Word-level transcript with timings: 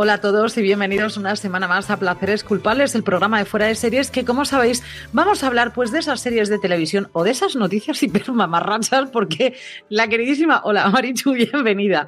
Hola 0.00 0.12
a 0.12 0.20
todos 0.20 0.56
y 0.56 0.62
bienvenidos 0.62 1.16
una 1.16 1.34
semana 1.34 1.66
más 1.66 1.90
a 1.90 1.96
Placeres 1.96 2.44
Culpables, 2.44 2.94
el 2.94 3.02
programa 3.02 3.40
de 3.40 3.44
fuera 3.44 3.66
de 3.66 3.74
series 3.74 4.12
que, 4.12 4.24
como 4.24 4.44
sabéis, 4.44 4.84
vamos 5.12 5.42
a 5.42 5.48
hablar 5.48 5.72
pues 5.74 5.90
de 5.90 5.98
esas 5.98 6.20
series 6.20 6.48
de 6.48 6.60
televisión 6.60 7.08
o 7.14 7.24
de 7.24 7.32
esas 7.32 7.56
noticias 7.56 8.00
hiper 8.04 8.30
mamarrachas 8.30 9.10
porque 9.10 9.56
la 9.88 10.06
queridísima, 10.06 10.60
hola 10.62 10.88
Marichu, 10.88 11.32
bienvenida. 11.52 12.06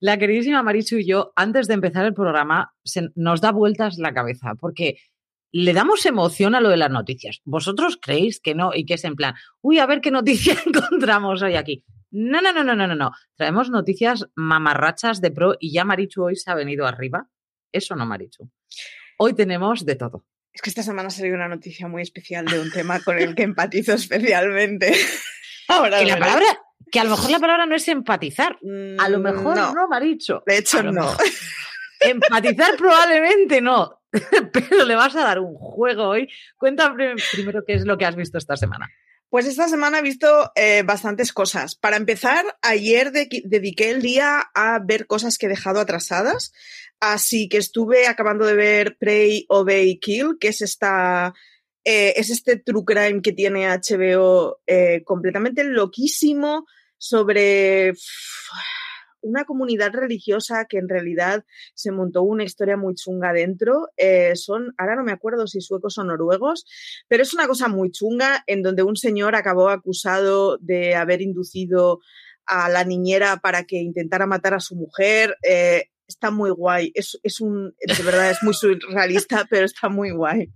La 0.00 0.18
queridísima 0.18 0.62
Marichu 0.62 0.96
y 0.96 1.06
yo, 1.06 1.32
antes 1.34 1.66
de 1.66 1.72
empezar 1.72 2.04
el 2.04 2.12
programa, 2.12 2.74
nos 3.14 3.40
da 3.40 3.52
vueltas 3.52 3.96
la 3.96 4.12
cabeza 4.12 4.54
porque 4.60 4.98
le 5.50 5.72
damos 5.72 6.04
emoción 6.04 6.54
a 6.54 6.60
lo 6.60 6.68
de 6.68 6.76
las 6.76 6.90
noticias. 6.90 7.40
Vosotros 7.46 7.96
creéis 7.98 8.38
que 8.38 8.54
no 8.54 8.72
y 8.74 8.84
que 8.84 8.94
es 8.94 9.04
en 9.04 9.16
plan, 9.16 9.34
uy, 9.62 9.78
a 9.78 9.86
ver 9.86 10.02
qué 10.02 10.10
noticia 10.10 10.58
encontramos 10.66 11.40
hoy 11.40 11.56
aquí. 11.56 11.84
No, 12.16 12.40
no, 12.40 12.52
no, 12.52 12.62
no, 12.62 12.76
no, 12.76 12.86
no, 12.86 12.94
no. 12.94 13.10
Traemos 13.34 13.70
noticias 13.70 14.24
mamarrachas 14.36 15.20
de 15.20 15.32
pro 15.32 15.56
y 15.58 15.72
ya 15.72 15.84
Marichu 15.84 16.22
hoy 16.22 16.36
se 16.36 16.48
ha 16.48 16.54
venido 16.54 16.86
arriba. 16.86 17.26
Eso 17.72 17.96
no, 17.96 18.06
Marichu. 18.06 18.48
Hoy 19.18 19.34
tenemos 19.34 19.84
de 19.84 19.96
todo. 19.96 20.24
Es 20.52 20.62
que 20.62 20.70
esta 20.70 20.84
semana 20.84 21.08
ha 21.08 21.10
salido 21.10 21.34
una 21.34 21.48
noticia 21.48 21.88
muy 21.88 22.02
especial 22.02 22.44
de 22.46 22.60
un 22.60 22.70
tema 22.70 23.00
con 23.00 23.18
el 23.18 23.34
que 23.34 23.42
empatizo 23.42 23.94
especialmente. 23.94 24.94
Ahora 25.68 25.98
que 25.98 26.06
la 26.06 26.18
palabra, 26.20 26.46
que 26.92 27.00
a 27.00 27.04
lo 27.04 27.10
mejor 27.10 27.30
la 27.32 27.40
palabra 27.40 27.66
no 27.66 27.74
es 27.74 27.88
empatizar. 27.88 28.58
A 28.98 29.08
lo 29.08 29.18
mejor 29.18 29.56
no, 29.56 29.74
no 29.74 29.88
Marichu. 29.88 30.40
De 30.46 30.58
hecho, 30.58 30.84
no. 30.84 31.16
Empatizar 32.00 32.76
probablemente 32.76 33.60
no, 33.60 34.02
pero 34.52 34.84
le 34.84 34.94
vas 34.94 35.16
a 35.16 35.24
dar 35.24 35.40
un 35.40 35.56
juego 35.56 36.10
hoy. 36.10 36.30
Cuéntame 36.56 37.16
primero 37.32 37.64
qué 37.66 37.74
es 37.74 37.84
lo 37.84 37.98
que 37.98 38.06
has 38.06 38.14
visto 38.14 38.38
esta 38.38 38.56
semana. 38.56 38.88
Pues 39.34 39.46
esta 39.46 39.66
semana 39.66 39.98
he 39.98 40.02
visto 40.02 40.52
eh, 40.54 40.84
bastantes 40.86 41.32
cosas. 41.32 41.74
Para 41.74 41.96
empezar, 41.96 42.44
ayer 42.62 43.10
dediqué 43.10 43.90
el 43.90 44.00
día 44.00 44.48
a 44.54 44.78
ver 44.78 45.08
cosas 45.08 45.38
que 45.38 45.46
he 45.46 45.48
dejado 45.48 45.80
atrasadas. 45.80 46.52
Así 47.00 47.48
que 47.48 47.56
estuve 47.56 48.06
acabando 48.06 48.46
de 48.46 48.54
ver 48.54 48.96
Prey, 48.96 49.44
Obey, 49.48 49.98
Kill, 49.98 50.36
que 50.38 50.46
es 50.46 50.60
esta. 50.60 51.34
Eh, 51.82 52.14
es 52.16 52.30
este 52.30 52.58
true 52.58 52.84
crime 52.84 53.22
que 53.22 53.32
tiene 53.32 53.66
HBO 53.66 54.60
eh, 54.68 55.02
completamente 55.04 55.64
loquísimo 55.64 56.66
sobre 56.96 57.94
una 59.24 59.44
comunidad 59.44 59.92
religiosa 59.92 60.66
que 60.68 60.78
en 60.78 60.88
realidad 60.88 61.44
se 61.74 61.90
montó 61.90 62.22
una 62.22 62.44
historia 62.44 62.76
muy 62.76 62.94
chunga 62.94 63.32
dentro. 63.32 63.88
Eh, 63.96 64.36
son, 64.36 64.74
ahora 64.78 64.96
no 64.96 65.02
me 65.02 65.12
acuerdo 65.12 65.46
si 65.46 65.60
suecos 65.60 65.98
o 65.98 66.04
noruegos, 66.04 66.64
pero 67.08 67.22
es 67.22 67.34
una 67.34 67.48
cosa 67.48 67.68
muy 67.68 67.90
chunga 67.90 68.44
en 68.46 68.62
donde 68.62 68.82
un 68.82 68.96
señor 68.96 69.34
acabó 69.34 69.70
acusado 69.70 70.58
de 70.58 70.94
haber 70.94 71.22
inducido 71.22 72.00
a 72.46 72.68
la 72.68 72.84
niñera 72.84 73.38
para 73.38 73.64
que 73.64 73.76
intentara 73.76 74.26
matar 74.26 74.54
a 74.54 74.60
su 74.60 74.76
mujer. 74.76 75.36
Eh, 75.42 75.84
está 76.06 76.30
muy 76.30 76.50
guay. 76.50 76.92
Es, 76.94 77.18
es 77.22 77.40
un, 77.40 77.74
de 77.80 78.02
verdad, 78.04 78.30
es 78.30 78.42
muy 78.42 78.54
surrealista, 78.54 79.46
pero 79.50 79.64
está 79.64 79.88
muy 79.88 80.10
guay. 80.10 80.52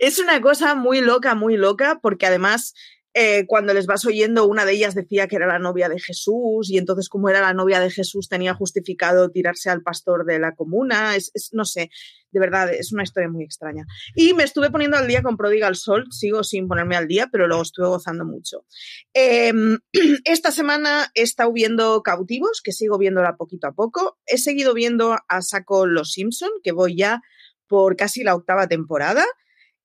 Es 0.00 0.18
una 0.18 0.40
cosa 0.40 0.74
muy 0.74 1.00
loca, 1.00 1.34
muy 1.34 1.56
loca, 1.56 1.98
porque 2.02 2.26
además 2.26 2.74
eh, 3.12 3.44
cuando 3.46 3.74
les 3.74 3.86
vas 3.86 4.04
oyendo, 4.04 4.46
una 4.46 4.64
de 4.64 4.72
ellas 4.72 4.94
decía 4.94 5.26
que 5.26 5.36
era 5.36 5.48
la 5.48 5.58
novia 5.58 5.88
de 5.88 5.98
Jesús 5.98 6.70
y 6.70 6.78
entonces 6.78 7.08
como 7.08 7.28
era 7.28 7.40
la 7.40 7.52
novia 7.52 7.80
de 7.80 7.90
Jesús 7.90 8.28
tenía 8.28 8.54
justificado 8.54 9.30
tirarse 9.30 9.68
al 9.68 9.82
pastor 9.82 10.24
de 10.24 10.38
la 10.38 10.54
comuna. 10.54 11.16
Es, 11.16 11.32
no 11.52 11.64
sé, 11.64 11.90
de 12.30 12.40
verdad, 12.40 12.72
es 12.72 12.92
una 12.92 13.02
historia 13.02 13.28
muy 13.28 13.42
extraña. 13.42 13.84
Y 14.14 14.32
me 14.34 14.44
estuve 14.44 14.70
poniendo 14.70 14.96
al 14.96 15.08
día 15.08 15.22
con 15.22 15.36
Prodigal 15.36 15.74
Soul, 15.74 16.06
sigo 16.12 16.44
sin 16.44 16.68
ponerme 16.68 16.96
al 16.96 17.08
día, 17.08 17.28
pero 17.32 17.48
lo 17.48 17.60
estuve 17.60 17.88
gozando 17.88 18.24
mucho. 18.24 18.64
Em, 19.12 19.78
esta 20.24 20.52
semana 20.52 21.10
he 21.14 21.22
estado 21.22 21.52
viendo 21.52 22.02
Cautivos, 22.02 22.60
que 22.62 22.72
sigo 22.72 22.96
viéndola 22.96 23.36
poquito 23.36 23.66
a 23.66 23.72
poco. 23.72 24.18
He 24.26 24.38
seguido 24.38 24.72
viendo 24.72 25.16
a 25.26 25.42
saco 25.42 25.86
Los 25.86 26.12
Simpson, 26.12 26.50
que 26.62 26.70
voy 26.70 26.96
ya 26.96 27.22
por 27.66 27.96
casi 27.96 28.22
la 28.22 28.36
octava 28.36 28.68
temporada. 28.68 29.24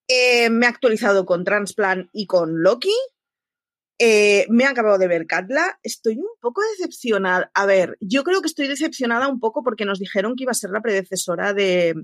Eh, 0.08 0.52
me 0.52 0.68
he 0.68 0.70
actualizado 0.70 1.26
con 1.26 1.44
Transplant 1.44 2.10
y 2.14 2.28
con 2.28 2.62
Loki. 2.62 2.94
Eh, 3.98 4.46
me 4.50 4.64
he 4.64 4.68
acabado 4.68 4.98
de 4.98 5.08
ver 5.08 5.26
Katla. 5.26 5.80
Estoy 5.84 6.18
un 6.18 6.28
poco 6.42 6.62
decepcionada. 6.78 7.52
A 7.54 7.66
ver, 7.66 7.98
yo 8.02 8.24
creo 8.24 8.42
que 8.42 8.48
estoy 8.48 8.68
decepcionada 8.68 9.28
un 9.28 9.40
poco 9.40 9.64
porque 9.64 9.86
nos 9.86 10.00
dijeron 10.00 10.36
que 10.36 10.44
iba 10.44 10.52
a 10.52 10.56
ser 10.56 10.72
la 10.72 10.82
predecesora 10.82 11.54
de. 11.54 11.96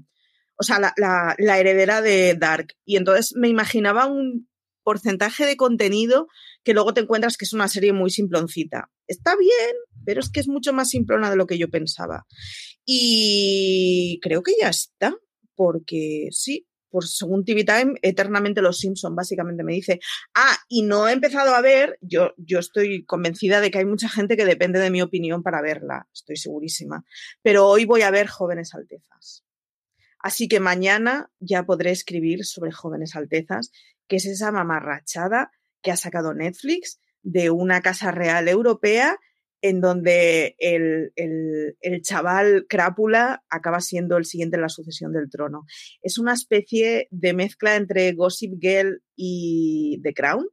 O 0.57 0.63
sea, 0.63 0.79
la, 0.79 0.93
la 1.37 1.59
heredera 1.59 2.01
de 2.01 2.35
Dark. 2.35 2.75
Y 2.85 2.97
entonces 2.97 3.33
me 3.35 3.47
imaginaba 3.47 4.05
un 4.05 4.47
porcentaje 4.83 5.45
de 5.45 5.57
contenido 5.57 6.27
que 6.63 6.73
luego 6.73 6.93
te 6.93 7.01
encuentras 7.01 7.37
que 7.37 7.45
es 7.45 7.53
una 7.53 7.67
serie 7.67 7.93
muy 7.93 8.09
simploncita. 8.09 8.89
Está 9.07 9.35
bien, 9.35 9.75
pero 10.05 10.19
es 10.19 10.29
que 10.29 10.39
es 10.39 10.47
mucho 10.47 10.73
más 10.73 10.89
simplona 10.89 11.29
de 11.29 11.35
lo 11.35 11.47
que 11.47 11.57
yo 11.57 11.69
pensaba. 11.69 12.25
Y 12.85 14.19
creo 14.21 14.43
que 14.43 14.53
ya 14.59 14.69
está, 14.69 15.15
porque 15.55 16.27
sí, 16.31 16.67
por 16.91 17.07
según 17.07 17.45
TV 17.45 17.63
Time, 17.63 17.93
eternamente 18.01 18.61
los 18.61 18.79
Simpson, 18.79 19.15
básicamente 19.15 19.63
me 19.63 19.73
dice. 19.73 19.99
Ah, 20.35 20.55
y 20.67 20.83
no 20.83 21.07
he 21.07 21.13
empezado 21.13 21.55
a 21.55 21.61
ver, 21.61 21.97
yo, 22.01 22.33
yo 22.37 22.59
estoy 22.59 23.05
convencida 23.05 23.61
de 23.61 23.71
que 23.71 23.79
hay 23.79 23.85
mucha 23.85 24.09
gente 24.09 24.37
que 24.37 24.45
depende 24.45 24.79
de 24.79 24.91
mi 24.91 25.01
opinión 25.01 25.41
para 25.41 25.61
verla, 25.61 26.07
estoy 26.13 26.35
segurísima. 26.35 27.05
Pero 27.41 27.67
hoy 27.67 27.85
voy 27.85 28.01
a 28.01 28.11
ver 28.11 28.27
Jóvenes 28.27 28.75
Altezas. 28.75 29.43
Así 30.19 30.47
que 30.47 30.59
mañana 30.59 31.31
ya 31.39 31.63
podré 31.63 31.91
escribir 31.91 32.45
sobre 32.45 32.71
Jóvenes 32.71 33.15
Altezas, 33.15 33.71
que 34.07 34.17
es 34.17 34.25
esa 34.25 34.51
mamarrachada 34.51 35.51
que 35.81 35.91
ha 35.91 35.97
sacado 35.97 36.33
Netflix 36.33 36.99
de 37.23 37.49
una 37.49 37.81
casa 37.81 38.11
real 38.11 38.47
europea 38.47 39.17
en 39.61 39.79
donde 39.79 40.55
el, 40.59 41.11
chaval 42.01 42.65
Crápula 42.67 43.43
acaba 43.49 43.79
siendo 43.79 44.17
el 44.17 44.25
siguiente 44.25 44.57
en 44.57 44.63
la 44.63 44.69
sucesión 44.69 45.13
del 45.13 45.29
trono. 45.29 45.65
Es 46.01 46.17
una 46.17 46.33
especie 46.33 47.07
de 47.11 47.33
mezcla 47.33 47.75
entre 47.75 48.11
Gossip 48.13 48.53
Girl 48.59 49.01
y 49.15 49.99
The 50.03 50.13
Crown. 50.13 50.47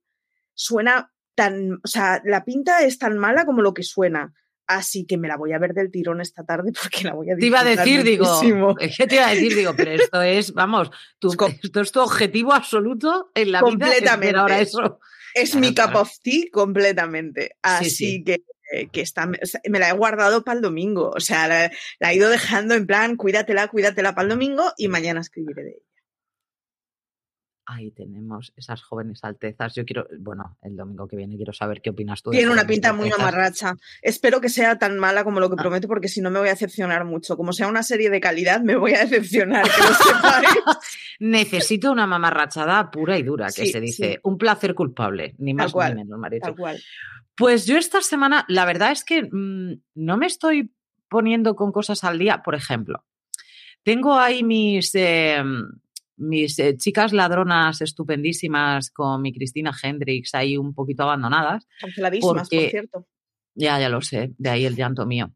Suena 0.55 1.13
tan, 1.35 1.75
o 1.85 1.87
sea, 1.87 2.21
la 2.25 2.45
pinta 2.45 2.85
es 2.85 2.99
tan 2.99 3.17
mala 3.19 3.47
como 3.47 3.63
lo 3.63 3.73
que 3.73 3.83
suena. 3.83 4.35
Así 4.67 5.07
que 5.07 5.17
me 5.17 5.29
la 5.29 5.39
voy 5.39 5.55
a 5.55 5.59
ver 5.59 5.73
del 5.73 5.91
tirón 5.91 6.21
esta 6.21 6.45
tarde 6.45 6.73
porque 6.83 7.05
la 7.05 7.15
voy 7.15 7.31
a 7.31 7.37
Te 7.37 7.47
iba 7.47 7.61
a 7.61 7.65
decir, 7.65 8.03
digo, 8.03 8.77
¿qué 8.77 9.07
te 9.07 9.15
iba 9.15 9.29
a 9.29 9.35
decir? 9.35 9.57
Digo, 9.57 9.73
pero 9.75 9.93
esto 9.93 10.21
es, 10.21 10.53
vamos, 10.53 10.91
esto 11.63 11.81
es 11.81 11.93
tu 11.93 12.01
objetivo 12.01 12.53
absoluto 12.53 13.31
en 13.35 13.53
la 13.53 13.61
vida. 13.61 13.71
Completamente. 13.71 14.39
Ahora 14.39 14.61
eso. 14.61 15.01
Es 15.35 15.55
mi 15.55 15.75
cup 15.75 15.95
of 15.95 16.11
tea 16.23 16.47
completamente. 16.53 17.57
Así 17.63 18.25
que 18.25 18.43
está, 18.71 19.27
me 19.27 19.79
la 19.79 19.89
he 19.89 19.93
guardado 19.93 20.45
para 20.45 20.57
el 20.57 20.63
domingo. 20.63 21.11
O 21.11 21.21
sea, 21.21 21.49
la, 21.49 21.71
he 22.01 22.15
ido 22.15 22.31
dejando 22.31 22.75
en 22.75 22.87
plan, 22.87 23.17
cuídatela, 23.17 23.69
cuídatela 23.69 24.15
para 24.15 24.25
el 24.25 24.31
domingo 24.31 24.73
y 24.77 24.89
mañana 24.89 25.21
escribiré 25.21 25.65
de 25.65 25.71
ella. 25.71 25.88
Ahí 27.71 27.91
tenemos 27.91 28.51
esas 28.57 28.81
jóvenes 28.81 29.23
altezas. 29.25 29.75
Yo 29.75 29.85
quiero, 29.85 30.07
bueno, 30.19 30.57
el 30.63 30.75
domingo 30.75 31.07
que 31.07 31.17
viene 31.17 31.37
quiero 31.37 31.53
saber 31.53 31.83
qué 31.83 31.91
opinas 31.91 32.23
tú. 32.23 32.31
Tiene 32.31 32.51
una 32.51 32.67
pinta 32.67 32.95
muy 32.95 33.13
amarracha. 33.13 33.77
Espero 34.01 34.41
que 34.41 34.49
sea 34.49 34.79
tan 34.79 34.99
mala 34.99 35.23
como 35.23 35.39
lo 35.39 35.51
que 35.51 35.57
ah. 35.59 35.63
prometo, 35.63 35.87
porque 35.87 36.09
si 36.09 36.23
no 36.23 36.31
me 36.31 36.39
voy 36.39 36.49
a 36.49 36.53
decepcionar 36.53 37.05
mucho. 37.05 37.37
Como 37.37 37.53
sea 37.53 37.69
una 37.69 37.83
serie 37.83 38.09
de 38.09 38.21
calidad, 38.21 38.63
me 38.63 38.75
voy 38.75 38.95
a 38.95 39.01
decepcionar. 39.01 39.67
Necesito 41.21 41.93
una 41.93 42.07
mamarrachada 42.07 42.91
pura 42.91 43.19
y 43.19 43.23
dura, 43.23 43.49
que 43.55 43.67
se 43.67 43.83
dice. 43.83 44.19
Un 44.23 44.39
placer 44.39 44.75
culpable, 44.75 45.35
ni 45.37 45.53
más 45.53 45.75
ni 45.75 45.95
menos, 45.95 46.19
Marito. 46.19 46.47
Tal 46.47 46.57
cual. 46.57 46.83
Pues 47.37 47.67
yo 47.67 47.77
esta 47.77 48.01
semana, 48.01 48.47
la 48.49 48.65
verdad 48.65 48.93
es 48.93 49.05
que 49.05 49.25
mm, 49.31 49.83
no 49.95 50.17
me 50.17 50.25
estoy 50.25 50.73
poniendo 51.11 51.55
con 51.55 51.71
cosas 51.71 52.03
al 52.03 52.19
día. 52.19 52.43
Por 52.43 52.55
ejemplo, 52.55 53.05
tengo 53.83 54.19
ahí 54.19 54.43
mis, 54.43 54.95
em, 54.95 55.69
mis 56.19 56.59
eh, 56.59 56.77
chicas 56.77 57.13
ladronas 57.13 57.81
estupendísimas 57.81 58.91
con 58.91 59.23
mi 59.23 59.33
Cristina 59.33 59.73
Hendrix 59.83 60.35
ahí 60.35 60.57
un 60.57 60.75
poquito 60.75 61.05
abandonadas. 61.05 61.67
Canceladísimas, 61.81 62.49
por 62.49 62.59
cierto. 62.69 63.07
Ya, 63.55 63.81
ya 63.81 63.89
lo 63.89 64.01
sé, 64.01 64.35
de 64.39 64.51
ahí 64.51 64.65
el 64.67 64.77
llanto 64.77 65.07
mío. 65.07 65.33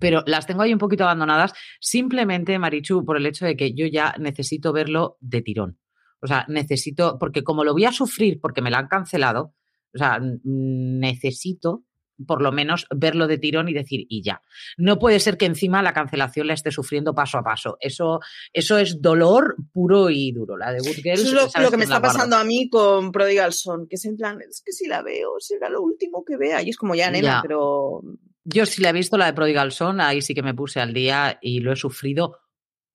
Pero 0.00 0.22
las 0.26 0.46
tengo 0.46 0.62
ahí 0.62 0.72
un 0.72 0.78
poquito 0.78 1.04
abandonadas 1.04 1.52
simplemente, 1.80 2.58
Marichu, 2.58 3.04
por 3.04 3.16
el 3.16 3.26
hecho 3.26 3.44
de 3.44 3.56
que 3.56 3.74
yo 3.74 3.86
ya 3.86 4.14
necesito 4.18 4.72
verlo 4.72 5.16
de 5.20 5.42
tirón. 5.42 5.78
O 6.20 6.26
sea, 6.26 6.46
necesito, 6.48 7.18
porque 7.18 7.42
como 7.42 7.64
lo 7.64 7.72
voy 7.72 7.84
a 7.84 7.92
sufrir 7.92 8.40
porque 8.40 8.62
me 8.62 8.70
la 8.70 8.78
han 8.78 8.88
cancelado, 8.88 9.54
o 9.94 9.98
sea, 9.98 10.18
necesito 10.44 11.84
por 12.26 12.42
lo 12.42 12.52
menos 12.52 12.86
verlo 12.94 13.26
de 13.26 13.38
tirón 13.38 13.68
y 13.68 13.72
decir, 13.72 14.06
y 14.08 14.22
ya. 14.22 14.42
No 14.76 14.98
puede 14.98 15.18
ser 15.20 15.36
que 15.36 15.46
encima 15.46 15.82
la 15.82 15.92
cancelación 15.92 16.46
la 16.46 16.54
esté 16.54 16.70
sufriendo 16.70 17.14
paso 17.14 17.38
a 17.38 17.42
paso. 17.42 17.76
Eso, 17.80 18.20
eso 18.52 18.78
es 18.78 19.00
dolor 19.00 19.56
puro 19.72 20.10
y 20.10 20.32
duro. 20.32 20.56
La 20.56 20.72
de 20.72 20.78
Good 20.78 21.02
Girls, 21.02 21.20
Eso 21.22 21.46
es 21.46 21.54
lo, 21.56 21.62
lo 21.62 21.70
que 21.70 21.76
me 21.76 21.84
está 21.84 21.98
guardo. 21.98 22.14
pasando 22.14 22.36
a 22.36 22.44
mí 22.44 22.68
con 22.70 23.12
Prodigal 23.12 23.52
Son, 23.52 23.86
que 23.88 23.96
es 23.96 24.04
en 24.04 24.16
plan, 24.16 24.38
es 24.40 24.62
que 24.64 24.72
si 24.72 24.86
la 24.88 25.02
veo, 25.02 25.32
será 25.38 25.68
lo 25.68 25.82
último 25.82 26.24
que 26.24 26.36
vea. 26.36 26.62
Y 26.62 26.70
es 26.70 26.76
como 26.76 26.94
ya, 26.94 27.10
nena, 27.10 27.28
Ya. 27.28 27.42
pero 27.42 28.02
Yo 28.44 28.66
sí 28.66 28.82
la 28.82 28.90
he 28.90 28.92
visto, 28.92 29.16
la 29.16 29.26
de 29.26 29.32
Prodigal 29.34 29.72
Son, 29.72 30.00
ahí 30.00 30.20
sí 30.22 30.34
que 30.34 30.42
me 30.42 30.54
puse 30.54 30.80
al 30.80 30.92
día 30.92 31.38
y 31.40 31.60
lo 31.60 31.72
he 31.72 31.76
sufrido 31.76 32.38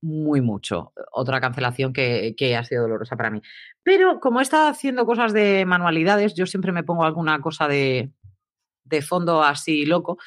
muy 0.02 0.42
mucho. 0.42 0.94
Otra 1.12 1.42
cancelación 1.42 1.92
que, 1.92 2.36
que 2.38 2.56
ha 2.56 2.64
sido 2.64 2.84
dolorosa 2.84 3.16
para 3.16 3.31
mí. 3.31 3.42
Pero 3.81 4.19
como 4.19 4.40
he 4.40 4.44
estado 4.44 4.68
haciendo 4.69 5.06
cosas 5.06 5.34
de 5.34 5.66
manualidades, 5.66 6.36
yo 6.36 6.46
siempre 6.46 6.72
me 6.72 6.84
pongo 6.84 7.04
alguna 7.04 7.40
cosa 7.42 7.68
de, 7.68 8.12
de 8.88 9.01
fondo 9.01 9.44
así 9.44 9.86
loco. 9.86 10.18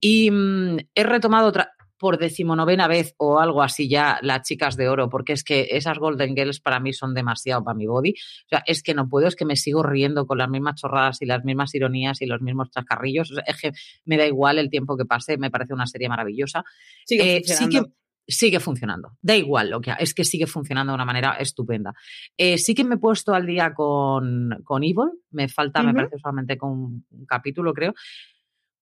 Y 0.00 0.30
mm, 0.30 0.78
he 0.94 1.04
retomado 1.04 1.48
otra 1.48 1.72
por 2.00 2.16
decimonovena 2.16 2.88
vez 2.88 3.14
o 3.18 3.40
algo 3.40 3.62
así 3.62 3.86
ya 3.86 4.18
las 4.22 4.40
chicas 4.48 4.74
de 4.74 4.88
oro, 4.88 5.10
porque 5.10 5.34
es 5.34 5.44
que 5.44 5.68
esas 5.72 5.98
Golden 5.98 6.34
Girls 6.34 6.58
para 6.58 6.80
mí 6.80 6.94
son 6.94 7.12
demasiado 7.12 7.62
para 7.62 7.76
mi 7.76 7.86
body. 7.86 8.12
O 8.12 8.48
sea, 8.48 8.62
es 8.66 8.82
que 8.82 8.94
no 8.94 9.06
puedo, 9.06 9.28
es 9.28 9.36
que 9.36 9.44
me 9.44 9.54
sigo 9.54 9.82
riendo 9.82 10.26
con 10.26 10.38
las 10.38 10.48
mismas 10.48 10.80
chorradas 10.80 11.20
y 11.20 11.26
las 11.26 11.44
mismas 11.44 11.74
ironías 11.74 12.22
y 12.22 12.26
los 12.26 12.40
mismos 12.40 12.70
chascarrillos. 12.70 13.32
O 13.32 13.34
sea, 13.34 13.44
es 13.46 13.60
que 13.60 13.72
me 14.06 14.16
da 14.16 14.26
igual 14.26 14.58
el 14.58 14.70
tiempo 14.70 14.96
que 14.96 15.04
pase, 15.04 15.36
me 15.36 15.50
parece 15.50 15.74
una 15.74 15.86
serie 15.86 16.08
maravillosa. 16.08 16.64
Eh, 17.10 17.42
sí 17.44 17.68
que 17.68 17.82
sigue 18.30 18.60
funcionando. 18.60 19.16
Da 19.20 19.36
igual 19.36 19.70
lo 19.70 19.80
que 19.80 19.92
es 19.98 20.14
que 20.14 20.24
sigue 20.24 20.46
funcionando 20.46 20.92
de 20.92 20.94
una 20.94 21.04
manera 21.04 21.34
estupenda. 21.34 21.92
Eh, 22.36 22.58
sí 22.58 22.74
que 22.74 22.84
me 22.84 22.94
he 22.94 22.98
puesto 22.98 23.34
al 23.34 23.46
día 23.46 23.74
con, 23.74 24.62
con 24.64 24.82
Evil. 24.82 25.10
Me 25.30 25.48
falta, 25.48 25.82
me 25.82 25.94
parece 25.94 26.18
solamente 26.18 26.56
con 26.56 26.70
un, 26.70 27.06
capítulo, 27.26 27.74
creo. 27.74 27.94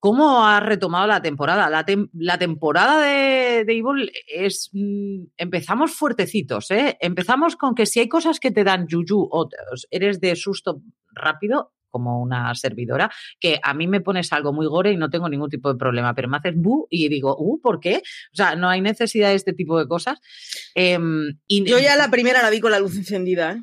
¿Cómo 0.00 0.46
ha 0.46 0.60
retomado 0.60 1.08
la 1.08 1.20
temporada? 1.20 1.68
La, 1.68 1.84
tem- 1.84 2.08
la 2.12 2.38
temporada 2.38 3.02
de, 3.02 3.64
de 3.64 3.76
Evil 3.76 4.12
es. 4.28 4.70
mm, 4.72 5.24
empezamos 5.36 5.92
fuertecitos, 5.92 6.70
¿eh? 6.70 6.96
Empezamos 7.00 7.56
con 7.56 7.74
que 7.74 7.84
si 7.84 7.98
hay 7.98 8.08
cosas 8.08 8.38
que 8.38 8.52
te 8.52 8.62
dan 8.62 8.86
yuyu 8.86 9.28
o 9.30 9.48
eres 9.90 10.20
de 10.20 10.36
susto 10.36 10.82
rápido, 11.12 11.72
como 11.90 12.20
una 12.20 12.55
servidora, 12.55 13.11
que 13.40 13.61
a 13.62 13.75
mí 13.75 13.87
me 13.87 14.00
pones 14.00 14.32
algo 14.32 14.52
muy 14.52 14.67
gore 14.67 14.93
y 14.93 14.96
no 14.96 15.11
tengo 15.11 15.29
ningún 15.29 15.50
tipo 15.50 15.73
de 15.73 15.79
problema, 15.79 16.14
pero 16.14 16.29
me 16.29 16.37
haces 16.37 16.55
bu 16.56 16.87
y 16.90 17.08
digo, 17.08 17.37
uh, 17.38 17.61
¿por 17.61 17.81
qué? 17.81 18.02
O 18.32 18.37
sea, 18.37 18.56
no 18.56 18.69
hay 18.69 18.81
necesidad 18.81 19.29
de 19.29 19.35
este 19.35 19.52
tipo 19.52 19.79
de 19.79 19.87
cosas. 19.87 20.19
Em, 20.75 21.38
y 21.46 21.64
Yo 21.64 21.79
ya 21.79 21.96
la 21.96 22.11
primera 22.11 22.43
la 22.43 22.50
vi 22.50 22.61
con 22.61 22.70
la 22.70 22.79
luz 22.79 22.96
encendida, 22.96 23.52
¿eh? 23.52 23.62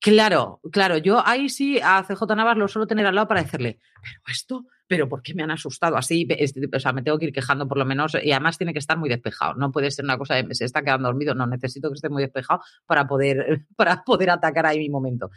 Claro, 0.00 0.60
claro, 0.70 0.96
yo 0.98 1.26
ahí 1.26 1.48
sí 1.48 1.80
a 1.82 2.04
CJ 2.04 2.36
Navas 2.36 2.56
lo 2.56 2.68
suelo 2.68 2.86
tener 2.86 3.04
al 3.06 3.16
lado 3.16 3.26
para 3.26 3.42
decirle, 3.42 3.80
pero 4.00 4.20
esto, 4.32 4.64
pero 4.86 5.08
¿por 5.08 5.22
qué 5.22 5.34
me 5.34 5.42
han 5.42 5.50
asustado 5.50 5.96
así? 5.96 6.24
Es- 6.30 6.54
O 6.72 6.78
sea, 6.78 6.92
me 6.92 7.02
tengo 7.02 7.18
que 7.18 7.26
ir 7.26 7.32
quejando 7.32 7.66
por 7.66 7.78
lo 7.78 7.84
menos 7.84 8.16
y 8.22 8.30
además 8.30 8.56
tiene 8.58 8.72
que 8.72 8.78
estar 8.78 8.96
muy 8.96 9.08
despejado. 9.08 9.54
No 9.54 9.72
puede 9.72 9.90
ser 9.90 10.04
una 10.04 10.16
cosa 10.16 10.36
de 10.36 10.54
se 10.54 10.64
está 10.64 10.82
quedando 10.82 11.08
dormido, 11.08 11.34
no, 11.34 11.46
necesito 11.48 11.88
que 11.90 11.94
esté 11.94 12.08
muy 12.08 12.22
despejado 12.22 12.60
para 12.86 13.08
poder, 13.08 13.66
para 13.76 14.04
poder 14.04 14.30
atacar 14.30 14.66
ahí 14.66 14.78
mi 14.78 14.88
momento. 14.88 15.30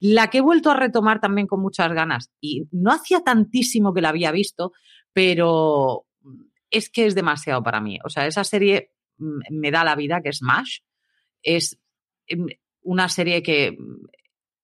La 0.00 0.28
que 0.28 0.38
he 0.38 0.42
vuelto 0.42 0.70
a 0.70 0.76
retomar 0.76 1.18
también 1.20 1.46
con 1.46 1.60
muchas 1.62 1.90
ganas 1.94 2.30
y 2.42 2.68
no 2.72 2.92
hacía 2.92 3.22
tantísimo 3.22 3.94
que 3.94 4.02
la 4.02 4.10
había 4.10 4.32
visto, 4.32 4.72
pero 5.14 6.04
es 6.70 6.90
que 6.90 7.06
es 7.06 7.14
demasiado 7.14 7.62
para 7.62 7.80
mí. 7.80 7.98
O 8.04 8.10
sea, 8.10 8.26
esa 8.26 8.44
serie 8.44 8.90
mm, 9.16 9.38
me 9.50 9.70
da 9.70 9.82
la 9.82 9.94
vida, 9.96 10.20
que 10.22 10.28
es 10.28 10.42
MASH, 10.42 10.80
es 11.42 11.78
em, 12.26 12.46
una 12.84 13.08
serie 13.08 13.42
que 13.42 13.76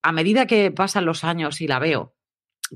a 0.02 0.12
medida 0.12 0.46
que 0.46 0.70
pasan 0.70 1.05
los 1.05 1.25
años 1.25 1.61
y 1.61 1.67
la 1.67 1.78
veo, 1.78 2.14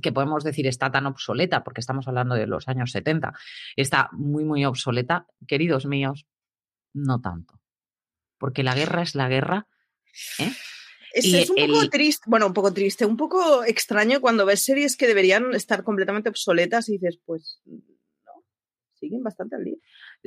que 0.03 0.13
podemos 0.13 0.43
decir 0.43 0.67
está 0.67 0.91
tan 0.91 1.07
obsoleta, 1.07 1.63
porque 1.63 1.81
estamos 1.81 2.09
hablando 2.09 2.35
de 2.35 2.47
los 2.47 2.69
años 2.69 2.91
70, 2.91 3.33
está 3.77 4.09
muy, 4.13 4.45
muy 4.45 4.65
obsoleta, 4.65 5.27
queridos 5.47 5.87
míos, 5.87 6.27
no 6.93 7.21
tanto. 7.21 7.61
Porque 8.39 8.63
la 8.63 8.75
guerra 8.75 9.03
es 9.03 9.15
la 9.15 9.29
guerra. 9.29 9.69
¿eh? 10.39 10.53
Es, 11.13 11.49
un 11.49 11.57
poco 11.57 11.83
el- 11.83 11.91
triste, 11.91 12.25
bueno, 12.27 12.47
un 12.47 12.53
poco 12.53 12.75
triste, 12.75 13.07
un 13.07 13.17
poco 13.17 13.65
extraño 13.65 14.21
cuando 14.21 14.45
ves 14.45 14.65
series 14.65 14.97
que 14.97 15.07
deberían 15.07 15.55
estar 15.55 15.85
completamente 15.85 16.29
obsoletas 16.29 16.89
y 16.89 16.99
dices, 16.99 17.21
pues, 17.25 17.61
no, 17.65 18.45
siguen 18.95 19.23
bastante 19.23 19.55
al 19.55 19.65
día. 19.65 19.77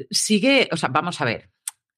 Sigue, 0.09 0.69
o 0.71 0.77
sea, 0.77 0.87
vamos 0.87 1.19
a 1.19 1.25
ver. 1.25 1.49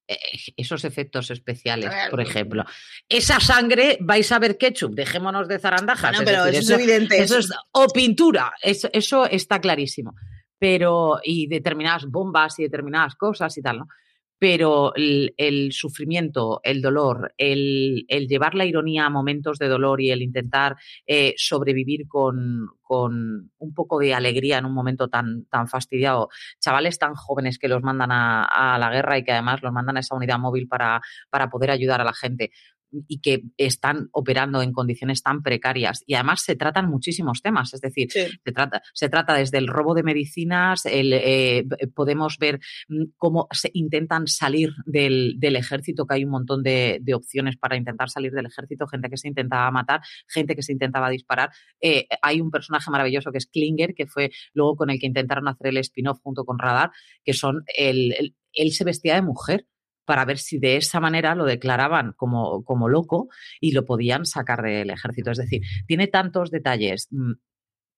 Eh, 0.09 0.17
Esos 0.57 0.83
efectos 0.83 1.29
especiales, 1.29 1.93
por 2.09 2.19
ejemplo. 2.19 2.65
Esa 3.07 3.39
sangre, 3.39 3.97
vais 4.01 4.31
a 4.31 4.39
ver 4.39 4.57
ketchup, 4.57 4.95
dejémonos 4.95 5.47
de 5.47 5.59
zarandajas. 5.59 6.11
No, 6.13 6.19
es 6.19 6.25
pero 6.25 6.45
decir, 6.45 6.59
eso 6.61 6.73
es 6.73 6.79
evidente. 6.79 7.21
Eso 7.21 7.37
es, 7.37 7.51
o 7.71 7.87
pintura, 7.87 8.53
eso, 8.61 8.89
eso 8.91 9.25
está 9.25 9.61
clarísimo. 9.61 10.15
Pero, 10.57 11.19
y 11.23 11.47
determinadas 11.47 12.05
bombas 12.07 12.57
y 12.59 12.63
determinadas 12.63 13.15
cosas 13.15 13.55
y 13.57 13.61
tal, 13.61 13.77
¿no? 13.79 13.87
Pero 14.39 14.95
el, 14.95 15.33
el 15.37 15.73
sufrimiento, 15.73 16.61
el 16.63 16.81
dolor, 16.81 17.33
el, 17.37 18.05
el 18.07 18.27
llevar 18.27 18.55
la 18.55 18.65
ironía 18.65 19.05
a 19.05 19.09
momentos 19.09 19.59
de 19.59 19.67
dolor 19.67 20.01
y 20.01 20.11
el 20.11 20.21
intentar 20.21 20.77
eh, 21.05 21.33
sobrevivir 21.37 22.07
con, 22.07 22.69
un 22.87 23.73
poco 23.75 23.99
de 23.99 24.13
alegría 24.13 24.57
en 24.57 24.65
un 24.65 24.73
momento 24.73 25.09
tan, 25.09 25.45
fastidiado. 25.67 26.29
Chavales 26.59 26.97
tan 26.97 27.13
jóvenes 27.15 27.59
que 27.59 27.67
los 27.67 27.83
mandan 27.83 28.09
a, 28.11 28.77
la 28.79 28.89
guerra 28.89 29.17
y 29.17 29.23
que 29.23 29.33
además 29.33 29.61
los 29.61 29.73
mandan 29.73 29.97
a 29.97 29.99
esa 29.99 30.15
unidad 30.15 30.39
móvil 30.39 30.67
para 30.67 31.01
poder 31.51 31.71
ayudar 31.71 32.01
a 32.01 32.05
la 32.05 32.13
gente 32.13 32.51
y 33.07 33.19
que 33.21 33.43
están 33.57 34.09
operando 34.11 34.61
en 34.61 34.71
condiciones 34.71 35.21
tan 35.21 35.43
precarias. 35.43 36.03
Y 36.07 36.15
además 36.15 36.41
se 36.41 36.55
tratan 36.55 36.89
muchísimos 36.89 37.41
temas, 37.41 37.73
es 37.73 37.81
decir, 37.81 38.07
Sí. 38.11 38.21
se 38.43 38.51
trata, 38.51 38.81
se 38.93 39.09
trata 39.09 39.33
desde 39.35 39.57
el 39.57 39.67
robo 39.67 39.93
de 39.93 40.03
medicinas, 40.03 40.85
el, 40.85 41.13
eh, 41.13 41.65
podemos 41.93 42.37
ver 42.39 42.59
mm, 42.87 43.03
cómo 43.17 43.47
se 43.51 43.69
intentan 43.73 44.27
salir 44.27 44.71
del, 44.85 45.35
del 45.37 45.55
ejército, 45.55 46.05
que 46.05 46.15
hay 46.15 46.23
un 46.25 46.31
montón 46.31 46.63
de, 46.63 46.99
de 47.01 47.13
opciones 47.13 47.57
para 47.57 47.75
intentar 47.75 48.09
salir 48.09 48.31
del 48.31 48.45
ejército, 48.47 48.87
gente 48.87 49.09
que 49.09 49.17
se 49.17 49.27
intentaba 49.27 49.69
matar, 49.71 50.01
gente 50.27 50.55
que 50.55 50.63
se 50.63 50.71
intentaba 50.73 51.09
disparar. 51.09 51.51
Eh, 51.81 52.07
hay 52.21 52.41
un 52.41 52.51
personaje 52.51 52.89
maravilloso 52.91 53.31
que 53.31 53.37
es 53.37 53.47
Klinger, 53.47 53.93
que 53.93 54.07
fue 54.07 54.31
luego 54.53 54.75
con 54.75 54.89
el 54.89 54.99
que 54.99 55.07
intentaron 55.07 55.47
hacer 55.47 55.67
el 55.67 55.77
spin-off 55.77 56.19
junto 56.23 56.43
con 56.45 56.57
Radar, 56.59 56.91
que 57.23 57.33
son 57.33 57.63
el, 57.77 58.13
el- 58.13 58.35
él 58.53 58.71
se 58.71 58.83
vestía 58.83 59.13
de 59.13 59.21
mujer 59.21 59.67
para 60.09 60.25
ver 60.25 60.39
si 60.39 60.57
de 60.57 60.75
esa 60.75 60.99
manera 60.99 61.35
lo 61.35 61.45
declaraban 61.45 62.13
como, 62.13 62.63
como 62.63 62.89
loco 62.89 63.29
y 63.61 63.73
lo 63.73 63.85
podían 63.85 64.25
sacar 64.25 64.63
del 64.63 64.89
ejército. 64.89 65.29
Es 65.29 65.37
decir, 65.37 65.61
tiene 65.85 66.07
tantos 66.07 66.49
detalles 66.49 67.09
mm, 67.11 67.33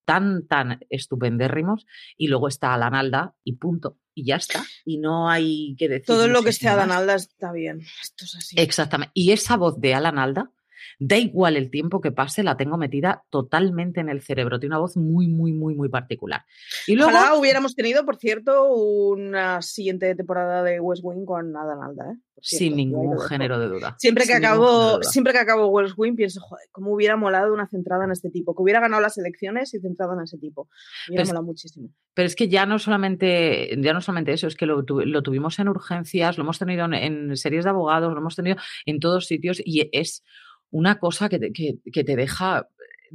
tan, 0.04 0.46
tan 0.46 0.82
estupendérrimos 0.90 1.86
y 2.18 2.28
luego 2.28 2.50
está 2.50 2.74
Alan 2.74 2.96
Alda 2.96 3.34
y 3.46 3.56
punto. 3.56 3.98
Y 4.14 4.26
ya 4.26 4.36
está. 4.36 4.62
Y 4.84 4.98
no 4.98 5.30
hay 5.30 5.74
que 5.78 5.88
decir. 5.88 6.06
Todo 6.06 6.28
lo 6.28 6.44
que 6.44 6.50
Adán 6.68 6.90
más. 6.90 6.98
Alda 6.98 7.16
está 7.16 7.54
bien. 7.54 7.80
Esto 7.80 8.26
es 8.26 8.36
así. 8.36 8.56
Exactamente. 8.60 9.14
Y 9.14 9.32
esa 9.32 9.56
voz 9.56 9.80
de 9.80 9.94
Alan 9.94 10.20
Alda, 10.20 10.52
da 11.00 11.18
igual 11.18 11.58
el 11.58 11.70
tiempo 11.70 12.02
que 12.02 12.12
pase, 12.12 12.44
la 12.44 12.58
tengo 12.58 12.78
metida 12.78 13.24
totalmente 13.30 14.00
en 14.00 14.10
el 14.10 14.22
cerebro. 14.22 14.60
Tiene 14.60 14.76
una 14.76 14.82
voz 14.82 14.98
muy, 14.98 15.28
muy, 15.28 15.54
muy, 15.54 15.76
muy 15.76 15.90
particular. 15.90 16.46
Y 16.88 16.96
luego. 16.96 17.12
Ojalá 17.12 17.36
hubiéramos 17.36 17.76
tenido, 17.76 18.06
por 18.06 18.18
cierto, 18.18 18.74
una 18.74 19.62
siguiente 19.62 20.14
temporada 20.16 20.64
de 20.64 20.80
West 20.80 21.02
Wing 21.04 21.26
con 21.26 21.56
Adán 21.56 21.80
Alda, 21.84 22.12
¿eh? 22.12 22.18
Cierto, 22.44 22.66
sin 22.66 22.76
ningún 22.76 23.20
género 23.20 23.60
de 23.60 23.68
duda. 23.68 23.96
Siempre 24.00 24.24
que, 24.24 24.34
Sin 24.34 24.44
acabo, 24.44 25.04
siempre 25.04 25.32
que 25.32 25.40
acabo 25.40 25.68
West 25.68 25.94
Wing 25.96 26.16
pienso, 26.16 26.42
joder, 26.42 26.66
cómo 26.72 26.92
hubiera 26.92 27.16
molado 27.16 27.54
una 27.54 27.68
centrada 27.68 28.06
en 28.06 28.12
este 28.12 28.32
tipo, 28.32 28.56
que 28.56 28.64
hubiera 28.64 28.80
ganado 28.80 29.00
las 29.00 29.16
elecciones 29.20 29.74
y 29.76 29.80
centrada 29.80 30.16
en 30.16 30.22
ese 30.22 30.40
tipo. 30.40 30.68
Hubiera 31.08 31.26
molado 31.26 31.46
muchísimo. 31.46 31.90
Pero 32.16 32.26
es 32.26 32.36
que 32.36 32.50
ya 32.50 32.66
no 32.66 32.80
solamente, 32.80 33.78
ya 33.80 33.94
no 33.94 34.02
solamente 34.02 34.34
eso, 34.34 34.48
es 34.48 34.56
que 34.56 34.66
lo 34.66 34.84
tuvimos 34.84 35.60
en 35.60 35.70
urgencias, 35.70 36.38
lo 36.38 36.44
hemos 36.44 36.58
tenido 36.58 36.86
en, 36.86 36.94
en 36.96 37.38
series 37.38 37.64
de 37.64 37.70
abogados, 37.70 38.12
lo 38.12 38.20
hemos 38.20 38.36
tenido 38.36 38.58
en 38.88 39.00
todos 39.00 39.28
sitios 39.28 39.62
y 39.64 39.88
es 39.92 40.24
una 40.72 41.00
cosa 41.00 41.30
que 41.30 41.38
te, 41.40 41.54
que- 41.54 41.80
que 41.92 42.04
te 42.04 42.16
deja, 42.16 42.68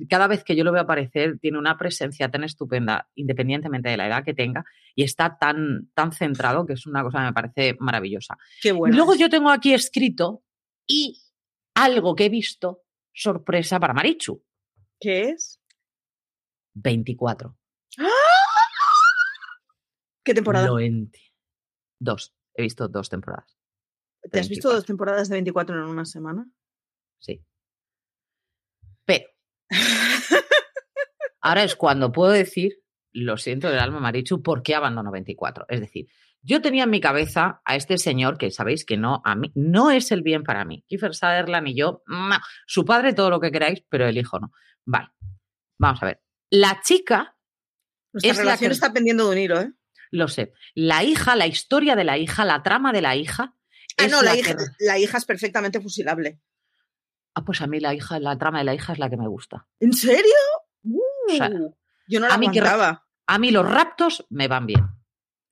cada 0.08 0.26
vez 0.28 0.44
que 0.44 0.54
yo 0.54 0.62
lo 0.64 0.72
veo 0.72 0.82
aparecer, 0.82 1.38
tiene 1.38 1.58
una 1.58 1.76
presencia 1.78 2.30
tan 2.30 2.44
estupenda, 2.44 3.08
independientemente 3.14 3.88
de 3.88 3.96
la 3.96 4.06
edad 4.06 4.24
que 4.24 4.34
tenga, 4.34 4.64
y 4.94 5.02
está 5.02 5.38
tan, 5.38 5.90
tan 5.94 6.12
centrado 6.12 6.66
que 6.66 6.74
es 6.74 6.86
una 6.86 7.02
cosa 7.02 7.18
que 7.18 7.24
me 7.24 7.32
parece 7.32 7.76
maravillosa. 7.80 8.36
Qué 8.62 8.72
bueno. 8.72 8.94
Luego 8.96 9.14
yo 9.14 9.28
tengo 9.30 9.50
aquí 9.50 9.72
escrito 9.74 10.42
y 10.86 11.22
algo 11.74 12.14
que 12.14 12.26
he 12.26 12.28
visto, 12.28 12.82
sorpresa 13.12 13.80
para 13.80 13.94
Marichu, 13.94 14.42
¿Qué 15.00 15.30
es? 15.30 15.60
24. 16.74 17.56
¿Qué 20.24 20.34
temporada? 20.34 20.66
Lo 20.68 20.76
Dos. 21.98 22.34
He 22.54 22.62
visto 22.62 22.88
dos 22.88 23.08
temporadas. 23.08 23.56
¿Te 24.30 24.40
has 24.40 24.48
visto 24.48 24.68
24. 24.68 24.76
dos 24.76 24.86
temporadas 24.86 25.28
de 25.28 25.34
24 25.36 25.76
en 25.76 25.82
una 25.88 26.04
semana? 26.04 26.46
Sí. 27.18 27.44
Pero 29.04 29.24
ahora 31.40 31.64
es 31.64 31.76
cuando 31.76 32.12
puedo 32.12 32.32
decir, 32.32 32.82
lo 33.12 33.36
siento 33.36 33.68
del 33.70 33.78
alma 33.78 34.00
Marichu, 34.00 34.42
¿por 34.42 34.62
qué 34.62 34.74
abandono 34.74 35.10
24? 35.10 35.66
Es 35.68 35.80
decir, 35.80 36.06
yo 36.42 36.60
tenía 36.60 36.84
en 36.84 36.90
mi 36.90 37.00
cabeza 37.00 37.60
a 37.64 37.76
este 37.76 37.98
señor 37.98 38.38
que 38.38 38.50
sabéis 38.50 38.84
que 38.84 38.96
no, 38.96 39.22
a 39.24 39.34
mí, 39.34 39.50
no 39.54 39.90
es 39.90 40.12
el 40.12 40.22
bien 40.22 40.42
para 40.44 40.64
mí. 40.64 40.84
Kiefer 40.86 41.14
Sutherland 41.14 41.68
y 41.68 41.76
yo, 41.76 42.02
no. 42.06 42.36
su 42.66 42.84
padre 42.84 43.14
todo 43.14 43.30
lo 43.30 43.40
que 43.40 43.50
queráis, 43.50 43.82
pero 43.88 44.06
el 44.06 44.18
hijo 44.18 44.38
no. 44.38 44.52
Vale, 44.84 45.08
vamos 45.78 46.02
a 46.02 46.06
ver. 46.06 46.22
La 46.50 46.80
chica 46.82 47.36
Nuestra 48.12 48.30
Es 48.30 48.36
la 48.38 48.42
relación 48.44 48.70
que- 48.70 48.74
está 48.74 48.92
pendiendo 48.92 49.26
de 49.26 49.32
un 49.32 49.38
hilo, 49.38 49.60
¿eh? 49.60 49.72
Lo 50.10 50.28
sé. 50.28 50.52
La 50.74 51.02
hija, 51.02 51.36
la 51.36 51.46
historia 51.46 51.96
de 51.96 52.04
la 52.04 52.16
hija, 52.16 52.44
la 52.44 52.62
trama 52.62 52.92
de 52.92 53.02
la 53.02 53.16
hija. 53.16 53.54
Ah, 53.98 54.06
no, 54.08 54.22
la, 54.22 54.36
hija, 54.36 54.54
la 54.78 54.98
hija 54.98 55.18
es 55.18 55.24
perfectamente 55.24 55.80
fusilable. 55.80 56.40
Ah, 57.38 57.44
pues 57.44 57.60
a 57.60 57.66
mí 57.66 57.80
la 57.80 57.92
hija, 57.92 58.18
la 58.18 58.38
trama 58.38 58.58
de 58.60 58.64
la 58.64 58.74
hija 58.74 58.94
es 58.94 58.98
la 58.98 59.10
que 59.10 59.18
me 59.18 59.28
gusta. 59.28 59.66
¿En 59.78 59.92
serio? 59.92 60.32
Uh, 60.84 60.98
sea, 61.36 61.50
yo 62.08 62.18
no 62.20 62.28
la 62.28 62.34
a 62.34 62.38
mí 62.38 62.50
que-. 62.50 62.60
A 62.62 63.38
mí 63.38 63.50
los 63.50 63.68
raptos 63.68 64.24
me 64.30 64.48
van 64.48 64.64
bien. 64.66 64.86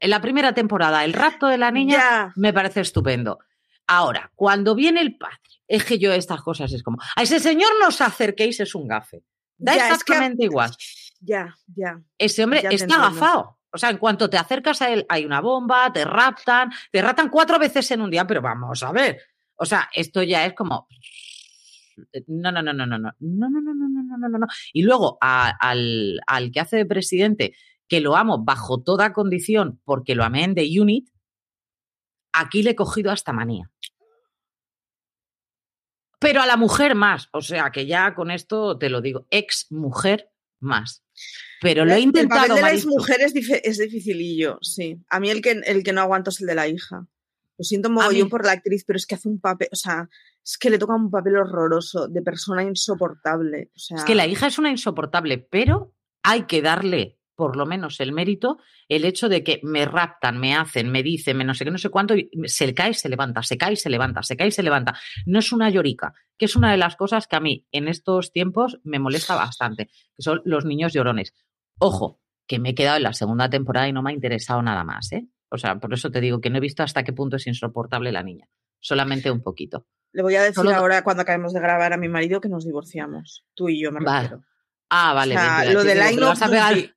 En 0.00 0.08
la 0.08 0.22
primera 0.22 0.54
temporada, 0.54 1.04
el 1.04 1.12
rapto 1.12 1.46
de 1.46 1.58
la 1.58 1.70
niña 1.70 1.98
Ya. 1.98 2.32
me 2.36 2.54
parece 2.54 2.80
estupendo. 2.80 3.38
Ahora, 3.86 4.32
cuando 4.34 4.74
viene 4.74 5.02
el 5.02 5.18
padre, 5.18 5.36
es 5.68 5.84
que 5.84 5.98
yo 5.98 6.10
estas 6.14 6.40
cosas 6.40 6.72
es 6.72 6.82
como, 6.82 6.96
a 7.16 7.22
ese 7.22 7.38
señor 7.38 7.68
no 7.82 7.88
os 7.88 8.00
acerquéis, 8.00 8.60
es 8.60 8.74
un 8.74 8.88
gafe. 8.88 9.22
Da 9.58 9.72
Ya, 9.76 9.76
es 9.76 9.82
que- 9.88 9.92
exactamente 10.14 10.44
igual. 10.44 10.70
Ya, 11.26 11.54
ya. 11.74 12.00
Ese 12.18 12.44
hombre 12.44 12.60
ya 12.62 12.68
está 12.68 12.96
agafado. 12.96 13.58
O 13.70 13.78
sea, 13.78 13.88
en 13.88 13.96
cuanto 13.96 14.28
te 14.28 14.36
acercas 14.36 14.82
a 14.82 14.90
él, 14.90 15.06
hay 15.08 15.24
una 15.24 15.40
bomba, 15.40 15.90
te 15.90 16.04
raptan, 16.04 16.70
te 16.92 17.00
raptan 17.00 17.30
cuatro 17.30 17.58
veces 17.58 17.90
en 17.92 18.02
un 18.02 18.10
día, 18.10 18.26
pero 18.26 18.42
vamos 18.42 18.82
a 18.82 18.92
ver. 18.92 19.22
O 19.56 19.64
sea, 19.64 19.88
esto 19.94 20.22
ya 20.22 20.44
es 20.44 20.52
como. 20.52 20.86
No, 22.26 22.50
no, 22.52 22.62
no, 22.62 22.72
no, 22.72 22.86
no, 22.86 22.98
no, 22.98 22.98
no, 22.98 23.14
no, 23.20 23.60
no, 23.60 23.60
no, 23.60 23.74
no, 23.74 24.02
no, 24.02 24.18
no, 24.18 24.28
no, 24.28 24.38
no. 24.38 24.46
Y 24.72 24.82
luego 24.82 25.18
a- 25.20 25.50
al, 25.60 26.20
al 26.26 26.50
que 26.52 26.60
hace 26.60 26.76
de 26.76 26.86
presidente, 26.86 27.54
que 27.88 28.00
lo 28.00 28.16
amo 28.16 28.44
bajo 28.44 28.82
toda 28.82 29.12
condición, 29.12 29.80
porque 29.84 30.14
lo 30.14 30.24
amé 30.24 30.44
en 30.44 30.54
The 30.54 30.80
Unit, 30.80 31.08
aquí 32.32 32.62
le 32.62 32.70
he 32.70 32.74
cogido 32.74 33.10
hasta 33.10 33.32
manía. 33.32 33.70
Pero 36.18 36.40
a 36.40 36.46
la 36.46 36.56
mujer 36.56 36.94
más, 36.94 37.28
o 37.32 37.42
sea 37.42 37.70
que 37.70 37.86
ya 37.86 38.14
con 38.14 38.30
esto 38.30 38.78
te 38.78 38.88
lo 38.88 39.00
digo, 39.02 39.26
ex 39.30 39.66
mujer 39.70 40.30
más. 40.58 41.04
Pero 41.60 41.84
lo 41.84 41.92
he 41.92 41.96
El 41.96 42.04
intentado. 42.04 42.40
papel 42.42 42.54
de 42.56 42.62
la 42.62 42.68
Marichu. 42.68 42.88
mujer 42.88 43.20
es, 43.20 43.34
es 43.36 43.78
dificilillo, 43.78 44.58
sí. 44.62 44.96
A 45.10 45.20
mí 45.20 45.28
el 45.30 45.42
que, 45.42 45.50
el 45.50 45.82
que 45.84 45.92
no 45.92 46.00
aguanto 46.00 46.30
es 46.30 46.40
el 46.40 46.46
de 46.46 46.54
la 46.54 46.66
hija. 46.66 47.06
Lo 47.58 47.64
siento 47.64 47.90
mogollón 47.90 48.28
por 48.28 48.44
la 48.44 48.52
actriz, 48.52 48.84
pero 48.86 48.96
es 48.96 49.06
que 49.06 49.14
hace 49.14 49.28
un 49.28 49.40
papel, 49.40 49.68
o 49.72 49.76
sea, 49.76 50.08
es 50.44 50.58
que 50.58 50.70
le 50.70 50.78
toca 50.78 50.94
un 50.94 51.10
papel 51.10 51.36
horroroso, 51.36 52.08
de 52.08 52.22
persona 52.22 52.62
insoportable. 52.62 53.70
O 53.74 53.78
sea, 53.78 53.98
Es 53.98 54.04
que 54.04 54.14
la 54.14 54.26
hija 54.26 54.46
es 54.46 54.58
una 54.58 54.70
insoportable, 54.70 55.38
pero 55.38 55.94
hay 56.22 56.44
que 56.44 56.62
darle 56.62 57.18
por 57.36 57.56
lo 57.56 57.66
menos 57.66 58.00
el 58.00 58.12
mérito, 58.12 58.58
el 58.88 59.04
hecho 59.04 59.28
de 59.28 59.42
que 59.42 59.60
me 59.62 59.84
raptan, 59.86 60.38
me 60.38 60.54
hacen, 60.54 60.90
me 60.90 61.02
dicen, 61.02 61.36
me 61.36 61.44
no 61.44 61.54
sé 61.54 61.64
qué, 61.64 61.70
no 61.70 61.78
sé 61.78 61.88
cuánto, 61.88 62.14
y 62.16 62.30
se 62.44 62.72
cae, 62.74 62.94
se 62.94 63.08
levanta, 63.08 63.42
se 63.42 63.58
cae, 63.58 63.76
se 63.76 63.90
levanta, 63.90 64.22
se 64.22 64.36
cae, 64.36 64.50
se 64.50 64.62
levanta. 64.62 64.98
No 65.26 65.40
es 65.40 65.52
una 65.52 65.68
llorica, 65.70 66.14
que 66.38 66.44
es 66.44 66.56
una 66.56 66.70
de 66.70 66.76
las 66.76 66.96
cosas 66.96 67.26
que 67.26 67.36
a 67.36 67.40
mí 67.40 67.66
en 67.72 67.88
estos 67.88 68.32
tiempos 68.32 68.78
me 68.84 68.98
molesta 68.98 69.34
bastante, 69.34 69.86
que 69.86 70.22
son 70.22 70.42
los 70.44 70.64
niños 70.64 70.92
llorones. 70.92 71.34
Ojo, 71.78 72.20
que 72.46 72.58
me 72.58 72.70
he 72.70 72.74
quedado 72.74 72.98
en 72.98 73.04
la 73.04 73.14
segunda 73.14 73.50
temporada 73.50 73.88
y 73.88 73.92
no 73.92 74.02
me 74.02 74.10
ha 74.10 74.14
interesado 74.14 74.62
nada 74.62 74.84
más, 74.84 75.10
¿eh? 75.12 75.26
O 75.54 75.58
sea, 75.58 75.76
por 75.76 75.92
eso 75.94 76.10
te 76.10 76.20
digo 76.20 76.40
que 76.40 76.50
no 76.50 76.58
he 76.58 76.60
visto 76.60 76.82
hasta 76.82 77.04
qué 77.04 77.12
punto 77.12 77.36
es 77.36 77.46
insoportable 77.46 78.10
la 78.12 78.22
niña. 78.22 78.48
Solamente 78.80 79.30
un 79.30 79.42
poquito. 79.42 79.86
Le 80.12 80.22
voy 80.22 80.34
a 80.36 80.42
decir 80.42 80.56
solo- 80.56 80.74
ahora, 80.74 81.02
cuando 81.04 81.22
acabemos 81.22 81.52
de 81.52 81.60
grabar 81.60 81.92
a 81.92 81.96
mi 81.96 82.08
marido, 82.08 82.40
que 82.40 82.48
nos 82.48 82.64
divorciamos. 82.64 83.44
Tú 83.54 83.68
y 83.68 83.82
yo, 83.82 83.90
me 83.92 84.00
Vale. 84.04 84.22
refiero. 84.28 84.44
Ah, 84.90 85.12
vale. 85.14 85.34
o 85.34 85.38
sea, 85.38 85.60
bien, 85.62 85.74
lo 85.74 85.84
de 85.84 85.94
digo, 85.94 86.04
Line 86.06 86.20
¿le 86.20 86.26
of? 86.26 86.40
Duty. 86.40 86.90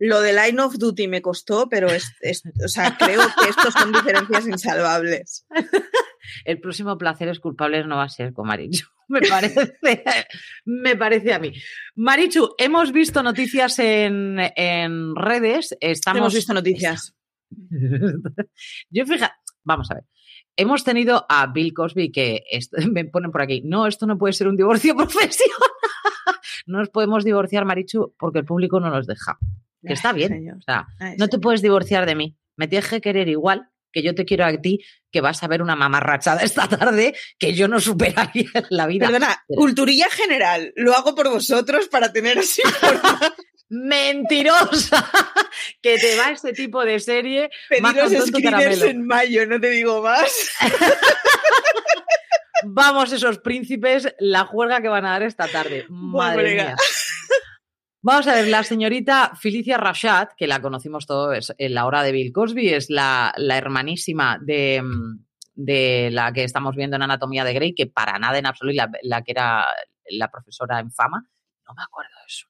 Lo 0.00 0.20
de 0.20 0.32
Line 0.32 0.60
of 0.60 0.78
Duty 0.78 1.08
me 1.08 1.22
costó, 1.22 1.68
pero 1.68 1.88
es, 1.88 2.12
es- 2.20 2.42
o 2.64 2.68
sea, 2.68 2.96
creo 2.98 3.20
que 3.20 3.48
estos 3.48 3.72
son 3.74 3.92
diferencias 3.92 4.46
insalvables. 4.46 5.46
el 6.44 6.60
próximo 6.60 6.96
Placeres 6.98 7.40
Culpables 7.40 7.86
no 7.86 7.96
va 7.96 8.04
a 8.04 8.08
ser 8.08 8.32
con 8.32 8.46
Marichu. 8.46 8.86
Me 9.08 9.20
parece, 9.20 9.76
me 10.64 10.96
parece 10.96 11.34
a 11.34 11.38
mí. 11.38 11.52
Marichu, 11.94 12.54
hemos 12.56 12.90
visto 12.90 13.22
noticias 13.22 13.78
en, 13.78 14.38
en 14.56 15.14
redes. 15.14 15.76
Estamos, 15.78 16.18
Hemos 16.20 16.34
visto 16.34 16.54
noticias. 16.54 17.14
Yo 18.90 19.06
fija, 19.06 19.36
vamos 19.62 19.90
a 19.90 19.94
ver. 19.94 20.04
Hemos 20.56 20.84
tenido 20.84 21.26
a 21.28 21.46
Bill 21.48 21.72
Cosby 21.74 22.12
que 22.12 22.42
esto- 22.50 22.76
me 22.92 23.04
ponen 23.04 23.30
por 23.32 23.42
aquí. 23.42 23.62
No, 23.64 23.86
esto 23.86 24.06
no 24.06 24.18
puede 24.18 24.32
ser 24.32 24.48
un 24.48 24.56
divorcio 24.56 24.94
profesional. 24.96 25.58
No 26.66 26.78
nos 26.78 26.88
podemos 26.90 27.24
divorciar, 27.24 27.64
Marichu, 27.64 28.14
porque 28.18 28.38
el 28.38 28.44
público 28.44 28.80
no 28.80 28.88
nos 28.90 29.06
deja. 29.06 29.38
Que 29.86 29.92
está 29.92 30.12
bien. 30.14 30.30
señor. 30.30 30.56
O 30.56 30.62
sea, 30.62 30.86
Ay, 30.98 31.16
no 31.18 31.28
te 31.28 31.38
puedes 31.38 31.60
divorciar 31.60 32.06
de 32.06 32.14
mí. 32.14 32.38
Me 32.56 32.68
tienes 32.68 32.88
que 32.88 33.00
querer 33.02 33.28
igual 33.28 33.68
que 33.92 34.02
yo 34.02 34.14
te 34.14 34.24
quiero 34.24 34.44
a 34.46 34.52
ti, 34.60 34.80
que 35.12 35.20
vas 35.20 35.42
a 35.42 35.46
ver 35.46 35.62
una 35.62 35.76
mamarrachada 35.76 36.40
esta 36.42 36.66
tarde 36.68 37.14
que 37.38 37.52
yo 37.54 37.68
no 37.68 37.78
superaría 37.80 38.48
en 38.54 38.64
la 38.70 38.86
vida. 38.86 39.06
Perdona, 39.06 39.36
culturilla 39.46 40.08
general. 40.10 40.72
Lo 40.74 40.94
hago 40.94 41.14
por 41.14 41.28
vosotros 41.30 41.86
para 41.88 42.12
tener 42.12 42.38
así. 42.38 42.62
Mentirosa. 43.68 45.10
que 45.82 45.98
te 45.98 46.16
va 46.16 46.30
este 46.30 46.52
tipo 46.52 46.84
de 46.84 47.00
serie. 47.00 47.50
Pediros 47.68 48.12
screeners 48.26 48.82
en 48.82 49.06
mayo, 49.06 49.46
no 49.46 49.60
te 49.60 49.70
digo 49.70 50.02
más. 50.02 50.50
Vamos, 52.66 53.12
esos 53.12 53.38
príncipes, 53.38 54.14
la 54.18 54.44
juerga 54.46 54.80
que 54.80 54.88
van 54.88 55.04
a 55.04 55.10
dar 55.10 55.22
esta 55.22 55.48
tarde. 55.48 55.86
Madre 55.88 56.54
mía. 56.54 56.76
Vamos 58.02 58.26
a 58.26 58.34
ver, 58.34 58.48
la 58.48 58.62
señorita 58.62 59.32
Felicia 59.34 59.78
Rashad, 59.78 60.28
que 60.36 60.46
la 60.46 60.60
conocimos 60.60 61.06
todos 61.06 61.54
en 61.56 61.74
la 61.74 61.86
hora 61.86 62.02
de 62.02 62.12
Bill 62.12 62.32
Cosby, 62.32 62.68
es 62.68 62.90
la, 62.90 63.32
la 63.38 63.56
hermanísima 63.56 64.38
de, 64.42 64.82
mm, 64.82 65.24
de 65.54 66.10
la 66.12 66.30
que 66.32 66.44
estamos 66.44 66.76
viendo 66.76 66.96
en 66.96 67.02
Anatomía 67.02 67.44
de 67.44 67.54
Grey, 67.54 67.74
que 67.74 67.86
para 67.86 68.18
nada 68.18 68.36
en 68.36 68.44
absoluto, 68.44 68.76
la, 68.76 68.90
la 69.02 69.22
que 69.22 69.32
era 69.32 69.66
la 70.10 70.30
profesora 70.30 70.80
en 70.80 70.92
fama, 70.92 71.26
no 71.66 71.74
me 71.74 71.82
acuerdo 71.82 72.10
de 72.10 72.28
su 72.28 72.46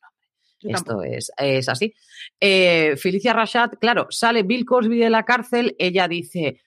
Esto 0.65 1.03
es, 1.03 1.31
es 1.37 1.69
así. 1.69 1.95
Eh, 2.41 2.97
Felicia 2.97 3.33
Rashad, 3.33 3.73
claro, 3.81 4.07
sale 4.11 4.43
Bill 4.43 4.65
Cosby 4.65 4.99
de 4.99 5.11
la 5.11 5.25
cárcel, 5.25 5.77
ella 5.79 6.09
dice, 6.09 6.61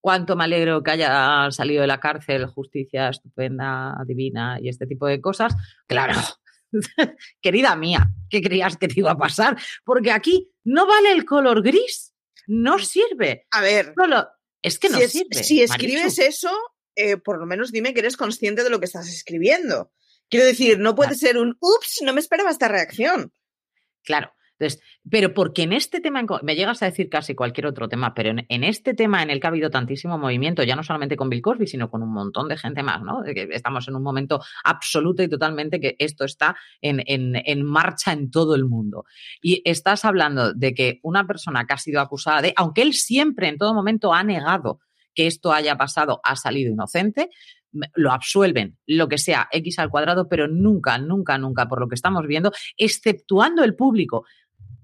cuánto 0.00 0.36
me 0.36 0.44
alegro 0.44 0.82
que 0.82 0.90
haya 0.92 1.48
salido 1.50 1.80
de 1.82 1.86
la 1.86 2.00
cárcel, 2.00 2.46
justicia 2.46 3.08
estupenda, 3.08 3.94
divina 4.06 4.58
y 4.60 4.68
este 4.68 4.86
tipo 4.86 5.06
de 5.06 5.20
cosas. 5.20 5.54
Claro, 5.86 6.14
querida 7.40 7.76
mía, 7.76 8.10
¿qué 8.28 8.42
creías 8.42 8.76
que 8.76 8.88
te 8.88 9.00
iba 9.00 9.12
a 9.12 9.18
pasar? 9.18 9.56
Porque 9.84 10.10
aquí 10.12 10.50
no 10.64 10.86
vale 10.86 11.12
el 11.12 11.24
color 11.24 11.62
gris, 11.62 12.12
no 12.46 12.78
sirve. 12.78 13.46
A 13.50 13.60
ver, 13.60 13.94
Solo- 13.96 14.28
es 14.62 14.78
que 14.78 14.88
no 14.88 14.98
si, 14.98 15.02
es- 15.04 15.12
sirve. 15.12 15.42
si 15.44 15.62
escribes 15.62 16.18
eso, 16.18 16.50
eh, 16.96 17.16
por 17.16 17.38
lo 17.38 17.46
menos 17.46 17.72
dime 17.72 17.92
que 17.94 18.00
eres 18.00 18.16
consciente 18.16 18.62
de 18.64 18.70
lo 18.70 18.78
que 18.78 18.86
estás 18.86 19.08
escribiendo. 19.08 19.92
Quiero 20.30 20.46
decir, 20.46 20.78
no 20.78 20.94
puede 20.94 21.10
Claro. 21.10 21.18
ser 21.18 21.38
un 21.38 21.56
ups, 21.60 22.00
no 22.04 22.12
me 22.12 22.20
esperaba 22.20 22.50
esta 22.50 22.68
reacción. 22.68 23.32
Claro. 24.02 24.32
Entonces, 24.56 24.80
pero 25.10 25.34
porque 25.34 25.62
en 25.64 25.72
este 25.72 26.00
tema, 26.00 26.24
me 26.42 26.54
llegas 26.54 26.80
a 26.80 26.86
decir 26.86 27.08
casi 27.08 27.34
cualquier 27.34 27.66
otro 27.66 27.88
tema, 27.88 28.14
pero 28.14 28.30
en, 28.30 28.46
en 28.48 28.62
este 28.62 28.94
tema 28.94 29.20
en 29.20 29.30
el 29.30 29.40
que 29.40 29.48
ha 29.48 29.50
habido 29.50 29.68
tantísimo 29.68 30.16
movimiento, 30.16 30.62
ya 30.62 30.76
no 30.76 30.84
solamente 30.84 31.16
con 31.16 31.28
Bill 31.28 31.42
Cosby, 31.42 31.66
sino 31.66 31.90
con 31.90 32.04
un 32.04 32.12
montón 32.12 32.48
de 32.48 32.56
gente 32.56 32.84
más, 32.84 33.02
¿no? 33.02 33.24
Que 33.24 33.48
estamos 33.50 33.88
en 33.88 33.96
un 33.96 34.02
momento 34.04 34.40
absoluto 34.62 35.24
y 35.24 35.28
totalmente 35.28 35.80
que 35.80 35.96
esto 35.98 36.24
está 36.24 36.56
en, 36.80 37.02
en- 37.06 37.34
en 37.44 37.64
marcha 37.64 38.12
en 38.12 38.30
todo 38.30 38.54
el 38.54 38.64
mundo. 38.64 39.06
Y 39.42 39.60
estás 39.68 40.04
hablando 40.04 40.52
de 40.54 40.72
que 40.72 41.00
una 41.02 41.26
persona 41.26 41.66
que 41.66 41.74
ha 41.74 41.78
sido 41.78 42.00
acusada 42.00 42.40
de, 42.40 42.52
aunque 42.56 42.82
él 42.82 42.94
siempre 42.94 43.48
en 43.48 43.58
todo 43.58 43.74
momento 43.74 44.14
ha 44.14 44.22
negado 44.22 44.78
que 45.14 45.26
esto 45.26 45.52
haya 45.52 45.76
pasado, 45.76 46.20
ha 46.22 46.36
salido 46.36 46.72
inocente, 46.72 47.28
lo 47.94 48.12
absuelven, 48.12 48.78
lo 48.86 49.08
que 49.08 49.18
sea, 49.18 49.48
X 49.52 49.78
al 49.78 49.90
cuadrado, 49.90 50.28
pero 50.28 50.48
nunca, 50.48 50.98
nunca, 50.98 51.38
nunca, 51.38 51.68
por 51.68 51.80
lo 51.80 51.88
que 51.88 51.94
estamos 51.94 52.26
viendo, 52.26 52.52
exceptuando 52.76 53.64
el 53.64 53.74
público, 53.74 54.24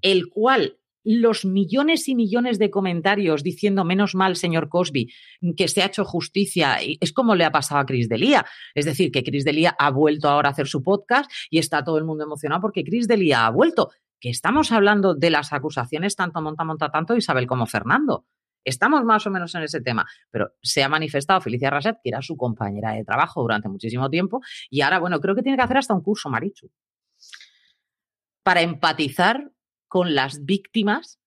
el 0.02 0.28
cual 0.28 0.76
los 1.04 1.44
millones 1.44 2.08
y 2.08 2.14
millones 2.14 2.58
de 2.58 2.70
comentarios 2.70 3.42
diciendo 3.42 3.84
menos 3.84 4.14
mal, 4.14 4.36
señor 4.36 4.68
Cosby, 4.68 5.10
que 5.56 5.68
se 5.68 5.82
ha 5.82 5.86
hecho 5.86 6.04
justicia, 6.04 6.78
es 7.00 7.12
como 7.12 7.34
le 7.34 7.44
ha 7.44 7.52
pasado 7.52 7.80
a 7.80 7.86
Chris 7.86 8.08
Delia. 8.08 8.44
Es 8.74 8.84
decir, 8.84 9.10
que 9.10 9.24
Chris 9.24 9.44
Delia 9.44 9.74
ha 9.78 9.90
vuelto 9.90 10.28
ahora 10.28 10.50
a 10.50 10.52
hacer 10.52 10.66
su 10.66 10.82
podcast 10.82 11.30
y 11.50 11.58
está 11.58 11.82
todo 11.82 11.98
el 11.98 12.04
mundo 12.04 12.24
emocionado 12.24 12.60
porque 12.60 12.84
Chris 12.84 13.08
Delia 13.08 13.46
ha 13.46 13.50
vuelto. 13.50 13.90
Que 14.20 14.28
estamos 14.28 14.70
hablando 14.70 15.14
de 15.14 15.30
las 15.30 15.52
acusaciones 15.54 16.14
tanto 16.14 16.42
monta, 16.42 16.64
monta 16.64 16.90
tanto 16.90 17.16
Isabel 17.16 17.46
como 17.46 17.64
Fernando. 17.66 18.26
Estamos 18.64 19.04
más 19.04 19.26
o 19.26 19.30
menos 19.30 19.54
en 19.54 19.62
ese 19.62 19.80
tema, 19.80 20.06
pero 20.30 20.52
se 20.62 20.82
ha 20.82 20.88
manifestado 20.88 21.40
Felicia 21.40 21.70
Rashad, 21.70 21.96
que 22.02 22.10
era 22.10 22.20
su 22.22 22.36
compañera 22.36 22.92
de 22.92 23.04
trabajo 23.04 23.40
durante 23.42 23.68
muchísimo 23.68 24.08
tiempo, 24.10 24.40
y 24.68 24.82
ahora, 24.82 24.98
bueno, 24.98 25.18
creo 25.20 25.34
que 25.34 25.42
tiene 25.42 25.56
que 25.56 25.64
hacer 25.64 25.78
hasta 25.78 25.94
un 25.94 26.02
curso, 26.02 26.28
Marichu, 26.28 26.70
para 28.42 28.62
empatizar 28.62 29.50
con 29.88 30.14
las 30.14 30.44
víctimas. 30.44 31.18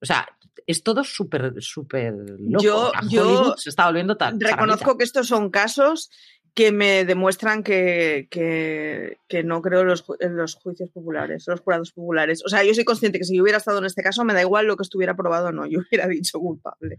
O 0.00 0.06
sea, 0.06 0.28
es 0.66 0.82
todo 0.82 1.02
súper, 1.02 1.54
súper 1.60 2.14
loco. 2.38 2.62
Yo- 2.62 2.92
yo 3.08 3.54
se 3.56 3.70
está 3.70 3.86
volviendo 3.86 4.16
tan. 4.16 4.38
Reconozco 4.40 4.96
que 4.98 5.04
estos 5.04 5.26
son 5.26 5.50
casos 5.50 6.10
que 6.54 6.72
me 6.72 7.04
demuestran 7.04 7.62
que, 7.62 8.26
que- 8.30 9.18
que 9.28 9.42
no 9.44 9.62
creo 9.62 9.82
en 9.82 9.86
los, 9.88 10.04
en 10.20 10.36
los 10.36 10.54
juicios 10.56 10.90
populares, 10.90 11.44
los 11.46 11.60
jurados 11.60 11.92
populares. 11.92 12.42
O 12.44 12.48
sea, 12.48 12.64
yo 12.64 12.74
soy 12.74 12.84
consciente 12.84 13.18
que 13.18 13.24
si 13.24 13.36
yo 13.36 13.42
hubiera 13.42 13.58
estado 13.58 13.78
en 13.78 13.84
este 13.84 14.02
caso, 14.02 14.24
me 14.24 14.34
da 14.34 14.40
igual 14.42 14.66
lo 14.66 14.76
que 14.76 14.82
estuviera 14.82 15.14
probado 15.16 15.48
o 15.48 15.52
no, 15.52 15.66
yo 15.66 15.80
hubiera 15.88 16.06
dicho 16.08 16.38
culpable. 16.40 16.96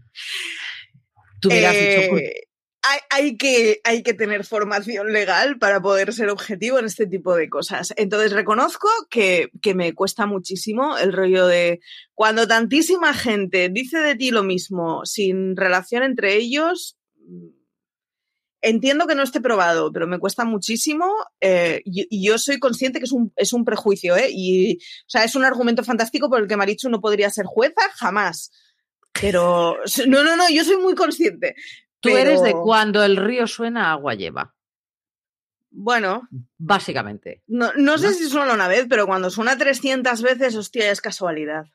Tú 1.40 1.48
hubieras 1.48 1.76
Eh, 1.76 1.86
dicho, 1.96 2.14
"Uy, 2.14 2.22
hay, 3.10 3.36
que, 3.36 3.80
hay 3.84 4.02
que 4.02 4.14
tener 4.14 4.44
formación 4.44 5.12
legal 5.12 5.58
para 5.58 5.80
poder 5.82 6.12
ser 6.14 6.30
objetivo 6.30 6.78
en 6.78 6.86
este 6.86 7.06
tipo 7.06 7.34
de 7.36 7.48
cosas. 7.50 7.92
Entonces 7.96 8.32
reconozco 8.32 8.88
que, 9.10 9.50
que 9.60 9.74
me 9.74 9.92
cuesta 9.94 10.24
muchísimo 10.26 10.96
el 10.96 11.12
rollo 11.12 11.46
de 11.46 11.80
cuando 12.14 12.46
tantísima 12.48 13.12
gente 13.12 13.68
dice 13.70 13.98
de 13.98 14.16
ti 14.16 14.30
lo 14.30 14.42
mismo 14.42 15.04
sin 15.04 15.56
relación 15.56 16.02
entre 16.02 16.36
ellos. 16.36 16.96
Entiendo 18.62 19.06
que 19.06 19.14
no 19.14 19.22
esté 19.22 19.40
probado, 19.40 19.90
pero 19.90 20.06
me 20.06 20.18
cuesta 20.18 20.44
muchísimo 20.44 21.06
eh, 21.40 21.80
y, 21.84 22.26
yo 22.26 22.36
soy 22.38 22.58
consciente 22.58 22.98
que 22.98 23.06
es 23.06 23.12
un, 23.12 23.32
es 23.36 23.52
un 23.52 23.64
prejuicio, 23.64 24.16
¿eh? 24.16 24.28
Y, 24.30 24.76
o 24.76 25.08
sea, 25.08 25.24
es 25.24 25.34
un 25.34 25.44
argumento 25.44 25.82
fantástico 25.82 26.28
por 26.28 26.40
el 26.40 26.48
que 26.48 26.56
Marichu 26.56 26.90
no 26.90 27.00
podría 27.00 27.30
ser 27.30 27.46
jueza 27.46 27.80
jamás. 27.94 28.50
Pero, 29.18 29.78
no, 30.06 30.22
no, 30.22 30.36
no, 30.36 30.48
yo 30.50 30.64
soy 30.64 30.76
muy 30.76 30.94
consciente. 30.94 31.54
Tú 32.00 32.10
eres 32.10 32.42
de 32.42 32.52
cuando 32.52 33.02
el 33.02 33.16
río 33.16 33.46
suena, 33.46 33.92
agua 33.92 34.14
lleva. 34.14 34.54
Bueno. 35.70 36.28
Básicamente. 36.58 37.42
No, 37.46 37.72
no, 37.76 37.98
sé 37.98 38.14
si 38.14 38.28
suena 38.28 38.54
una 38.54 38.68
vez, 38.68 38.86
pero 38.88 39.06
cuando 39.06 39.30
suena 39.30 39.56
300 39.56 40.20
veces, 40.22 40.56
hostia, 40.56 40.90
es 40.90 41.00
casualidad. 41.00 41.66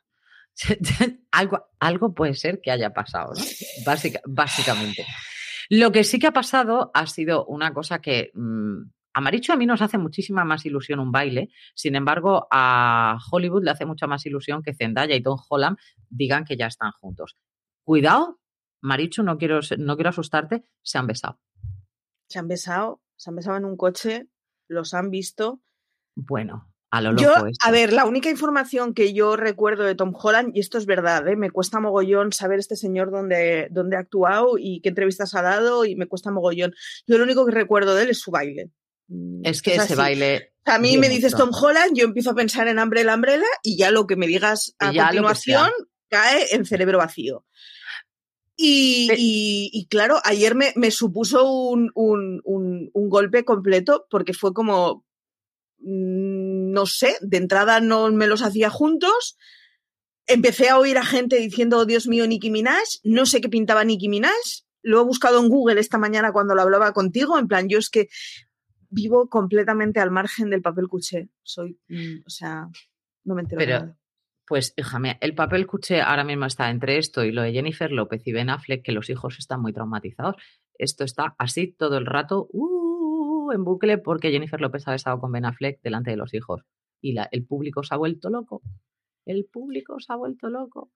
algo, 1.31 1.67
algo 1.79 2.13
puede 2.13 2.33
ser 2.33 2.61
que 2.61 2.71
haya 2.71 2.93
pasado, 2.93 3.33
¿no? 3.33 3.43
básicamente. 4.25 5.05
Lo 5.69 5.91
que 5.91 6.03
sí 6.03 6.19
que 6.19 6.27
ha 6.27 6.33
pasado 6.33 6.91
ha 6.93 7.07
sido 7.07 7.45
una 7.45 7.73
cosa 7.73 7.99
que 7.99 8.31
mm, 8.33 8.81
a 9.13 9.21
Maricho 9.21 9.53
a 9.53 9.55
mí 9.55 9.65
nos 9.65 9.81
hace 9.81 9.97
muchísima 9.97 10.43
más 10.43 10.65
ilusión 10.65 10.99
un 10.99 11.11
baile, 11.11 11.49
sin 11.73 11.95
embargo 11.95 12.47
a 12.51 13.17
Hollywood 13.31 13.63
le 13.63 13.71
hace 13.71 13.85
mucha 13.85 14.07
más 14.07 14.25
ilusión 14.25 14.61
que 14.61 14.73
Zendaya 14.73 15.15
y 15.15 15.23
Tom 15.23 15.39
Holland 15.49 15.77
digan 16.09 16.43
que 16.43 16.57
ya 16.57 16.67
están 16.67 16.91
juntos. 16.91 17.37
Cuidado 17.83 18.39
Marichu, 18.85 19.23
no 19.23 19.37
quiero, 19.37 19.59
no 19.79 19.95
quiero 19.95 20.09
asustarte, 20.09 20.63
se 20.83 20.97
han 20.97 21.07
besado. 21.07 21.39
Se 22.29 22.39
han 22.39 22.47
besado, 22.47 23.01
se 23.15 23.29
han 23.29 23.35
besado 23.35 23.57
en 23.57 23.65
un 23.65 23.77
coche, 23.77 24.29
los 24.67 24.93
han 24.93 25.09
visto. 25.09 25.61
Bueno, 26.15 26.71
a 26.95 27.01
lo 27.01 27.11
loco. 27.11 27.47
a 27.61 27.71
ver, 27.71 27.91
la 27.91 28.05
única 28.05 28.29
información 28.29 28.93
que 28.93 29.13
yo 29.13 29.35
recuerdo 29.35 29.83
de 29.83 29.95
Tom 29.95 30.13
Holland, 30.15 30.55
y 30.55 30.61
esto 30.61 30.77
es 30.77 30.85
verdad, 30.85 31.27
¿eh? 31.27 31.35
me 31.35 31.51
cuesta 31.51 31.81
mogollón 31.81 32.31
saber 32.31 32.59
este 32.59 32.77
señor 32.77 33.11
dónde, 33.11 33.67
dónde 33.69 33.97
ha 33.97 33.99
actuado 33.99 34.57
y 34.57 34.79
qué 34.79 34.89
entrevistas 34.89 35.35
ha 35.35 35.41
dado, 35.41 35.83
y 35.83 35.97
me 35.97 36.07
cuesta 36.07 36.31
mogollón. 36.31 36.73
Yo 37.05 37.17
lo 37.17 37.25
único 37.25 37.45
que 37.45 37.51
recuerdo 37.51 37.95
de 37.95 38.03
él 38.03 38.09
es 38.11 38.19
su 38.19 38.31
baile. 38.31 38.71
Mm, 39.09 39.41
es 39.43 39.61
que 39.61 39.75
ese 39.75 39.95
baile. 39.95 40.53
A 40.63 40.79
mí 40.79 40.97
me 40.97 41.09
dices 41.09 41.35
Tom 41.35 41.51
Holland, 41.53 41.95
yo 41.95 42.05
empiezo 42.05 42.31
a 42.31 42.35
pensar 42.35 42.67
en 42.69 42.79
Umbrella 42.79 43.13
Umbrella 43.13 43.45
y 43.61 43.77
ya 43.77 43.91
lo 43.91 44.07
que 44.07 44.15
me 44.15 44.25
digas 44.25 44.73
a 44.79 44.93
continuación 44.93 45.69
cae 46.09 46.55
en 46.55 46.65
cerebro 46.65 46.99
vacío. 46.99 47.45
Y, 48.57 49.87
claro, 49.89 50.19
ayer 50.23 50.55
me, 50.55 50.91
supuso 50.91 51.47
un, 51.49 52.41
golpe 52.93 53.45
completo 53.45 54.07
porque 54.09 54.33
fue 54.33 54.53
como, 54.53 55.04
no 55.79 56.85
sé, 56.85 57.15
de 57.21 57.37
entrada 57.37 57.79
no 57.79 58.11
me 58.11 58.27
los 58.27 58.41
hacía 58.41 58.69
juntos. 58.69 59.37
Empecé 60.27 60.69
a 60.69 60.79
oír 60.79 60.97
a 60.97 61.05
gente 61.05 61.37
diciendo, 61.37 61.79
oh, 61.79 61.85
Dios 61.85 62.07
mío, 62.07 62.25
Nicki 62.27 62.49
Minaj. 62.49 62.83
No 63.03 63.25
sé 63.25 63.41
qué 63.41 63.49
pintaba 63.49 63.83
Nicki 63.83 64.09
Minaj. 64.09 64.33
Lo 64.81 65.01
he 65.01 65.03
buscado 65.03 65.39
en 65.39 65.49
Google 65.49 65.79
esta 65.79 65.97
mañana 65.97 66.31
cuando 66.31 66.55
lo 66.55 66.61
hablaba 66.61 66.93
contigo. 66.93 67.37
En 67.37 67.47
plan, 67.47 67.69
yo 67.69 67.77
es 67.77 67.89
que 67.89 68.07
vivo 68.89 69.29
completamente 69.29 69.99
al 69.99 70.11
margen 70.11 70.49
del 70.49 70.61
papel 70.61 70.87
cuché. 70.87 71.29
Soy, 71.43 71.79
mm, 71.87 72.23
o 72.25 72.29
sea, 72.29 72.67
no 73.23 73.35
me 73.35 73.41
entero. 73.41 73.59
Pero, 73.59 73.95
pues, 74.47 74.73
hija 74.77 74.99
el 75.21 75.35
papel 75.35 75.67
cuché 75.67 76.01
ahora 76.01 76.23
mismo 76.23 76.45
está 76.45 76.69
entre 76.69 76.97
esto 76.97 77.23
y 77.23 77.31
lo 77.31 77.41
de 77.41 77.51
Jennifer 77.51 77.91
López 77.91 78.21
y 78.25 78.31
Ben 78.31 78.49
Affleck, 78.49 78.83
que 78.83 78.91
los 78.91 79.09
hijos 79.09 79.37
están 79.39 79.61
muy 79.61 79.73
traumatizados. 79.73 80.35
Esto 80.77 81.03
está 81.03 81.35
así 81.37 81.67
todo 81.67 81.97
el 81.97 82.05
rato, 82.05 82.47
uh, 82.51 82.74
en 83.53 83.63
bucle, 83.63 83.97
porque 83.97 84.31
Jennifer 84.31 84.59
López 84.59 84.87
ha 84.87 84.95
estado 84.95 85.19
con 85.19 85.31
Ben 85.31 85.45
Affleck 85.45 85.81
delante 85.81 86.11
de 86.11 86.17
los 86.17 86.33
hijos. 86.33 86.61
Y 87.01 87.15
el 87.31 87.45
público 87.45 87.83
se 87.83 87.93
ha 87.93 87.97
vuelto 87.97 88.29
loco. 88.29 88.61
El 89.25 89.45
público 89.45 89.99
se 89.99 90.13
ha 90.13 90.15
vuelto 90.15 90.49
loco. 90.49 90.91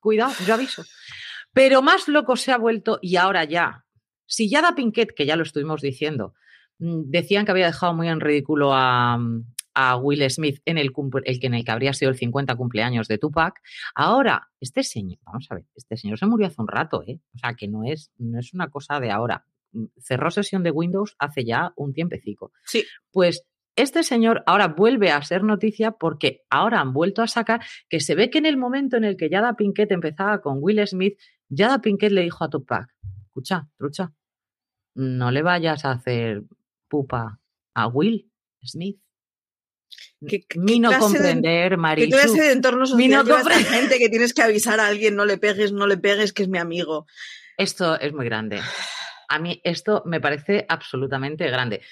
Cuidado, 0.00 0.32
yo 0.46 0.54
aviso. 0.54 0.82
Pero 1.52 1.82
más 1.82 2.08
loco 2.08 2.36
se 2.36 2.52
ha 2.52 2.58
vuelto 2.58 2.98
y 3.00 3.16
ahora 3.16 3.44
ya. 3.44 3.84
Si 4.26 4.50
ya 4.50 4.62
da 4.62 4.74
Pinkett, 4.74 5.14
que 5.14 5.26
ya 5.26 5.36
lo 5.36 5.42
estuvimos 5.42 5.80
diciendo, 5.80 6.34
mm, 6.78 7.10
decían 7.10 7.44
que 7.44 7.52
había 7.52 7.66
dejado 7.66 7.94
muy 7.94 8.08
en 8.08 8.20
ridículo 8.20 8.72
a, 8.72 9.18
a 9.74 9.96
Will 9.96 10.28
Smith 10.30 10.60
en 10.64 10.78
el, 10.78 10.92
el 11.24 11.38
en 11.42 11.54
el 11.54 11.64
que 11.64 11.70
habría 11.70 11.92
sido 11.92 12.10
el 12.10 12.16
50 12.16 12.54
cumpleaños 12.56 13.08
de 13.08 13.18
Tupac. 13.18 13.60
Ahora, 13.94 14.48
este 14.60 14.82
señor, 14.82 15.18
vamos 15.24 15.46
a 15.50 15.56
ver, 15.56 15.64
este 15.74 15.96
señor 15.96 16.18
se 16.18 16.26
murió 16.26 16.46
hace 16.46 16.60
un 16.62 16.68
rato, 16.68 17.02
¿eh? 17.06 17.20
O 17.34 17.38
sea, 17.38 17.54
que 17.54 17.68
no 17.68 17.84
es, 17.84 18.10
no 18.16 18.38
es 18.38 18.54
una 18.54 18.68
cosa 18.68 19.00
de 19.00 19.10
ahora. 19.10 19.44
Mm, 19.74 19.86
cerró 20.00 20.30
sesión 20.30 20.62
de 20.62 20.70
Windows 20.70 21.16
hace 21.18 21.44
ya 21.44 21.72
un 21.76 21.92
tiempecico. 21.92 22.52
Sí. 22.64 22.84
Pues 23.10 23.44
este 23.76 24.04
señor 24.04 24.44
ahora 24.46 24.68
vuelve 24.68 25.10
a 25.10 25.20
ser 25.22 25.42
noticia 25.42 25.90
porque 25.92 26.42
ahora 26.48 26.80
han 26.80 26.92
vuelto 26.92 27.22
a 27.22 27.26
sacar 27.26 27.60
que 27.88 28.00
se 28.00 28.14
ve 28.14 28.30
que 28.30 28.38
en 28.38 28.46
el 28.46 28.56
momento 28.56 28.96
en 28.96 29.04
el 29.04 29.16
que 29.16 29.28
Yada 29.28 29.54
Pinkett 29.54 29.90
empezaba 29.90 30.40
con 30.40 30.58
Will 30.60 30.86
Smith, 30.86 31.18
Yada 31.48 31.80
Pinkett 31.80 32.12
le 32.12 32.22
dijo 32.22 32.44
a 32.44 32.50
Tupac, 32.50 32.88
escucha, 33.26 33.68
trucha, 33.76 34.12
no 34.94 35.32
le 35.32 35.42
vayas 35.42 35.84
a 35.84 35.90
hacer 35.90 36.44
pupa 36.88 37.40
a 37.74 37.88
Will 37.88 38.30
Smith. 38.62 39.00
¿Qué, 40.26 40.46
no 40.56 40.96
comprender, 40.98 41.76
María. 41.76 42.06
¿Qué 42.06 42.10
clase 42.10 42.40
de 42.40 42.52
entorno 42.52 42.86
social 42.86 43.26
no 43.26 43.44
gente 43.44 43.98
que 43.98 44.08
tienes 44.08 44.32
que 44.32 44.42
avisar 44.42 44.80
a 44.80 44.86
alguien, 44.86 45.16
no 45.16 45.26
le 45.26 45.36
pegues, 45.36 45.72
no 45.72 45.86
le 45.86 45.98
pegues, 45.98 46.32
que 46.32 46.44
es 46.44 46.48
mi 46.48 46.58
amigo? 46.58 47.06
Esto 47.58 47.98
es 47.98 48.12
muy 48.12 48.24
grande. 48.24 48.60
A 49.28 49.38
mí 49.38 49.60
esto 49.64 50.02
me 50.06 50.20
parece 50.20 50.66
absolutamente 50.68 51.46
grande. 51.48 51.82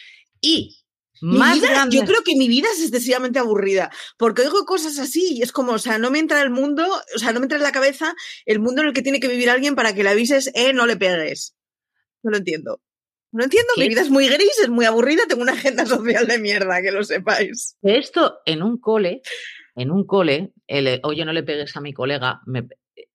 Y 0.41 0.83
más 1.21 1.61
grande... 1.61 1.97
Yo 1.97 2.05
creo 2.05 2.23
que 2.25 2.35
mi 2.37 2.49
vida 2.49 2.69
es 2.73 2.83
excesivamente 2.83 3.39
aburrida, 3.39 3.91
porque 4.19 4.43
oigo 4.43 4.65
cosas 4.65 4.99
así 4.99 5.35
y 5.37 5.43
es 5.43 5.53
como, 5.53 5.73
o 5.73 5.79
sea, 5.79 5.99
no 5.99 6.11
me 6.11 6.19
entra 6.19 6.43
el 6.43 6.51
mundo, 6.51 6.85
o 7.15 7.19
sea, 7.19 7.33
no 7.33 7.41
me 7.41 7.45
entra 7.45 7.59
en 7.59 7.63
la 7.63 7.73
cabeza 7.73 8.15
el 8.45 8.59
mundo 8.59 8.83
en 8.83 8.89
el 8.89 8.95
que 8.95 9.03
tiene 9.03 9.21
que 9.21 9.29
vivir 9.29 9.49
alguien 9.49 9.77
para 9.77 9.95
que 9.95 10.03
le 10.03 10.11
avises, 10.11 10.51
eh, 10.55 10.73
no 10.73 10.87
le 10.87 10.97
pegues. 10.97 11.55
No 12.23 12.31
lo 12.31 12.39
entiendo. 12.39 12.81
No 13.33 13.45
entiendo, 13.45 13.73
mi 13.79 13.89
vida 13.89 14.03
es 14.03 14.11
muy 14.11 14.29
gris, 14.29 14.59
es 14.63 14.69
muy 14.69 14.85
aburrida, 14.85 15.23
tengo 15.27 15.43
una 15.43 15.53
agenda 15.53 15.87
social 15.87 16.27
de 16.27 16.39
mierda, 16.39 16.83
que 16.83 16.93
lo 16.93 17.03
sepáis. 17.03 17.77
Esto 17.83 18.41
en 18.45 18.63
un 18.63 18.79
cole, 18.79 19.23
en 19.75 19.91
un 19.91 20.05
cole, 20.05 20.53
el, 20.67 21.01
oye, 21.03 21.25
no 21.25 21.33
le 21.33 21.43
pegues 21.43 21.75
a 21.77 21.81
mi 21.81 21.95
colega, 21.95 22.41
me, 22.47 22.67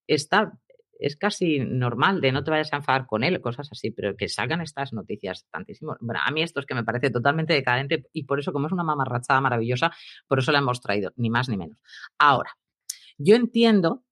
está, 0.06 0.58
es 0.98 1.16
casi 1.16 1.60
normal 1.60 2.20
de 2.20 2.32
no 2.32 2.44
te 2.44 2.50
vayas 2.50 2.72
a 2.72 2.76
enfadar 2.76 3.06
con 3.06 3.24
él, 3.24 3.40
cosas 3.40 3.68
así, 3.70 3.90
pero 3.90 4.16
que 4.16 4.28
salgan 4.28 4.60
estas 4.60 4.92
noticias 4.92 5.46
tantísimo. 5.50 5.96
Bueno, 6.00 6.20
a 6.24 6.30
mí 6.30 6.42
esto 6.42 6.60
es 6.60 6.66
que 6.66 6.74
me 6.74 6.84
parece 6.84 7.10
totalmente 7.10 7.52
decadente 7.52 8.06
y 8.12 8.24
por 8.24 8.40
eso, 8.40 8.52
como 8.52 8.66
es 8.66 8.72
una 8.72 8.84
mamarrachada 8.84 9.40
maravillosa, 9.40 9.92
por 10.26 10.38
eso 10.38 10.52
la 10.52 10.58
hemos 10.58 10.80
traído, 10.80 11.12
ni 11.16 11.30
más 11.30 11.48
ni 11.48 11.56
menos. 11.56 11.78
Ahora, 12.18 12.56
yo 13.16 13.36
entiendo 13.36 14.04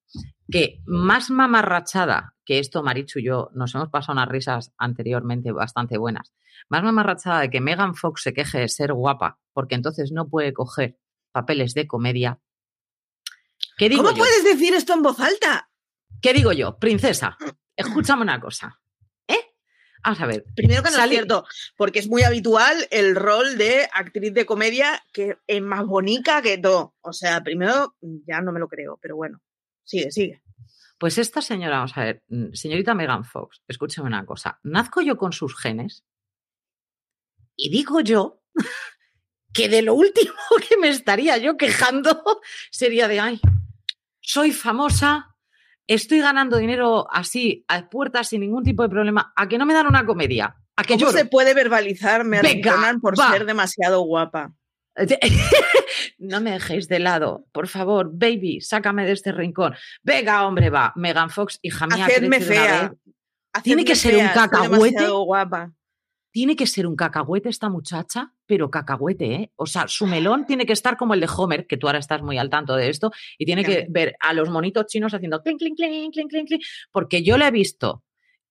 que 0.49 0.81
más 0.87 1.31
mamarrachada 1.31 2.35
que 2.45 2.61
esto, 2.61 2.83
Marichu 2.83 3.19
y 3.19 3.25
yo 3.25 3.51
nos 3.55 3.75
hemos 3.75 3.89
pasado 3.89 4.15
unas 4.15 4.29
risas 4.29 4.73
anteriormente 4.79 5.51
bastante 5.51 5.99
buenas, 5.99 6.33
más 6.69 6.83
mamarrachada 6.83 7.41
de 7.41 7.51
que 7.51 7.61
Megan 7.61 7.95
Fox 7.95 8.23
se 8.23 8.33
queje 8.33 8.61
de 8.61 8.69
ser 8.69 8.93
guapa, 8.93 9.41
porque 9.53 9.75
entonces 9.75 10.13
no 10.13 10.29
puede 10.29 10.53
coger 10.53 10.99
papeles 11.33 11.75
de 11.75 11.87
comedia. 11.87 12.41
¿Qué 13.77 13.89
digo 13.89 14.05
¿Cómo 14.05 14.17
puedes 14.17 14.45
decir 14.45 14.75
esto 14.75 14.95
en 14.95 15.03
voz 15.03 15.19
alta? 15.21 15.69
¿Qué 16.21 16.33
digo 16.33 16.53
yo? 16.53 16.79
Princesa, 16.79 17.37
escúchame 17.77 18.23
una 18.23 18.41
cosa. 18.41 18.81
¿Eh? 19.29 19.55
Vamos 20.05 20.21
a 20.21 20.27
ver. 20.27 20.45
Primero 20.55 20.83
que 20.83 20.91
no 20.91 21.03
es 21.03 21.11
cierto, 21.11 21.45
porque 21.77 21.99
es 21.99 22.09
muy 22.09 22.23
habitual 22.23 22.87
el 22.91 23.17
rol 23.17 23.59
de 23.59 23.89
actriz 23.93 24.33
de 24.35 24.47
comedia 24.47 25.03
que 25.13 25.39
es 25.47 25.63
más 25.63 25.85
bonita 25.87 26.43
que 26.43 26.59
todo. 26.59 26.95
O 27.01 27.13
sea, 27.13 27.43
primero 27.43 27.97
ya 28.01 28.41
no 28.41 28.53
me 28.53 28.61
lo 28.61 28.69
creo, 28.69 28.99
pero 29.01 29.17
bueno. 29.17 29.41
Sigue, 29.85 30.11
sigue. 30.11 30.43
Pues 30.99 31.19
esta 31.19 31.43
señora, 31.43 31.77
vamos 31.77 31.97
a 31.97 32.05
ver, 32.05 32.23
mm, 32.29 32.53
señorita 32.55 32.95
Megan 32.95 33.25
Fox, 33.25 33.63
escúcheme 33.69 34.07
una 34.07 34.25
cosa. 34.25 34.59
Nazco 34.63 35.03
yo 35.03 35.17
con 35.17 35.33
sus 35.33 35.57
genes 35.57 36.05
y 37.55 37.71
digo 37.71 38.01
yo 38.01 38.43
que 39.53 39.69
de 39.69 39.83
lo 39.83 39.95
último 39.95 40.35
que 40.69 40.77
me 40.79 40.89
estaría 40.89 41.37
yo 41.39 41.57
quejando 41.57 42.23
sería 42.71 43.09
de, 43.09 43.21
ay, 43.21 43.41
soy 44.21 44.53
famosa, 44.53 45.36
estoy 45.87 46.21
ganando 46.21 46.57
dinero 46.57 47.07
así, 47.11 47.65
a 47.69 47.89
puertas, 47.89 48.29
sin 48.29 48.41
ningún 48.41 48.65
tipo 48.65 48.83
de 48.83 48.89
problema, 48.89 49.33
a 49.37 49.49
que 49.49 49.59
no 49.59 49.67
me 49.67 49.75
dan 49.75 49.87
una 49.87 50.07
comedia. 50.07 50.57
A 50.77 50.85
que 50.85 50.99
¿Cómo 50.99 51.11
se 51.11 51.25
puede 51.25 51.55
verbalizar, 51.55 52.25
me 52.25 52.41
por 53.01 53.17
ser 53.17 53.47
demasiado 53.47 54.03
guapa? 54.03 54.53
no 56.19 56.41
me 56.41 56.53
dejéis 56.53 56.89
de 56.89 56.99
lado, 56.99 57.47
por 57.53 57.69
favor, 57.69 58.11
baby, 58.13 58.61
sácame 58.61 59.05
de 59.05 59.13
este 59.13 59.33
rincón. 59.33 59.75
Venga, 60.03 60.47
hombre, 60.47 60.71
va, 60.71 60.93
Megan 60.97 61.31
Fox, 61.31 61.59
hija 61.63 61.87
mía. 61.87 62.07
Hacedme 62.07 62.41
fea. 62.41 62.95
Tiene 63.63 63.85
que 63.85 63.95
ser 63.95 64.17
un 64.17 64.29
cacahuete. 64.29 65.07
Tiene 66.31 66.57
que 66.57 66.67
ser 66.67 66.87
un 66.87 66.97
cacahuete 66.97 67.49
esta 67.49 67.71
muchacha, 67.71 68.35
pero 68.47 68.71
cacahuete, 68.71 69.35
¿eh? 69.35 69.53
O 69.57 69.67
sea, 69.67 69.89
su 69.89 70.07
melón 70.07 70.47
tiene 70.47 70.67
que 70.67 70.73
estar 70.73 70.97
como 70.97 71.15
el 71.15 71.21
de 71.21 71.29
Homer, 71.35 71.67
que 71.67 71.77
tú 71.77 71.87
ahora 71.87 71.99
estás 71.99 72.23
muy 72.23 72.39
al 72.39 72.51
tanto 72.51 72.75
de 72.77 72.89
esto, 72.89 73.11
y 73.39 73.45
tiene 73.45 73.65
que 73.65 73.87
ver 73.89 74.17
a 74.21 74.33
los 74.33 74.49
monitos 74.51 74.87
chinos 74.87 75.15
haciendo 75.15 75.43
clink, 75.43 75.59
clink, 75.59 75.77
clink, 75.77 76.13
clink, 76.13 76.31
clink, 76.31 76.49
clink, 76.49 76.63
porque 76.93 77.23
yo 77.23 77.37
le 77.37 77.47
he 77.47 77.51
visto 77.51 78.05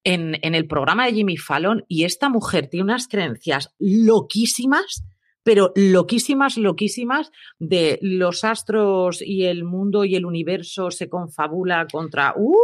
en, 0.04 0.38
en 0.42 0.56
el 0.56 0.68
programa 0.68 1.06
de 1.06 1.14
Jimmy 1.14 1.38
Fallon 1.38 1.84
y 1.88 2.04
esta 2.04 2.30
mujer 2.30 2.68
tiene 2.68 2.84
unas 2.84 3.08
creencias 3.08 3.74
loquísimas 3.80 5.04
pero 5.46 5.72
loquísimas, 5.76 6.58
loquísimas, 6.58 7.32
de 7.60 8.00
los 8.02 8.44
astros 8.44 9.22
y 9.22 9.46
el 9.46 9.64
mundo 9.64 10.04
y 10.04 10.16
el 10.16 10.26
universo 10.26 10.90
se 10.90 11.08
confabula 11.08 11.86
contra... 11.92 12.34
¡Uh! 12.36 12.58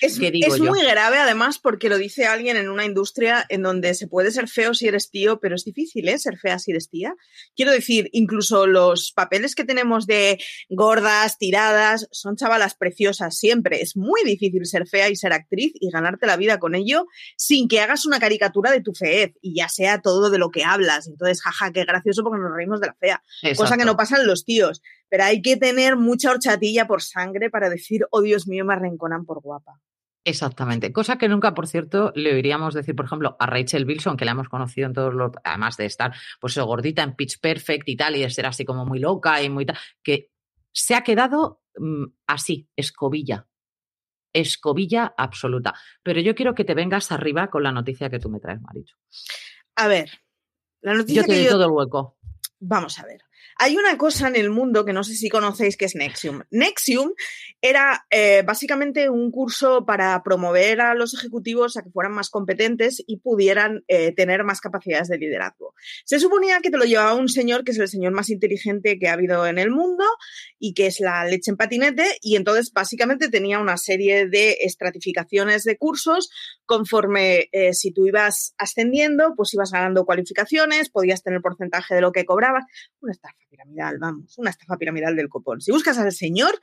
Es, 0.00 0.18
es 0.18 0.60
muy 0.60 0.82
grave 0.82 1.18
además 1.18 1.58
porque 1.58 1.90
lo 1.90 1.98
dice 1.98 2.24
alguien 2.24 2.56
en 2.56 2.70
una 2.70 2.86
industria 2.86 3.44
en 3.50 3.62
donde 3.62 3.92
se 3.92 4.08
puede 4.08 4.30
ser 4.30 4.48
feo 4.48 4.72
si 4.72 4.88
eres 4.88 5.10
tío, 5.10 5.38
pero 5.38 5.54
es 5.54 5.64
difícil 5.64 6.08
¿eh? 6.08 6.18
ser 6.18 6.38
fea 6.38 6.58
si 6.58 6.70
eres 6.70 6.88
tía. 6.88 7.14
Quiero 7.54 7.72
decir, 7.72 8.08
incluso 8.12 8.66
los 8.66 9.12
papeles 9.12 9.54
que 9.54 9.64
tenemos 9.64 10.06
de 10.06 10.38
gordas, 10.70 11.36
tiradas, 11.36 12.08
son 12.10 12.36
chavalas 12.36 12.74
preciosas 12.74 13.38
siempre. 13.38 13.82
Es 13.82 13.98
muy 13.98 14.22
difícil 14.24 14.64
ser 14.64 14.88
fea 14.88 15.10
y 15.10 15.16
ser 15.16 15.34
actriz 15.34 15.74
y 15.78 15.90
ganarte 15.90 16.26
la 16.26 16.38
vida 16.38 16.58
con 16.58 16.74
ello 16.74 17.06
sin 17.36 17.68
que 17.68 17.80
hagas 17.80 18.06
una 18.06 18.18
caricatura 18.18 18.70
de 18.70 18.80
tu 18.80 18.94
feez 18.94 19.34
y 19.42 19.56
ya 19.56 19.68
sea 19.68 20.00
todo 20.00 20.30
de 20.30 20.38
lo 20.38 20.50
que 20.50 20.64
hablas. 20.64 21.06
Entonces, 21.06 21.42
jaja, 21.42 21.70
qué 21.70 21.84
gracioso 21.84 22.13
porque 22.22 22.40
nos 22.40 22.54
reímos 22.54 22.80
de 22.80 22.88
la 22.88 22.94
fea. 22.94 23.22
Cosa 23.56 23.76
que 23.76 23.84
no 23.84 23.96
pasa 23.96 24.20
en 24.20 24.26
los 24.26 24.44
tíos. 24.44 24.82
Pero 25.08 25.24
hay 25.24 25.42
que 25.42 25.56
tener 25.56 25.96
mucha 25.96 26.30
horchatilla 26.30 26.86
por 26.86 27.02
sangre 27.02 27.50
para 27.50 27.68
decir, 27.68 28.06
oh 28.10 28.20
Dios 28.20 28.46
mío, 28.46 28.64
me 28.64 28.74
arrinconan 28.74 29.24
por 29.24 29.40
guapa. 29.40 29.80
Exactamente. 30.24 30.90
Cosa 30.90 31.18
que 31.18 31.28
nunca, 31.28 31.52
por 31.54 31.66
cierto, 31.66 32.10
le 32.14 32.32
oiríamos 32.32 32.72
decir, 32.72 32.96
por 32.96 33.04
ejemplo, 33.04 33.36
a 33.38 33.46
Rachel 33.46 33.86
Wilson, 33.86 34.16
que 34.16 34.24
la 34.24 34.30
hemos 34.30 34.48
conocido 34.48 34.86
en 34.86 34.94
todos 34.94 35.12
los. 35.12 35.32
Además 35.44 35.76
de 35.76 35.84
estar, 35.84 36.14
pues, 36.40 36.56
gordita 36.56 37.02
en 37.02 37.14
Pitch 37.14 37.40
Perfect 37.40 37.86
y 37.88 37.96
tal, 37.96 38.16
y 38.16 38.22
de 38.22 38.30
ser 38.30 38.46
así 38.46 38.64
como 38.64 38.86
muy 38.86 38.98
loca 38.98 39.42
y 39.42 39.50
muy 39.50 39.66
tal, 39.66 39.76
que 40.02 40.30
se 40.72 40.94
ha 40.94 41.02
quedado 41.02 41.62
mm, 41.76 42.04
así, 42.26 42.68
escobilla. 42.74 43.46
Escobilla 44.32 45.14
absoluta. 45.16 45.74
Pero 46.02 46.20
yo 46.20 46.34
quiero 46.34 46.54
que 46.54 46.64
te 46.64 46.74
vengas 46.74 47.12
arriba 47.12 47.50
con 47.50 47.62
la 47.62 47.70
noticia 47.70 48.08
que 48.08 48.18
tú 48.18 48.30
me 48.30 48.40
traes, 48.40 48.62
Maricho. 48.62 48.96
A 49.76 49.88
ver, 49.88 50.10
la 50.84 50.94
noticia 50.94 51.22
yo 51.22 51.26
te 51.26 51.32
que 51.32 51.40
doy 51.40 51.48
todo 51.48 51.64
el 51.64 51.70
hueco. 51.70 52.14
Vamos 52.60 52.98
a 52.98 53.06
ver. 53.06 53.22
Hay 53.58 53.76
una 53.76 53.96
cosa 53.98 54.28
en 54.28 54.36
el 54.36 54.50
mundo 54.50 54.84
que 54.84 54.92
no 54.92 55.04
sé 55.04 55.14
si 55.14 55.28
conocéis 55.28 55.76
que 55.76 55.84
es 55.84 55.94
Nexium. 55.94 56.42
Nexium 56.50 57.12
era 57.60 58.04
eh, 58.10 58.42
básicamente 58.44 59.08
un 59.08 59.30
curso 59.30 59.86
para 59.86 60.22
promover 60.22 60.80
a 60.80 60.94
los 60.94 61.14
ejecutivos 61.14 61.76
a 61.76 61.82
que 61.82 61.90
fueran 61.90 62.12
más 62.12 62.30
competentes 62.30 63.02
y 63.06 63.18
pudieran 63.18 63.84
eh, 63.88 64.12
tener 64.12 64.44
más 64.44 64.60
capacidades 64.60 65.08
de 65.08 65.18
liderazgo. 65.18 65.74
Se 66.04 66.20
suponía 66.20 66.60
que 66.60 66.70
te 66.70 66.78
lo 66.78 66.84
llevaba 66.84 67.14
un 67.14 67.28
señor 67.28 67.64
que 67.64 67.72
es 67.72 67.78
el 67.78 67.88
señor 67.88 68.12
más 68.12 68.30
inteligente 68.30 68.98
que 68.98 69.08
ha 69.08 69.14
habido 69.14 69.46
en 69.46 69.58
el 69.58 69.70
mundo 69.70 70.04
y 70.58 70.74
que 70.74 70.86
es 70.86 71.00
la 71.00 71.24
leche 71.24 71.50
en 71.50 71.56
patinete 71.56 72.18
y 72.20 72.36
entonces 72.36 72.72
básicamente 72.72 73.28
tenía 73.28 73.58
una 73.58 73.76
serie 73.76 74.28
de 74.28 74.58
estratificaciones 74.60 75.64
de 75.64 75.76
cursos 75.78 76.30
conforme 76.66 77.48
eh, 77.52 77.74
si 77.74 77.92
tú 77.92 78.06
ibas 78.06 78.54
ascendiendo, 78.58 79.34
pues 79.36 79.54
ibas 79.54 79.70
ganando 79.70 80.04
cualificaciones, 80.04 80.90
podías 80.90 81.22
tener 81.22 81.40
porcentaje 81.40 81.94
de 81.94 82.00
lo 82.00 82.12
que 82.12 82.24
cobrabas. 82.24 82.64
Piramidal, 83.54 83.98
vamos, 83.98 84.36
una 84.38 84.50
estafa 84.50 84.76
piramidal 84.76 85.14
del 85.14 85.28
copón. 85.28 85.60
Si 85.60 85.70
buscas 85.70 85.96
al 85.98 86.12
señor, 86.12 86.60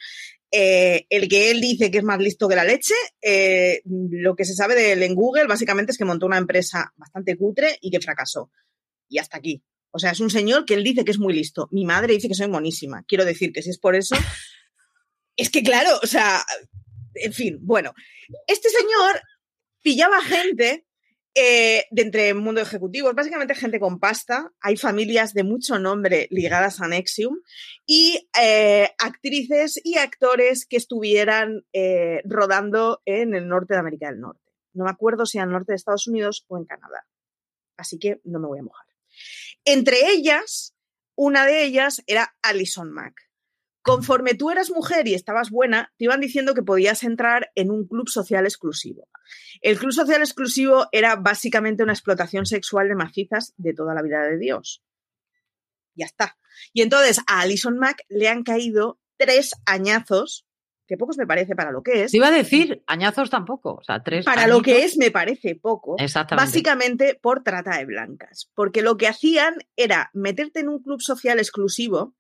eh, 0.51 1.05
el 1.09 1.29
que 1.29 1.51
él 1.51 1.61
dice 1.61 1.89
que 1.89 1.99
es 1.99 2.03
más 2.03 2.19
listo 2.19 2.49
que 2.49 2.55
la 2.55 2.65
leche, 2.65 2.93
eh, 3.21 3.81
lo 3.85 4.35
que 4.35 4.45
se 4.45 4.53
sabe 4.53 4.75
de 4.75 4.91
él 4.91 5.03
en 5.03 5.15
Google 5.15 5.47
básicamente 5.47 5.93
es 5.93 5.97
que 5.97 6.05
montó 6.05 6.25
una 6.25 6.37
empresa 6.37 6.93
bastante 6.97 7.37
cutre 7.37 7.77
y 7.81 7.91
que 7.91 8.01
fracasó. 8.01 8.51
Y 9.07 9.19
hasta 9.19 9.37
aquí. 9.37 9.63
O 9.91 9.99
sea, 9.99 10.11
es 10.11 10.19
un 10.19 10.29
señor 10.29 10.65
que 10.65 10.73
él 10.73 10.83
dice 10.83 11.03
que 11.03 11.11
es 11.11 11.19
muy 11.19 11.33
listo. 11.33 11.67
Mi 11.71 11.85
madre 11.85 12.13
dice 12.13 12.27
que 12.27 12.35
soy 12.35 12.47
monísima. 12.47 13.03
Quiero 13.07 13.25
decir 13.25 13.51
que 13.51 13.61
si 13.61 13.69
es 13.69 13.77
por 13.77 13.95
eso, 13.95 14.15
es 15.35 15.49
que 15.49 15.63
claro, 15.63 15.89
o 16.01 16.07
sea, 16.07 16.43
en 17.15 17.33
fin, 17.33 17.57
bueno, 17.61 17.93
este 18.47 18.69
señor 18.69 19.21
pillaba 19.81 20.21
gente 20.21 20.85
eh, 21.33 21.85
de 21.91 22.01
entre 22.01 22.33
mundo 22.33 22.59
ejecutivo, 22.59 23.13
básicamente 23.13 23.55
gente 23.55 23.79
con 23.79 23.99
pasta. 23.99 24.51
Hay 24.59 24.75
familias 24.75 25.33
de 25.33 25.43
mucho 25.43 25.79
nombre 25.79 26.27
ligadas 26.29 26.81
a 26.81 26.87
Nexium 26.87 27.37
y 27.85 28.29
eh, 28.39 28.89
actrices 28.97 29.79
y 29.81 29.97
actores 29.97 30.65
que 30.65 30.75
estuvieran 30.75 31.65
eh, 31.71 32.21
rodando 32.25 33.01
en 33.05 33.33
el 33.33 33.47
norte 33.47 33.75
de 33.75 33.79
América 33.79 34.09
del 34.09 34.19
Norte. 34.19 34.51
No 34.73 34.83
me 34.83 34.91
acuerdo 34.91 35.25
si 35.25 35.37
el 35.37 35.49
norte 35.49 35.71
de 35.71 35.77
Estados 35.77 36.07
Unidos 36.07 36.45
o 36.47 36.57
en 36.57 36.65
Canadá. 36.65 37.05
Así 37.77 37.97
que 37.97 38.19
no 38.25 38.39
me 38.39 38.47
voy 38.47 38.59
a 38.59 38.63
mojar. 38.63 38.85
Entre 39.63 40.11
ellas, 40.11 40.75
una 41.15 41.45
de 41.45 41.63
ellas 41.63 42.03
era 42.07 42.35
Alison 42.41 42.91
Mack. 42.91 43.30
Conforme 43.81 44.35
tú 44.35 44.51
eras 44.51 44.69
mujer 44.69 45.07
y 45.07 45.15
estabas 45.15 45.49
buena, 45.49 45.91
te 45.97 46.05
iban 46.05 46.21
diciendo 46.21 46.53
que 46.53 46.61
podías 46.61 47.03
entrar 47.03 47.51
en 47.55 47.71
un 47.71 47.87
club 47.87 48.09
social 48.09 48.45
exclusivo. 48.45 49.07
El 49.61 49.77
club 49.77 49.91
social 49.91 50.21
exclusivo 50.21 50.87
era 50.91 51.15
básicamente 51.15 51.81
una 51.81 51.93
explotación 51.93 52.45
sexual 52.45 52.89
de 52.89 52.95
macizas 52.95 53.53
de 53.57 53.73
toda 53.73 53.95
la 53.95 54.03
vida 54.03 54.21
de 54.23 54.37
Dios. 54.37 54.83
Ya 55.95 56.05
está. 56.05 56.37
Y 56.73 56.81
entonces 56.81 57.19
a 57.27 57.41
Alison 57.41 57.77
Mack 57.77 58.05
le 58.09 58.27
han 58.27 58.43
caído 58.43 58.99
tres 59.17 59.51
añazos, 59.65 60.45
que 60.87 60.97
pocos 60.97 61.17
me 61.17 61.25
parece 61.25 61.55
para 61.55 61.71
lo 61.71 61.81
que 61.81 62.03
es. 62.03 62.11
Te 62.11 62.17
iba 62.17 62.27
a 62.27 62.31
decir, 62.31 62.83
añazos 62.85 63.29
tampoco. 63.29 63.75
O 63.75 63.83
sea, 63.83 64.03
tres. 64.03 64.25
Para 64.25 64.45
lo 64.45 64.61
que 64.61 64.83
es, 64.83 64.97
me 64.97 65.09
parece 65.09 65.55
poco. 65.55 65.95
Exactamente. 65.97 66.45
Básicamente 66.45 67.19
por 67.19 67.43
trata 67.43 67.77
de 67.77 67.85
blancas. 67.85 68.51
Porque 68.53 68.81
lo 68.81 68.97
que 68.97 69.07
hacían 69.07 69.55
era 69.75 70.11
meterte 70.13 70.59
en 70.59 70.69
un 70.69 70.83
club 70.83 71.01
social 71.01 71.39
exclusivo 71.39 72.15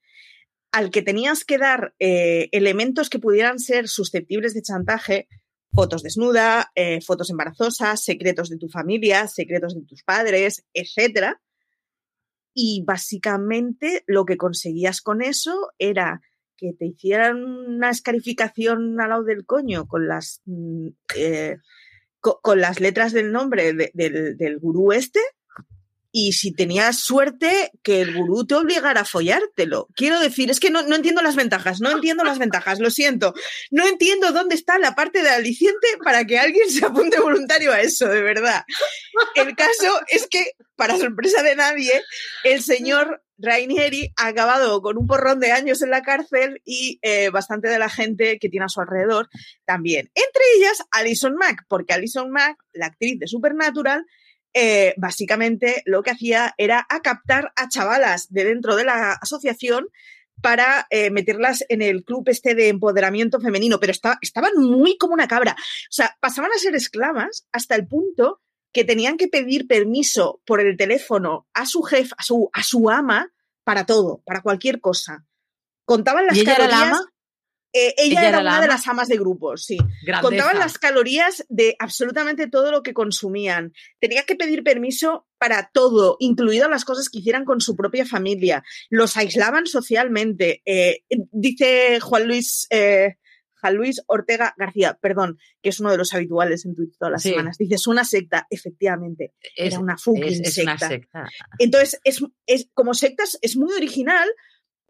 al 0.71 0.89
que 0.89 1.01
tenías 1.01 1.43
que 1.43 1.57
dar 1.57 1.93
eh, 1.99 2.49
elementos 2.51 3.09
que 3.09 3.19
pudieran 3.19 3.59
ser 3.59 3.87
susceptibles 3.87 4.53
de 4.53 4.61
chantaje, 4.61 5.27
fotos 5.73 6.03
desnuda, 6.03 6.71
eh, 6.75 7.01
fotos 7.01 7.29
embarazosas, 7.29 8.03
secretos 8.03 8.49
de 8.49 8.57
tu 8.57 8.69
familia, 8.69 9.27
secretos 9.27 9.75
de 9.75 9.85
tus 9.85 10.03
padres, 10.03 10.65
etc. 10.73 11.35
Y 12.53 12.83
básicamente 12.85 14.03
lo 14.07 14.25
que 14.25 14.37
conseguías 14.37 15.01
con 15.01 15.21
eso 15.21 15.71
era 15.77 16.21
que 16.55 16.73
te 16.73 16.85
hicieran 16.85 17.43
una 17.43 17.89
escarificación 17.89 18.99
al 19.01 19.09
lado 19.09 19.23
del 19.23 19.45
coño 19.45 19.87
con 19.87 20.07
las, 20.07 20.41
mm, 20.45 20.87
eh, 21.17 21.57
con, 22.19 22.61
las 22.61 22.79
letras 22.79 23.13
del 23.13 23.31
nombre 23.31 23.73
del, 23.73 24.37
del 24.37 24.59
gurú 24.59 24.91
este 24.91 25.19
y 26.11 26.33
si 26.33 26.51
tenías 26.51 26.99
suerte 26.99 27.71
que 27.83 28.01
el 28.01 28.13
gurú 28.15 28.45
te 28.45 28.55
obligara 28.55 29.01
a 29.01 29.05
follártelo. 29.05 29.87
Quiero 29.95 30.19
decir, 30.19 30.51
es 30.51 30.59
que 30.59 30.69
no, 30.69 30.81
entiendo 30.93 31.21
las 31.21 31.35
ventajas, 31.35 31.79
no 31.79 31.91
entiendo 31.91 32.23
las 32.23 32.37
ventajas, 32.37 32.79
lo 32.79 32.89
siento. 32.89 33.33
No 33.69 33.87
entiendo 33.87 34.31
dónde 34.31 34.55
está 34.55 34.77
la 34.77 34.93
parte 34.93 35.23
de 35.23 35.29
aliciente 35.29 35.87
para 36.03 36.25
que 36.25 36.37
alguien 36.37 36.69
se 36.69 36.85
apunte 36.85 37.19
voluntario 37.19 37.71
a 37.71 37.81
eso, 37.81 38.07
de 38.07 38.21
verdad. 38.21 38.63
El 39.35 39.55
caso 39.55 40.01
es 40.09 40.27
que, 40.27 40.51
para 40.75 40.97
sorpresa 40.97 41.43
de 41.43 41.55
nadie, 41.55 42.01
el 42.43 42.61
señor 42.61 43.23
Rainieri 43.37 44.13
ha 44.17 44.27
acabado 44.27 44.81
con 44.81 44.97
un 44.97 45.07
porrón 45.07 45.39
de 45.39 45.51
años 45.51 45.81
en 45.81 45.89
la 45.89 46.01
cárcel 46.01 46.61
y 46.65 46.99
eh, 47.01 47.29
bastante 47.29 47.69
de 47.69 47.79
la 47.79 47.89
gente 47.89 48.37
que 48.37 48.49
tiene 48.49 48.65
a 48.65 48.69
su 48.69 48.81
alrededor 48.81 49.29
también. 49.65 50.11
Entre 50.13 50.43
ellas, 50.57 50.83
Alison 50.91 51.35
Mack, 51.35 51.65
porque 51.67 51.93
Alison 51.93 52.29
Mack, 52.29 52.57
la 52.73 52.87
actriz 52.87 53.17
de 53.19 53.27
Supernatural, 53.27 54.05
eh, 54.53 54.93
básicamente 54.97 55.81
lo 55.85 56.03
que 56.03 56.11
hacía 56.11 56.53
era 56.57 56.85
a 56.89 57.01
captar 57.01 57.53
a 57.55 57.69
chavalas 57.69 58.31
de 58.31 58.43
dentro 58.43 58.75
de 58.75 58.85
la 58.85 59.13
asociación 59.13 59.87
para 60.41 60.87
eh, 60.89 61.11
meterlas 61.11 61.63
en 61.69 61.81
el 61.81 62.03
club 62.03 62.27
este 62.27 62.55
de 62.55 62.69
empoderamiento 62.69 63.39
femenino, 63.39 63.79
pero 63.79 63.93
estaban 64.21 64.51
muy 64.57 64.97
como 64.97 65.13
una 65.13 65.27
cabra. 65.27 65.55
O 65.57 65.91
sea, 65.91 66.17
pasaban 66.19 66.51
a 66.55 66.59
ser 66.59 66.75
esclavas 66.75 67.47
hasta 67.51 67.75
el 67.75 67.87
punto 67.87 68.41
que 68.73 68.83
tenían 68.83 69.17
que 69.17 69.27
pedir 69.27 69.67
permiso 69.67 70.41
por 70.45 70.59
el 70.61 70.77
teléfono 70.77 71.47
a 71.53 71.65
su 71.65 71.83
jefe, 71.83 72.13
a 72.17 72.23
su, 72.23 72.49
a 72.53 72.63
su 72.63 72.89
ama, 72.89 73.31
para 73.63 73.85
todo, 73.85 74.21
para 74.25 74.41
cualquier 74.41 74.79
cosa. 74.79 75.25
Contaban 75.85 76.25
las 76.25 76.41
calorías. 76.41 76.99
Eh, 77.73 77.93
ella, 77.97 78.27
era, 78.27 78.41
una 78.41 78.59
de 78.59 78.67
las 78.67 78.85
amas 78.87 79.07
de 79.07 79.17
grupos, 79.17 79.63
sí. 79.65 79.77
Contaban 80.21 80.59
las 80.59 80.77
calorías 80.77 81.45
de 81.47 81.75
absolutamente 81.79 82.47
todo 82.47 82.71
lo 82.71 82.83
que 82.83 82.93
consumían. 82.93 83.73
Tenía 83.99 84.23
que 84.23 84.35
pedir 84.35 84.63
permiso 84.63 85.27
para 85.37 85.69
todo, 85.73 86.17
incluidas 86.19 86.69
las 86.69 86.83
cosas 86.83 87.09
que 87.09 87.19
hicieran 87.19 87.45
con 87.45 87.61
su 87.61 87.75
propia 87.75 88.05
familia. 88.05 88.63
Los 88.89 89.15
aislaban 89.15 89.67
socialmente. 89.67 90.61
Eh, 90.65 91.03
dice 91.31 91.99
Juan 92.01 92.27
Luis, 92.27 92.67
eh, 92.71 93.15
Juan 93.61 93.75
Luis 93.75 94.01
Ortega 94.07 94.53
García, 94.57 94.97
perdón, 95.01 95.37
que 95.61 95.69
es 95.69 95.79
uno 95.79 95.91
de 95.91 95.97
los 95.97 96.13
habituales 96.13 96.65
en 96.65 96.75
Twitter 96.75 96.95
todas 96.99 97.11
las 97.13 97.23
semanas. 97.23 97.57
Dice, 97.57 97.75
es 97.75 97.87
una 97.87 98.03
secta, 98.03 98.47
efectivamente. 98.49 99.33
era 99.55 99.79
una 99.79 99.97
fucking 99.97 100.43
secta. 100.43 100.89
Entonces, 101.57 102.01
es, 102.03 102.21
es, 102.47 102.69
como 102.73 102.93
sectas 102.93 103.37
es 103.41 103.55
muy 103.55 103.73
original 103.73 104.27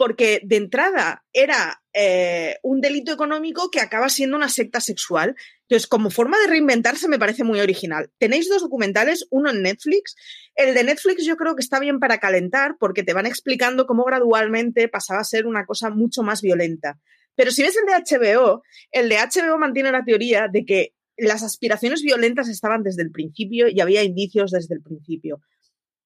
porque 0.02 0.42
de 0.44 0.56
entrada 0.56 1.24
era 1.32 1.84
eh, 1.94 2.58
un 2.64 2.82
delito 2.82 3.14
económico 3.14 3.70
que 3.70 3.80
acaba 3.80 4.10
siendo 4.10 4.36
una 4.36 4.50
secta 4.50 4.80
sexual. 4.80 5.36
Entonces, 5.68 5.86
como 5.86 6.10
forma 6.10 6.40
de 6.40 6.48
reinventarse 6.48 7.08
me 7.08 7.20
parece 7.20 7.44
muy 7.44 7.60
original. 7.60 8.10
Tenéis 8.18 8.50
dos 8.50 8.64
documentales, 8.64 9.28
uno 9.30 9.52
en 9.52 9.62
Netflix. 9.62 10.16
El 10.56 10.74
de 10.74 10.86
Netflix 10.86 11.24
yo 11.24 11.38
creo 11.38 11.56
que 11.56 11.62
está 11.62 11.80
bien 11.80 12.00
para 12.00 12.18
calentar 12.18 12.78
porque 12.80 13.04
te 13.04 13.14
van 13.14 13.28
explicando 13.28 13.86
cómo 13.86 14.04
gradualmente 14.04 14.88
pasaba 14.88 15.20
a 15.20 15.24
ser 15.24 15.46
una 15.46 15.68
cosa 15.68 15.92
mucho 15.92 16.24
más 16.24 16.42
violenta. 16.42 17.00
Pero 17.36 17.52
si 17.52 17.62
ves 17.62 17.78
el 17.78 17.86
de 17.86 17.94
HBO, 17.94 18.64
el 18.90 19.08
de 19.08 19.18
HBO 19.18 19.60
mantiene 19.60 19.92
la 19.92 20.04
teoría 20.04 20.48
de 20.52 20.66
que 20.66 20.96
las 21.16 21.44
aspiraciones 21.44 22.02
violentas 22.02 22.50
estaban 22.50 22.82
desde 22.82 23.04
el 23.04 23.12
principio 23.12 23.68
y 23.68 23.82
había 23.82 24.02
indicios 24.02 24.50
desde 24.50 24.74
el 24.74 24.82
principio. 24.82 25.42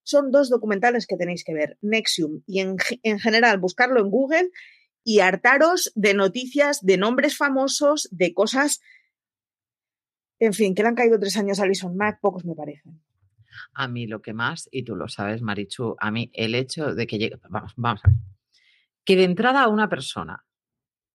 Son 0.05 0.31
dos 0.31 0.49
documentales 0.49 1.07
que 1.07 1.17
tenéis 1.17 1.43
que 1.43 1.53
ver, 1.53 1.77
Nexium 1.81 2.43
y 2.45 2.61
en, 2.61 2.77
en 3.03 3.19
general 3.19 3.59
buscarlo 3.59 3.99
en 3.99 4.09
Google 4.09 4.49
y 5.03 5.19
hartaros 5.19 5.91
de 5.95 6.13
noticias, 6.13 6.79
de 6.85 6.97
nombres 6.97 7.35
famosos, 7.35 8.07
de 8.11 8.33
cosas, 8.33 8.81
en 10.39 10.53
fin, 10.53 10.75
que 10.75 10.83
le 10.83 10.89
han 10.89 10.95
caído 10.95 11.19
tres 11.19 11.37
años 11.37 11.59
a 11.59 11.63
Alison 11.63 11.97
Mack, 11.97 12.19
pocos 12.21 12.45
me 12.45 12.55
parecen. 12.55 13.03
A 13.73 13.87
mí 13.87 14.05
lo 14.05 14.21
que 14.21 14.33
más, 14.33 14.69
y 14.71 14.83
tú 14.83 14.95
lo 14.95 15.07
sabes, 15.07 15.41
Marichu, 15.41 15.95
a 15.99 16.11
mí 16.11 16.29
el 16.33 16.55
hecho 16.55 16.93
de 16.93 17.07
que 17.07 17.17
llegue, 17.17 17.39
vamos, 17.49 17.73
vamos 17.77 18.01
a 18.03 18.09
ver, 18.09 18.17
que 19.03 19.15
de 19.15 19.23
entrada 19.23 19.63
a 19.63 19.69
una 19.69 19.89
persona 19.89 20.45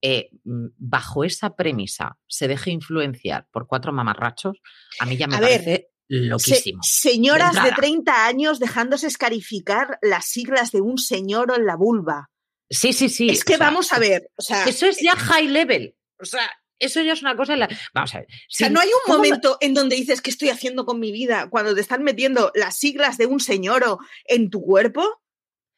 eh, 0.03 0.31
mm, 0.45 0.69
bajo 0.79 1.25
esa 1.25 1.55
premisa 1.55 2.19
se 2.27 2.49
deje 2.49 2.71
influenciar 2.71 3.47
por 3.53 3.67
cuatro 3.67 3.93
mamarrachos, 3.93 4.61
a 4.99 5.07
mí 5.07 5.17
ya 5.17 5.27
me 5.27 5.37
A 5.37 5.41
ver, 5.41 5.61
parece 5.61 5.90
loquísimo. 6.11 6.83
Se- 6.83 7.11
señoras 7.11 7.53
de, 7.53 7.59
entrada. 7.61 7.77
30 7.77 8.27
años 8.27 8.59
dejándose 8.59 9.07
escarificar 9.07 9.99
las 10.03 10.27
siglas 10.27 10.73
de 10.73 10.81
un 10.81 10.99
señor 10.99 11.53
en 11.57 11.65
la 11.67 11.77
vulva. 11.77 12.31
Sí, 12.69 12.93
sí, 12.93 13.09
sí. 13.09 13.29
es 13.31 13.45
que 13.45 13.55
o 13.55 13.57
sea, 13.59 13.67
vamos 13.67 13.93
a 13.93 13.99
ver, 13.99 14.31
o 14.37 14.43
sea, 14.43 14.65
Eso 14.65 14.87
es 14.87 14.99
ya 15.01 15.13
high 15.17 15.49
level. 15.49 15.95
O 16.21 16.25
sea, 16.25 16.49
eso 16.79 17.01
ya 17.03 17.13
es 17.15 17.23
una 17.23 17.37
cosa. 17.37 17.55
en 17.55 17.61
la- 17.61 17.69
Vamos 17.95 18.15
a 18.15 18.19
ver. 18.21 18.27
O 18.31 18.35
sea, 18.49 18.71
no 18.71 18.81
hay 18.81 18.89
un 18.89 18.95
¿cómo 19.07 19.19
me- 19.23 19.29
momento 19.29 19.57
en 19.61 19.75
donde 19.75 19.97
dices 19.97 20.21
qué 20.21 20.31
estoy 20.31 20.51
haciendo 20.51 20.85
con 20.87 20.99
mi 21.01 21.13
vida 21.13 21.49
cuando 21.51 21.75
te 21.75 21.81
están 21.81 22.03
metiendo 22.03 22.53
las 22.55 22.77
siglas 22.79 23.17
de 23.19 23.27
un 23.27 23.41
señor 23.41 23.85
en 24.25 24.51
tu 24.51 24.63
cuerpo. 24.63 25.03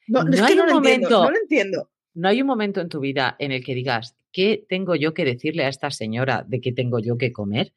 No, 0.07 0.23
No 0.23 0.33
es 0.33 0.41
hay 0.41 0.49
que 0.49 0.55
no 0.55 0.63
un 0.63 0.69
lo 0.69 0.77
entiendo, 0.77 1.09
momento. 1.09 1.23
no 1.25 1.31
lo 1.31 1.37
entiendo. 1.37 1.91
No 2.15 2.27
hay 2.29 2.41
un 2.41 2.47
momento 2.47 2.81
en 2.81 2.89
tu 2.89 2.99
vida 2.99 3.35
en 3.39 3.51
el 3.51 3.63
que 3.63 3.73
digas, 3.73 4.15
¿qué 4.31 4.63
tengo 4.69 4.95
yo 4.95 5.13
que 5.13 5.25
decirle 5.25 5.65
a 5.65 5.69
esta 5.69 5.89
señora 5.91 6.43
de 6.47 6.61
qué 6.61 6.71
tengo 6.71 6.99
yo 6.99 7.17
que 7.17 7.31
comer? 7.33 7.73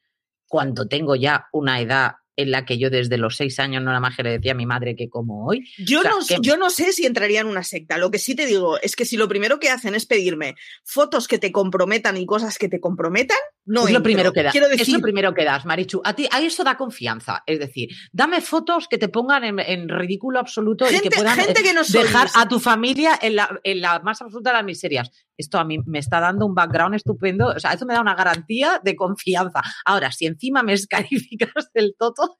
Cuando 0.47 0.87
tengo 0.87 1.15
ya 1.15 1.47
una 1.53 1.81
edad 1.81 2.15
en 2.37 2.51
la 2.51 2.65
que 2.65 2.77
yo 2.77 2.89
desde 2.89 3.17
los 3.17 3.35
seis 3.35 3.59
años 3.59 3.81
no 3.83 3.87
nada 3.87 3.99
más 3.99 4.15
que 4.15 4.23
le 4.23 4.29
decía 4.31 4.53
a 4.53 4.55
mi 4.55 4.65
madre 4.65 4.95
que 4.95 5.09
como 5.09 5.45
hoy. 5.47 5.67
Yo, 5.77 5.99
O 5.99 6.01
sea, 6.03 6.11
no, 6.11 6.19
que- 6.25 6.37
yo 6.47 6.55
no 6.55 6.69
sé 6.69 6.93
si 6.93 7.05
entraría 7.05 7.41
en 7.41 7.47
una 7.47 7.63
secta. 7.63 7.97
Lo 7.97 8.11
que 8.11 8.19
sí 8.19 8.35
te 8.35 8.45
digo 8.45 8.79
es 8.79 8.95
que 8.95 9.05
si 9.05 9.17
lo 9.17 9.27
primero 9.27 9.59
que 9.59 9.69
hacen 9.69 9.95
es 9.95 10.05
pedirme 10.05 10.55
fotos 10.85 11.27
que 11.27 11.39
te 11.39 11.51
comprometan 11.51 12.15
y 12.15 12.25
cosas 12.25 12.57
que 12.57 12.69
te 12.69 12.79
comprometan, 12.79 13.37
no 13.65 13.87
es 13.87 13.93
lo 13.93 14.03
primero 14.03 14.31
que 14.31 14.43
das. 14.43 14.51
Quiero 14.51 14.67
Es 14.67 14.77
decir, 14.77 14.93
lo 14.95 15.01
primero 15.01 15.33
que 15.33 15.43
das, 15.43 15.65
Marichu. 15.65 15.99
A 16.05 16.13
ti 16.13 16.27
a 16.31 16.39
eso 16.41 16.63
da 16.63 16.77
confianza. 16.77 17.43
Es 17.45 17.59
decir, 17.59 17.89
dame 18.11 18.39
fotos 18.41 18.87
que 18.87 18.97
te 18.97 19.09
pongan 19.09 19.43
en, 19.43 19.59
en 19.59 19.89
ridículo 19.89 20.39
absoluto 20.39 20.85
y 20.85 20.93
gente, 20.93 21.09
que 21.09 21.15
puedan 21.15 21.35
gente 21.37 21.61
eh, 21.61 21.63
que 21.63 21.73
no 21.73 21.81
dejar 21.83 22.29
a 22.35 22.47
tu 22.47 22.59
familia 22.59 23.17
en 23.21 23.35
la, 23.35 23.59
en 23.63 23.81
la 23.81 23.99
más 23.99 24.21
absoluta 24.21 24.51
de 24.51 24.57
las 24.57 24.65
miserias. 24.65 25.11
Esto 25.37 25.59
a 25.59 25.63
mí 25.63 25.77
me 25.85 25.99
está 25.99 26.19
dando 26.19 26.45
un 26.45 26.55
background 26.55 26.95
estupendo. 26.95 27.47
O 27.55 27.59
sea, 27.59 27.73
eso 27.73 27.85
me 27.85 27.93
da 27.93 28.01
una 28.01 28.15
garantía 28.15 28.81
de 28.83 28.95
confianza. 28.95 29.61
Ahora, 29.85 30.11
si 30.11 30.25
encima 30.25 30.63
me 30.63 30.73
escarificas 30.73 31.51
del 31.73 31.95
toto, 31.97 32.39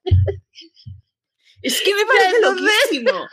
Es 1.62 1.80
que 1.82 1.94
me 1.94 2.02
parece 2.06 2.40
loquísimo. 2.40 3.26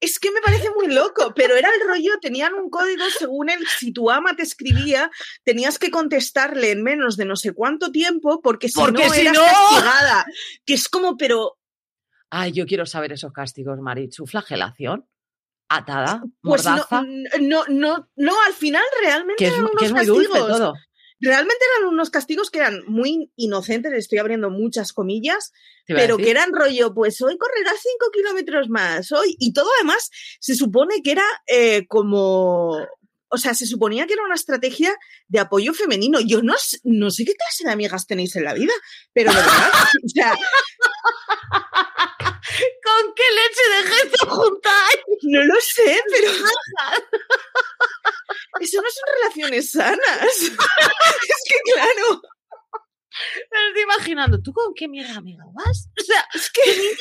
Es 0.00 0.18
que 0.18 0.30
me 0.30 0.40
parece 0.42 0.68
muy 0.70 0.88
loco, 0.88 1.32
pero 1.34 1.54
era 1.56 1.68
el 1.70 1.88
rollo, 1.88 2.18
tenían 2.20 2.52
un 2.54 2.68
código 2.68 3.04
según 3.18 3.48
el, 3.48 3.66
si 3.66 3.90
tu 3.92 4.10
ama 4.10 4.36
te 4.36 4.42
escribía, 4.42 5.10
tenías 5.44 5.78
que 5.78 5.90
contestarle 5.90 6.72
en 6.72 6.82
menos 6.82 7.16
de 7.16 7.24
no 7.24 7.36
sé 7.36 7.52
cuánto 7.52 7.90
tiempo, 7.90 8.42
porque 8.42 8.68
si 8.68 8.78
Porque 8.78 9.04
no 9.06 9.10
si 9.14 9.20
eras 9.22 9.34
no- 9.34 9.40
castigada. 9.42 10.26
Que 10.66 10.74
es 10.74 10.88
como, 10.90 11.16
pero, 11.16 11.56
Ay, 12.28 12.52
yo 12.52 12.66
quiero 12.66 12.84
saber 12.84 13.12
esos 13.12 13.32
castigos, 13.32 13.78
Marichu. 13.80 14.26
Flagelación, 14.26 15.08
atada, 15.68 16.22
pues 16.42 16.64
no, 16.64 16.70
mordaza, 16.70 17.02
no, 17.40 17.64
no, 17.68 18.08
no, 18.16 18.42
al 18.46 18.52
final 18.52 18.82
realmente 19.02 19.36
que 19.38 19.46
es, 19.46 19.52
eran 19.52 19.64
unos 19.64 19.76
que 19.78 19.84
es 19.86 19.92
muy 19.92 20.26
castigos. 20.26 20.48
todo. 20.48 20.74
Realmente 21.20 21.64
eran 21.78 21.88
unos 21.92 22.10
castigos 22.10 22.50
que 22.50 22.58
eran 22.58 22.82
muy 22.86 23.30
inocentes, 23.36 23.92
estoy 23.92 24.18
abriendo 24.18 24.50
muchas 24.50 24.92
comillas, 24.92 25.52
pero 25.86 26.18
que 26.18 26.30
eran 26.30 26.52
rollo, 26.52 26.92
pues 26.92 27.20
hoy 27.22 27.38
correrás 27.38 27.80
cinco 27.80 28.10
kilómetros 28.12 28.68
más, 28.68 29.10
hoy, 29.12 29.34
y 29.38 29.52
todo 29.52 29.68
además 29.78 30.10
se 30.40 30.54
supone 30.54 31.02
que 31.02 31.12
era 31.12 31.24
eh, 31.46 31.86
como, 31.86 32.76
o 33.34 33.38
sea, 33.38 33.54
se 33.54 33.66
suponía 33.66 34.06
que 34.06 34.12
era 34.12 34.24
una 34.24 34.34
estrategia 34.34 34.94
de 35.28 35.40
apoyo 35.40 35.72
femenino. 35.74 36.20
Yo 36.20 36.42
no, 36.42 36.54
no 36.84 37.10
sé 37.10 37.24
qué 37.24 37.34
clase 37.34 37.64
de 37.64 37.72
amigas 37.72 38.06
tenéis 38.06 38.36
en 38.36 38.44
la 38.44 38.54
vida, 38.54 38.72
pero 39.12 39.32
de 39.32 39.38
verdad, 39.38 39.70
o 40.04 40.08
sea, 40.08 40.34
¿Con 42.84 43.14
qué 43.14 43.22
leche 43.32 43.64
de 43.70 43.82
gesto 43.94 44.26
juntáis? 44.28 44.98
no 45.22 45.44
lo 45.44 45.60
sé, 45.60 46.00
pero 46.12 46.30
eso 48.60 48.82
no 48.82 48.88
son 48.90 49.04
relaciones 49.22 49.70
sanas. 49.70 50.02
es 50.42 50.52
que 51.48 51.72
claro, 51.72 52.22
Me 53.50 53.68
estoy 53.68 53.82
imaginando, 53.82 54.40
¿tú 54.42 54.52
con 54.52 54.74
qué 54.74 54.88
mierda 54.88 55.16
amiga 55.16 55.44
vas? 55.54 55.88
O 56.00 56.04
sea, 56.04 56.26
es 56.34 56.50
que 56.50 56.96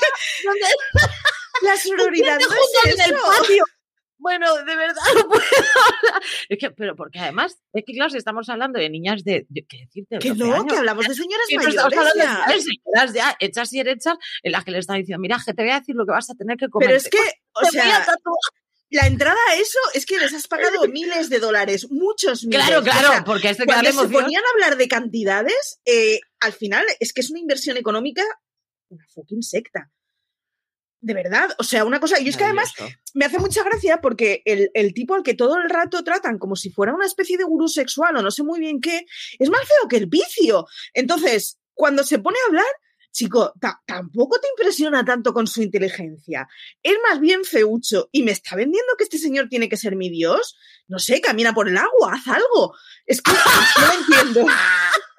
la 1.61 1.77
sororidad 1.77 2.37
¿Quién 2.37 2.49
te 2.49 2.55
no 2.55 2.61
es 2.61 2.69
juntas 2.69 2.85
en 2.85 3.01
el 3.01 3.15
eso. 3.15 3.25
patio? 3.25 3.65
Bueno, 4.23 4.55
de 4.55 4.75
verdad 4.75 5.01
no 5.17 5.27
puedo 5.27 5.41
hablar. 5.43 6.21
Es 6.47 6.57
que, 6.57 6.71
pero 6.71 6.95
porque 6.95 7.19
además, 7.19 7.57
es 7.73 7.83
que 7.85 7.93
claro, 7.93 8.09
si 8.09 8.17
estamos 8.17 8.47
hablando 8.47 8.79
de 8.79 8.89
niñas 8.89 9.23
de, 9.25 9.45
de- 9.49 9.65
¿qué 9.65 9.79
decirte? 9.79 10.17
Que 10.19 10.29
12 10.29 10.39
no, 10.43 10.53
años, 10.53 10.65
que 10.69 10.77
hablamos 10.77 11.07
de 11.09 11.13
señoras 11.13 11.45
que 11.49 11.55
no 11.57 11.67
estamos 11.67 11.91
mayores 11.93 12.09
hablando 12.21 12.45
ya. 12.47 12.53
de 12.53 12.61
señoras 12.61 13.13
ya 13.13 13.35
hechas 13.39 13.73
y 13.73 13.77
derechas 13.79 14.17
en 14.41 14.51
las 14.53 14.63
que 14.63 14.71
le 14.71 14.79
están 14.79 14.97
diciendo, 14.97 15.19
mira, 15.19 15.37
que 15.45 15.53
te 15.53 15.61
voy 15.61 15.71
a 15.71 15.79
decir 15.81 15.93
lo 15.95 16.05
que 16.05 16.13
vas 16.13 16.29
a 16.29 16.35
tener 16.35 16.55
que 16.55 16.69
comer. 16.69 16.87
Pero 16.87 16.97
es 16.97 17.09
que, 17.09 17.17
o 17.17 17.59
voy 17.59 17.67
a 17.67 17.71
sea, 17.71 18.05
la 18.91 19.07
entrada 19.07 19.37
a 19.49 19.55
eso 19.55 19.79
es 19.93 20.05
que 20.05 20.17
les 20.17 20.33
has 20.33 20.47
pagado 20.47 20.87
miles 20.87 21.29
de 21.29 21.39
dólares, 21.39 21.87
muchos 21.91 22.45
miles. 22.45 22.63
Claro, 22.65 22.79
O 22.79 22.83
claro, 22.83 23.07
sea, 23.09 23.23
porque 23.25 23.53
da 23.53 23.65
cuando 23.65 23.91
se 23.91 24.07
ponían 24.07 24.41
a 24.43 24.49
hablar 24.53 24.77
de 24.77 24.87
cantidades, 24.87 25.81
eh, 25.83 26.21
al 26.39 26.53
final 26.53 26.85
es 27.01 27.11
que 27.11 27.19
es 27.21 27.29
una 27.29 27.39
inversión 27.39 27.75
económica, 27.75 28.23
una 28.87 29.03
fucking 29.13 29.43
secta. 29.43 29.91
De 31.05 31.13
verdad, 31.13 31.49
o 31.59 31.63
sea, 31.65 31.83
una 31.83 31.99
cosa, 31.99 32.17
y 32.21 32.29
es 32.29 32.37
que 32.37 32.45
además 32.45 32.71
me 33.13 33.25
hace 33.25 33.37
mucha 33.37 33.61
gracia 33.63 33.99
porque 33.99 34.41
el, 34.45 34.71
el 34.73 34.93
tipo 34.93 35.15
al 35.15 35.21
que 35.23 35.33
todo 35.33 35.57
el 35.57 35.69
rato 35.69 36.01
tratan 36.01 36.39
como 36.39 36.55
si 36.55 36.69
fuera 36.69 36.93
una 36.93 37.05
especie 37.05 37.37
de 37.37 37.43
gurú 37.43 37.67
sexual 37.67 38.15
o 38.15 38.21
no 38.21 38.31
sé 38.31 38.41
muy 38.43 38.61
bien 38.61 38.79
qué, 38.79 39.05
es 39.37 39.49
más 39.49 39.59
feo 39.67 39.89
que 39.89 39.97
el 39.97 40.05
vicio. 40.07 40.65
Entonces, 40.93 41.59
cuando 41.73 42.05
se 42.05 42.19
pone 42.19 42.37
a 42.41 42.47
hablar, 42.47 42.65
chico, 43.11 43.51
ta- 43.59 43.81
tampoco 43.85 44.39
te 44.39 44.47
impresiona 44.57 45.03
tanto 45.03 45.33
con 45.33 45.45
su 45.45 45.61
inteligencia. 45.61 46.47
Es 46.81 46.95
más 47.09 47.19
bien 47.19 47.43
feucho 47.43 48.07
y 48.13 48.23
me 48.23 48.31
está 48.31 48.55
vendiendo 48.55 48.93
que 48.97 49.03
este 49.03 49.17
señor 49.17 49.49
tiene 49.49 49.67
que 49.67 49.75
ser 49.75 49.97
mi 49.97 50.09
dios. 50.09 50.55
No 50.87 50.99
sé, 50.99 51.19
camina 51.19 51.53
por 51.53 51.67
el 51.67 51.75
agua, 51.75 52.13
haz 52.13 52.27
algo. 52.29 52.73
Es 53.05 53.21
que 53.21 53.31
no 53.33 53.87
lo 53.87 53.93
entiendo. 53.99 54.45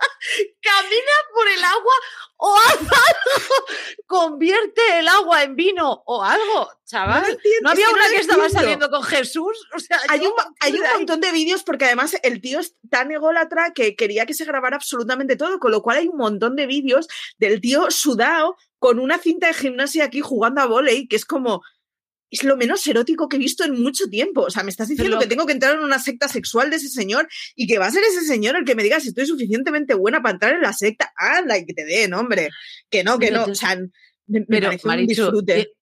Camina 0.60 1.16
por 1.34 1.48
el 1.48 1.64
agua 1.64 1.94
o 2.36 2.56
haz 2.58 2.78
algo. 2.80 3.66
Convierte 4.06 4.98
el 4.98 5.08
agua 5.08 5.42
en 5.42 5.56
vino 5.56 6.02
o 6.06 6.22
algo, 6.22 6.60
No 6.60 6.70
chaval. 6.84 7.24
entiendo, 7.30 7.60
¿No 7.62 7.68
es 7.70 7.72
había 7.72 7.86
que 7.86 7.92
una 7.94 8.08
que 8.08 8.16
estaba 8.16 8.48
saliendo 8.48 8.90
con 8.90 9.02
Jesús? 9.02 9.66
O 9.74 9.78
sea, 9.78 9.98
Hay 10.08 10.20
yo 10.20 10.34
un, 10.34 10.54
hay 10.60 10.74
un 10.74 10.86
montón 10.94 11.20
de 11.20 11.32
vídeos 11.32 11.62
porque 11.62 11.86
además 11.86 12.16
el 12.22 12.40
tío 12.40 12.60
es 12.60 12.74
tan 12.90 13.10
ególatra 13.12 13.72
que 13.74 13.96
quería 13.96 14.26
que 14.26 14.34
se 14.34 14.44
grabara 14.44 14.76
absolutamente 14.76 15.36
todo, 15.36 15.58
con 15.58 15.70
lo 15.70 15.82
cual 15.82 15.98
hay 15.98 16.08
un 16.08 16.16
montón 16.18 16.56
de 16.56 16.66
vídeos 16.66 17.08
del 17.38 17.60
tío 17.60 17.90
sudado 17.90 18.56
con 18.78 18.98
una 18.98 19.18
cinta 19.18 19.46
de 19.46 19.54
gimnasia 19.54 20.04
aquí 20.04 20.20
jugando 20.20 20.60
a 20.60 20.66
volei, 20.66 21.08
que 21.08 21.16
es 21.16 21.24
como, 21.24 21.62
es 22.34 22.42
lo 22.42 22.56
menos 22.56 22.84
erótico 22.86 23.28
que 23.28 23.36
he 23.36 23.38
visto 23.38 23.64
en 23.64 23.80
mucho 23.80 24.08
tiempo. 24.08 24.42
O 24.42 24.50
sea, 24.50 24.64
me 24.64 24.70
estás 24.70 24.88
diciendo 24.88 25.18
que 25.20 25.26
tengo 25.26 25.46
que 25.46 25.52
entrar 25.52 25.76
en 25.76 25.82
una 25.82 26.00
secta 26.00 26.26
sexual 26.28 26.68
de 26.68 26.76
ese 26.76 26.88
señor 26.88 27.28
y 27.54 27.68
que 27.68 27.78
va 27.78 27.86
a 27.86 27.90
ser 27.92 28.02
ese 28.02 28.26
señor 28.26 28.56
el 28.56 28.64
que 28.64 28.74
me 28.74 28.82
diga 28.82 28.98
si 28.98 29.08
estoy 29.08 29.26
suficientemente 29.26 29.94
buena 29.94 30.20
para 30.20 30.32
entrar 30.32 30.54
en 30.54 30.62
la 30.62 30.72
secta. 30.72 31.12
Anda, 31.16 31.56
y 31.56 31.64
que 31.64 31.74
te 31.74 31.84
den, 31.84 32.12
hombre. 32.12 32.50
Que 32.90 33.04
no, 33.04 33.18
que 33.20 33.30
no. 33.30 33.44
O 33.44 33.54
sea, 33.54 33.78
me, 34.26 34.42
parece 34.42 34.80
un 34.82 34.88
Marichu, 34.88 35.22
disfrute. 35.22 35.72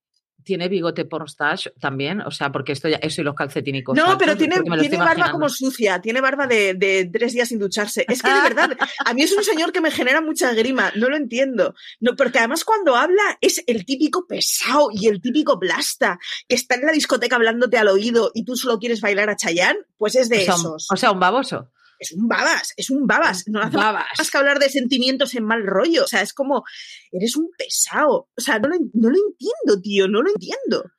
¿Tie- 0.42 0.52
¿tiene 0.52 0.68
bigote 0.68 1.05
pornstache 1.05 1.70
también? 1.81 2.20
O 2.20 2.31
sea, 2.31 2.52
porque 2.52 2.72
esto 2.72 2.88
ya, 2.88 2.96
eso 2.96 3.20
y 3.20 3.24
los 3.24 3.35
calcetínicos. 3.35 3.96
No, 3.96 4.18
pero 4.18 4.37
tiene, 4.37 4.61
tiene 4.61 4.96
barba 4.96 5.31
como 5.31 5.48
sucia, 5.48 6.00
tiene 6.00 6.20
barba 6.20 6.46
de, 6.46 6.74
de 6.74 7.09
tres 7.12 7.33
días 7.33 7.48
sin 7.48 7.59
ducharse. 7.59 8.05
Es 8.09 8.22
que 8.22 8.33
de 8.33 8.40
verdad, 8.42 8.76
a 9.05 9.14
mí 9.14 9.22
es 9.22 9.33
un 9.37 9.42
señor 9.42 9.72
que 9.72 9.81
me 9.81 9.90
genera 9.90 10.20
mucha 10.20 10.52
grima, 10.55 10.92
no 10.96 11.09
lo 11.09 11.16
entiendo. 11.16 11.74
No, 12.00 12.14
porque 12.16 12.38
además 12.38 12.64
cuando 12.64 12.96
habla 12.96 13.22
es 13.40 13.62
el 13.66 13.85
típico 13.85 14.26
pesado 14.26 14.88
y 14.92 15.09
el 15.09 15.20
típico 15.20 15.59
plasta 15.59 16.18
que 16.48 16.55
está 16.55 16.74
en 16.74 16.83
la 16.87 16.92
discoteca 16.92 17.37
hablándote 17.37 17.78
al 17.78 17.88
oído 17.88 18.31
y 18.35 18.44
tú 18.44 18.57
solo 18.57 18.78
quieres 18.78 19.00
bailar 19.00 19.31
a 19.31 19.37
Chayanne, 19.37 19.78
pues 19.96 20.14
es 20.16 20.28
de 20.28 20.38
o 20.38 20.40
sea, 20.42 20.55
un, 20.55 20.61
esos. 20.61 20.88
o 20.90 20.96
sea, 20.96 21.11
un 21.12 21.20
baboso. 21.20 21.70
Es 22.03 22.11
un 22.12 22.27
babas, 22.27 22.73
es 22.77 22.91
un 22.91 23.07
babas. 23.07 23.45
No 23.47 23.61
hace 23.62 23.77
Babas. 23.77 24.07
más 24.19 24.29
que 24.31 24.38
hablar 24.38 24.59
de 24.59 24.69
sentimientos 24.69 25.35
en 25.37 25.45
mal 25.45 25.65
rollo. 25.65 26.03
O 26.03 26.09
sea, 26.09 26.21
es 26.21 26.35
como, 26.35 26.65
eres 27.12 27.37
un 27.37 27.49
pesado. 27.57 28.29
O 28.37 28.41
sea, 28.41 28.59
no 28.59 28.69
lo, 28.69 28.75
no 28.95 29.09
lo 29.11 29.17
entiendo, 29.17 29.81
tío, 29.81 30.09
no 30.09 30.21
lo 30.21 30.31
entiendo. 30.31 30.91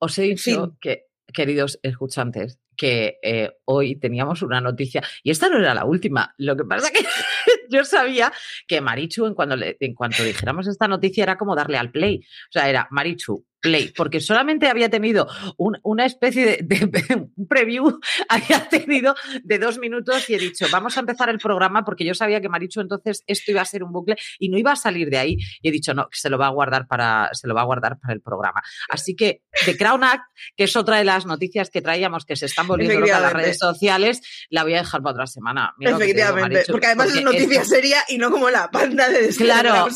Os 0.00 0.18
he 0.18 0.22
dicho 0.22 0.42
fin. 0.42 0.76
que, 0.80 1.04
queridos 1.32 1.78
escuchantes, 1.82 2.58
que 2.76 3.18
eh, 3.22 3.50
hoy 3.66 3.98
teníamos 4.00 4.42
una 4.42 4.60
noticia, 4.60 5.02
y 5.22 5.30
esta 5.30 5.48
no 5.48 5.58
era 5.58 5.74
la 5.74 5.84
última. 5.84 6.34
Lo 6.38 6.56
que 6.56 6.64
pasa 6.64 6.90
que 6.90 7.04
yo 7.70 7.84
sabía 7.84 8.32
que 8.66 8.80
Marichu, 8.80 9.26
en, 9.26 9.34
cuando 9.34 9.54
le- 9.56 9.76
en 9.80 9.94
cuanto 9.94 10.22
dijéramos 10.24 10.66
esta 10.66 10.88
noticia, 10.88 11.22
era 11.22 11.36
como 11.38 11.54
darle 11.54 11.78
al 11.78 11.90
play. 11.92 12.18
O 12.18 12.52
sea, 12.52 12.68
era 12.68 12.88
Marichu, 12.90 13.44
play, 13.60 13.92
porque 13.96 14.20
solamente 14.20 14.68
había 14.68 14.88
tenido 14.88 15.26
una 15.56 16.06
especie 16.06 16.58
de, 16.62 17.30
un 17.36 17.46
preview, 17.46 18.00
había 18.28 18.68
tenido 18.68 19.14
de 19.42 19.58
dos 19.58 19.78
minutos 19.78 20.28
y 20.30 20.34
he 20.34 20.38
dicho, 20.38 20.66
vamos 20.70 20.96
a 20.96 21.00
empezar 21.00 21.28
el 21.28 21.38
programa 21.38 21.84
porque 21.84 22.04
yo 22.04 22.14
sabía 22.14 22.40
que 22.40 22.48
Marichu 22.48 22.80
entonces 22.80 23.22
esto 23.26 23.50
iba 23.50 23.62
a 23.62 23.64
ser 23.64 23.82
un 23.82 23.92
bucle 23.92 24.16
y 24.38 24.48
no 24.48 24.58
iba 24.58 24.72
a 24.72 24.76
salir 24.76 25.10
de 25.10 25.18
ahí. 25.18 25.36
Y 25.60 25.68
he 25.68 25.72
dicho, 25.72 25.94
no, 25.94 26.08
se 26.12 26.30
lo 26.30 26.38
va 26.38 26.46
a 26.46 26.50
guardar 26.50 26.86
para, 26.86 27.30
se 27.32 27.46
lo 27.48 27.54
va 27.54 27.62
a 27.62 27.64
guardar 27.64 27.98
para 27.98 28.14
el 28.14 28.20
programa. 28.20 28.62
Así 28.88 29.14
que 29.14 29.42
The 29.64 29.76
Crown 29.76 30.04
Act, 30.04 30.24
que 30.56 30.64
es 30.64 30.76
otra 30.76 30.98
de 30.98 31.04
las 31.04 31.26
noticias 31.26 31.70
que 31.70 31.82
traíamos 31.82 32.24
que 32.24 32.36
se 32.36 32.46
están 32.46 32.66
volviendo 32.66 33.00
locas 33.00 33.20
las 33.20 33.32
redes 33.32 33.58
sociales, 33.58 34.20
la 34.50 34.62
voy 34.62 34.74
a 34.74 34.78
dejar 34.78 35.02
para 35.02 35.12
otra 35.12 35.26
semana. 35.26 35.74
Efectivamente, 35.80 36.64
porque 36.68 36.86
además 36.86 37.14
es 37.14 37.22
noticia 37.22 37.64
seria 37.64 38.04
y 38.08 38.18
no 38.18 38.30
como 38.30 38.50
la 38.50 38.70
panda 38.70 39.08
de 39.08 39.28
Claro, 39.28 39.88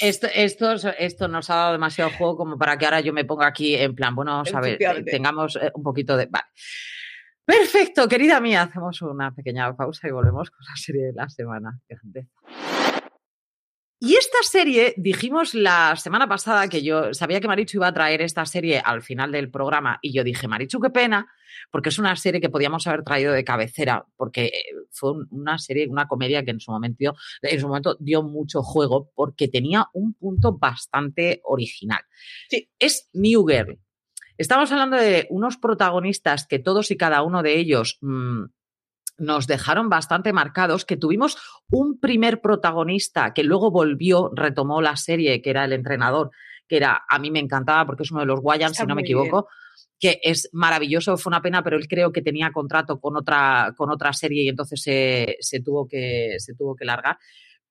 esto, 0.00 0.26
esto, 0.34 0.72
esto 0.98 1.28
nos 1.28 1.50
ha 1.50 1.54
dado 1.54 1.72
demasiado 1.72 2.10
juego 2.10 2.36
como 2.36 2.58
para 2.58 2.76
que 2.76 2.84
ahora 2.84 2.93
yo 3.00 3.12
me 3.12 3.24
ponga 3.24 3.46
aquí 3.46 3.74
en 3.74 3.94
plan, 3.94 4.14
bueno, 4.14 4.32
vamos 4.32 4.54
a 4.54 4.60
ver, 4.60 4.78
tengamos 5.04 5.56
eh, 5.56 5.70
un 5.74 5.82
poquito 5.82 6.16
de... 6.16 6.26
Vale. 6.26 6.46
Perfecto, 7.44 8.08
querida 8.08 8.40
mía, 8.40 8.62
hacemos 8.62 9.02
una 9.02 9.34
pequeña 9.34 9.76
pausa 9.76 10.08
y 10.08 10.12
volvemos 10.12 10.50
con 10.50 10.64
la 10.66 10.76
serie 10.76 11.06
de 11.06 11.12
la 11.12 11.28
semana. 11.28 11.78
Y 14.00 14.16
esta 14.16 14.38
serie, 14.42 14.92
dijimos 14.96 15.54
la 15.54 15.96
semana 15.96 16.28
pasada 16.28 16.68
que 16.68 16.82
yo 16.82 17.14
sabía 17.14 17.40
que 17.40 17.46
Marichu 17.48 17.78
iba 17.78 17.86
a 17.86 17.94
traer 17.94 18.20
esta 18.22 18.44
serie 18.44 18.80
al 18.84 19.02
final 19.02 19.32
del 19.32 19.50
programa 19.50 19.98
y 20.02 20.12
yo 20.12 20.24
dije, 20.24 20.48
Marichu, 20.48 20.80
qué 20.80 20.90
pena, 20.90 21.26
porque 21.70 21.88
es 21.88 21.98
una 21.98 22.14
serie 22.16 22.40
que 22.40 22.50
podíamos 22.50 22.86
haber 22.86 23.02
traído 23.02 23.32
de 23.32 23.44
cabecera, 23.44 24.04
porque 24.16 24.46
eh, 24.46 24.52
fue 24.90 25.12
una 25.30 25.58
serie, 25.58 25.86
una 25.88 26.06
comedia 26.06 26.44
que 26.44 26.50
en 26.50 26.60
su 26.60 26.70
momento 26.70 26.96
dio, 26.98 27.14
en 27.42 27.60
su 27.60 27.68
momento 27.68 27.96
dio 28.00 28.22
mucho 28.22 28.62
juego 28.62 29.10
porque 29.14 29.48
tenía 29.48 29.86
un 29.94 30.14
punto 30.14 30.58
bastante 30.58 31.40
original. 31.44 32.00
Sí. 32.50 32.68
Es 32.78 33.08
New 33.12 33.46
Girl. 33.46 33.78
Estamos 34.36 34.72
hablando 34.72 34.96
de 34.96 35.28
unos 35.30 35.56
protagonistas 35.56 36.46
que 36.46 36.58
todos 36.58 36.90
y 36.90 36.96
cada 36.96 37.22
uno 37.22 37.42
de 37.42 37.56
ellos 37.58 37.98
mm, 38.00 38.46
nos 39.16 39.46
dejaron 39.46 39.88
bastante 39.88 40.32
marcados, 40.32 40.84
que 40.84 40.96
tuvimos 40.96 41.36
un 41.70 41.98
primer 42.00 42.40
protagonista 42.40 43.32
que 43.32 43.44
luego 43.44 43.70
volvió, 43.70 44.30
retomó 44.34 44.80
la 44.80 44.96
serie, 44.96 45.40
que 45.40 45.50
era 45.50 45.64
el 45.64 45.72
entrenador, 45.72 46.30
que 46.68 46.76
era, 46.76 47.04
a 47.08 47.18
mí 47.18 47.30
me 47.30 47.38
encantaba 47.38 47.86
porque 47.86 48.02
es 48.02 48.10
uno 48.10 48.20
de 48.20 48.26
los 48.26 48.40
Guayans, 48.40 48.76
si 48.76 48.86
no 48.86 48.94
me 48.94 49.02
equivoco. 49.02 49.48
que 49.98 50.20
es 50.22 50.50
maravilloso, 50.52 51.16
fue 51.16 51.30
una 51.30 51.40
pena, 51.40 51.62
pero 51.62 51.76
él 51.76 51.86
creo 51.88 52.12
que 52.12 52.22
tenía 52.22 52.52
contrato 52.52 53.00
con 53.00 53.16
otra, 53.16 53.72
con 53.76 53.90
otra 53.90 54.12
serie 54.12 54.42
y 54.42 54.48
entonces 54.48 54.82
se, 54.82 55.60
tuvo 55.60 55.86
que, 55.86 56.34
se 56.38 56.54
tuvo 56.54 56.74
que 56.74 56.84
largar 56.84 57.18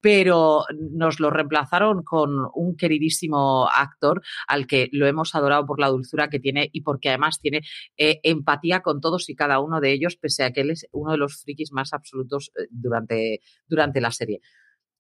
pero 0.04 0.66
nos 0.92 1.22
lo 1.22 1.30
reemplazaron 1.30 2.04
con 2.04 2.32
un 2.56 2.76
queridísimo 2.76 3.70
actor 3.74 4.22
al 4.50 4.68
que 4.68 4.90
lo 4.92 5.08
hemos 5.08 5.34
adorado 5.34 5.66
por 5.66 5.80
la 5.80 5.88
dulzura 5.88 6.30
que 6.30 6.42
tiene 6.42 6.70
y 6.74 6.82
porque 6.82 7.08
además 7.08 7.40
tiene 7.40 7.62
eh, 7.96 8.20
empatía 8.24 8.82
con 8.82 9.00
todos 9.00 9.30
y 9.30 9.36
cada 9.36 9.62
uno 9.62 9.80
de 9.80 9.94
ellos, 9.94 10.18
pese 10.18 10.44
a 10.44 10.52
que 10.52 10.60
él 10.60 10.72
es 10.72 10.90
uno 10.92 11.14
de 11.14 11.18
los 11.18 11.42
frikis 11.42 11.72
más 11.72 11.94
absolutos 11.94 12.52
eh, 12.60 12.68
durante, 12.70 13.40
durante 13.66 14.02
la 14.02 14.12
serie. 14.12 14.42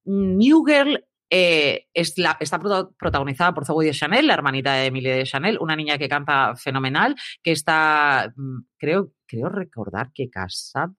New 0.05 0.63
Girl 0.65 1.03
eh, 1.29 1.87
está 1.93 2.59
protagonizada 2.97 3.53
por 3.53 3.65
Zoe 3.65 3.85
de 3.85 3.91
Chanel, 3.91 4.27
la 4.27 4.35
hermanita 4.35 4.73
de 4.73 4.85
Emilie 4.87 5.15
de 5.15 5.23
Chanel, 5.23 5.57
una 5.59 5.75
niña 5.75 5.97
que 5.97 6.09
canta 6.09 6.55
fenomenal, 6.55 7.15
que 7.41 7.51
está, 7.51 8.31
mm, 8.35 8.59
creo, 8.77 9.11
creo 9.25 9.49
recordar 9.49 10.11
que 10.13 10.29
casada 10.29 10.93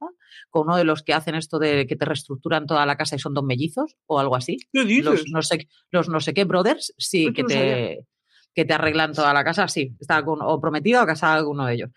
con 0.50 0.66
uno 0.66 0.76
de 0.76 0.84
los 0.84 1.02
que 1.02 1.14
hacen 1.14 1.34
esto 1.34 1.58
de 1.58 1.86
que 1.86 1.96
te 1.96 2.04
reestructuran 2.04 2.66
toda 2.66 2.84
la 2.86 2.96
casa 2.96 3.16
y 3.16 3.20
son 3.20 3.34
dos 3.34 3.44
mellizos 3.44 3.96
o 4.06 4.18
algo 4.18 4.36
así. 4.36 4.56
Los 4.72 5.24
no 5.30 5.42
sé, 5.42 5.68
los 5.90 6.08
no 6.08 6.20
sé 6.20 6.34
qué 6.34 6.44
brothers, 6.44 6.94
sí, 6.98 7.32
que 7.32 7.44
te, 7.44 8.06
que 8.54 8.64
te 8.64 8.74
arreglan 8.74 9.12
toda 9.12 9.32
la 9.32 9.44
casa, 9.44 9.68
sí, 9.68 9.94
está 10.00 10.24
con, 10.24 10.40
o 10.42 10.60
prometido 10.60 11.02
o 11.02 11.06
casada 11.06 11.42
con 11.42 11.52
uno 11.52 11.66
de 11.66 11.74
ellos. 11.74 11.90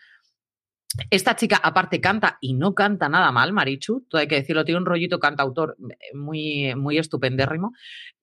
Esta 1.09 1.35
chica, 1.35 1.59
aparte, 1.61 1.99
canta 2.01 2.37
y 2.41 2.53
no 2.53 2.73
canta 2.73 3.09
nada 3.09 3.31
mal, 3.31 3.53
Marichu, 3.53 4.05
todo 4.09 4.21
hay 4.21 4.27
que 4.27 4.35
decirlo, 4.35 4.63
tiene 4.65 4.79
un 4.79 4.85
rollito 4.85 5.19
cantautor 5.19 5.77
muy, 6.13 6.73
muy 6.75 6.97
estupendérrimo. 6.97 7.73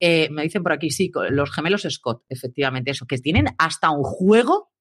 Eh, 0.00 0.28
me 0.30 0.42
dicen 0.42 0.62
por 0.62 0.72
aquí, 0.72 0.90
sí, 0.90 1.12
los 1.30 1.52
gemelos 1.52 1.86
Scott, 1.88 2.24
efectivamente, 2.28 2.90
eso, 2.90 3.06
que 3.06 3.18
tienen 3.18 3.48
hasta 3.58 3.90
un 3.90 4.02
juego 4.02 4.72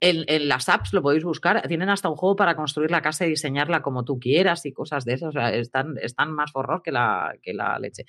en, 0.00 0.48
las 0.48 0.68
apps, 0.68 0.92
lo 0.92 1.02
podéis 1.02 1.24
buscar, 1.24 1.66
tienen 1.68 1.88
hasta 1.88 2.08
un 2.08 2.16
juego 2.16 2.36
para 2.36 2.56
construir 2.56 2.90
la 2.90 3.00
casa 3.00 3.26
y 3.26 3.30
diseñarla 3.30 3.80
como 3.80 4.04
tú 4.04 4.18
quieras 4.18 4.66
y 4.66 4.72
cosas 4.72 5.04
de 5.04 5.14
esas. 5.14 5.28
O 5.28 5.32
sea, 5.32 5.54
están, 5.54 5.94
están 6.00 6.32
más 6.32 6.52
forros 6.52 6.82
que 6.82 6.92
la, 6.92 7.34
que 7.42 7.54
la 7.54 7.78
leche. 7.78 8.04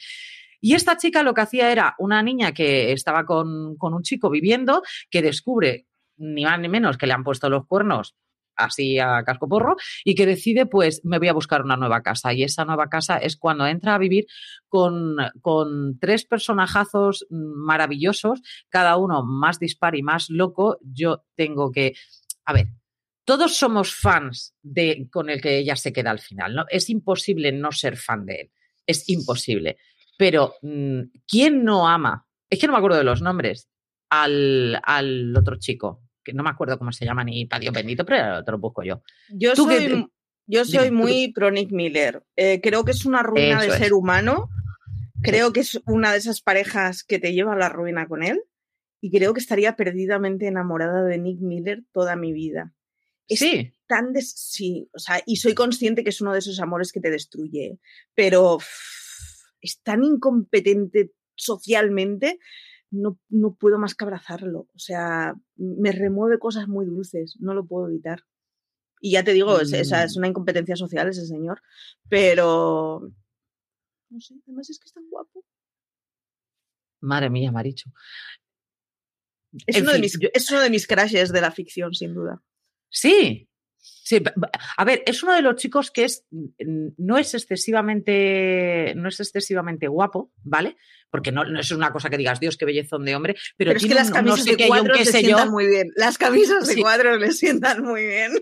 Y 0.59 0.73
esta 0.73 0.97
chica 0.97 1.23
lo 1.23 1.33
que 1.33 1.41
hacía 1.41 1.71
era 1.71 1.95
una 1.99 2.21
niña 2.23 2.53
que 2.53 2.91
estaba 2.91 3.25
con, 3.25 3.77
con 3.77 3.93
un 3.93 4.01
chico 4.01 4.29
viviendo, 4.29 4.81
que 5.09 5.21
descubre 5.21 5.87
ni 6.17 6.43
más 6.43 6.59
ni 6.59 6.69
menos 6.69 6.97
que 6.97 7.07
le 7.07 7.13
han 7.13 7.23
puesto 7.23 7.49
los 7.49 7.65
cuernos 7.65 8.15
así 8.55 8.99
a 8.99 9.23
casco 9.23 9.47
porro 9.47 9.75
y 10.03 10.15
que 10.15 10.25
decide 10.25 10.65
pues 10.65 11.01
me 11.03 11.19
voy 11.19 11.27
a 11.27 11.33
buscar 11.33 11.61
una 11.61 11.77
nueva 11.77 12.01
casa 12.01 12.33
y 12.33 12.43
esa 12.43 12.65
nueva 12.65 12.87
casa 12.87 13.17
es 13.17 13.37
cuando 13.37 13.65
entra 13.67 13.95
a 13.95 13.97
vivir 13.97 14.25
con, 14.67 15.17
con 15.41 15.99
tres 15.99 16.25
personajazos 16.25 17.25
maravillosos, 17.29 18.41
cada 18.69 18.97
uno 18.97 19.23
más 19.23 19.59
dispar 19.59 19.95
y 19.95 20.03
más 20.03 20.29
loco. 20.29 20.77
Yo 20.81 21.25
tengo 21.35 21.71
que, 21.71 21.95
a 22.45 22.53
ver, 22.53 22.67
todos 23.25 23.57
somos 23.57 23.93
fans 23.93 24.55
de 24.61 25.07
con 25.11 25.29
el 25.29 25.41
que 25.41 25.57
ella 25.57 25.75
se 25.75 25.91
queda 25.91 26.11
al 26.11 26.19
final, 26.19 26.55
¿no? 26.55 26.65
Es 26.69 26.89
imposible 26.89 27.51
no 27.51 27.71
ser 27.71 27.97
fan 27.97 28.25
de 28.25 28.35
él, 28.35 28.51
es 28.85 29.09
imposible. 29.09 29.77
Pero, 30.17 30.55
mm, 30.61 31.01
¿quién 31.27 31.63
no 31.63 31.87
ama? 31.87 32.27
Es 32.49 32.59
que 32.59 32.67
no 32.67 32.73
me 32.73 32.77
acuerdo 32.77 32.97
de 32.97 33.03
los 33.03 33.21
nombres. 33.21 33.67
Al, 34.09 34.79
al 34.83 35.35
otro 35.35 35.57
chico, 35.57 36.04
que 36.25 36.33
no 36.33 36.43
me 36.43 36.49
acuerdo 36.49 36.77
cómo 36.77 36.91
se 36.91 37.05
llama 37.05 37.23
ni 37.23 37.45
para 37.45 37.61
Dios 37.61 37.73
bendito, 37.73 38.03
pero 38.03 38.43
te 38.43 38.51
lo 38.51 38.57
busco 38.57 38.83
yo. 38.83 39.01
Yo 39.29 39.55
soy, 39.55 40.07
yo 40.47 40.65
soy 40.65 40.91
muy 40.91 41.31
pro 41.31 41.51
Nick 41.51 41.71
Miller. 41.71 42.23
Eh, 42.35 42.59
creo 42.61 42.83
que 42.83 42.91
es 42.91 43.05
una 43.05 43.23
ruina 43.23 43.61
de 43.61 43.71
ser 43.71 43.93
humano. 43.93 44.49
Creo 45.21 45.53
que 45.53 45.61
es 45.61 45.79
una 45.85 46.11
de 46.11 46.17
esas 46.17 46.41
parejas 46.41 47.03
que 47.03 47.19
te 47.19 47.33
lleva 47.33 47.53
a 47.53 47.57
la 47.57 47.69
ruina 47.69 48.07
con 48.07 48.23
él. 48.23 48.41
Y 48.99 49.11
creo 49.11 49.33
que 49.33 49.39
estaría 49.39 49.75
perdidamente 49.75 50.47
enamorada 50.47 51.03
de 51.03 51.19
Nick 51.19 51.39
Miller 51.39 51.83
toda 51.93 52.15
mi 52.15 52.33
vida. 52.33 52.73
sí. 53.29 53.71
Tan 53.87 54.15
sí, 54.19 54.89
o 54.93 54.97
sea, 54.97 55.21
y 55.27 55.35
soy 55.35 55.53
consciente 55.53 56.03
que 56.03 56.09
es 56.09 56.19
uno 56.19 56.33
de 56.33 56.39
esos 56.39 56.59
amores 56.59 56.91
que 56.91 56.99
te 56.99 57.11
destruye, 57.11 57.77
pero 58.15 58.57
es 59.61 59.79
tan 59.83 60.03
incompetente 60.03 61.11
socialmente 61.35 62.39
no, 62.91 63.19
no 63.29 63.55
puedo 63.55 63.77
más 63.79 63.95
que 63.95 64.03
abrazarlo. 64.05 64.67
O 64.73 64.79
sea, 64.79 65.35
me 65.55 65.91
remueve 65.91 66.39
cosas 66.39 66.67
muy 66.67 66.85
dulces, 66.85 67.37
no 67.39 67.53
lo 67.53 67.65
puedo 67.65 67.87
evitar. 67.87 68.23
Y 69.01 69.11
ya 69.11 69.23
te 69.23 69.33
digo, 69.33 69.59
es, 69.59 69.73
es, 69.73 69.91
mm. 69.91 70.17
una 70.17 70.27
incompetencia 70.27 70.75
social 70.75 71.07
ese 71.07 71.25
señor, 71.25 71.61
pero... 72.09 73.11
No 74.09 74.19
sé, 74.21 74.35
además 74.45 74.69
es 74.69 74.79
que 74.79 74.85
es 74.85 74.93
tan 74.93 75.09
guapo. 75.09 75.43
Madre 77.01 77.29
mía, 77.29 77.51
Maricho. 77.51 77.91
Es, 79.67 79.81
uno, 79.81 79.91
de 79.91 79.99
mis, 79.99 80.17
es 80.33 80.51
uno 80.51 80.61
de 80.61 80.69
mis 80.69 80.87
crashes 80.87 81.31
de 81.31 81.41
la 81.41 81.51
ficción, 81.51 81.93
sin 81.93 82.13
duda. 82.13 82.41
Sí, 82.89 83.49
Sí, 83.87 84.21
a 84.77 84.85
ver, 84.85 85.01
es 85.07 85.23
uno 85.23 85.33
de 85.33 85.41
los 85.41 85.55
chicos 85.55 85.89
que 85.89 86.03
es, 86.03 86.25
no 86.97 87.17
es 87.17 87.33
excesivamente, 87.33 88.93
no 88.95 89.09
es 89.09 89.19
excesivamente 89.19 89.87
guapo, 89.87 90.31
¿vale? 90.43 90.77
Porque 91.09 91.31
no, 91.31 91.43
es 91.59 91.71
una 91.71 91.91
cosa 91.91 92.09
que 92.09 92.17
digas, 92.17 92.39
Dios, 92.39 92.55
qué 92.55 92.65
bellezón 92.65 93.03
de 93.03 93.15
hombre, 93.15 93.35
pero, 93.57 93.71
es 93.71 93.83
que 93.83 93.95
las 93.95 94.11
camisas 94.11 94.45
de 94.45 94.67
cuadros 94.67 94.99
le 94.99 95.05
sientan 95.05 95.49
muy 95.49 95.67
bien. 95.67 95.91
Las 95.95 96.17
camisas 96.19 96.67
de 96.67 96.81
cuadros 96.81 97.19
le 97.19 97.31
sientan 97.31 97.83
muy 97.83 98.05
bien. 98.05 98.33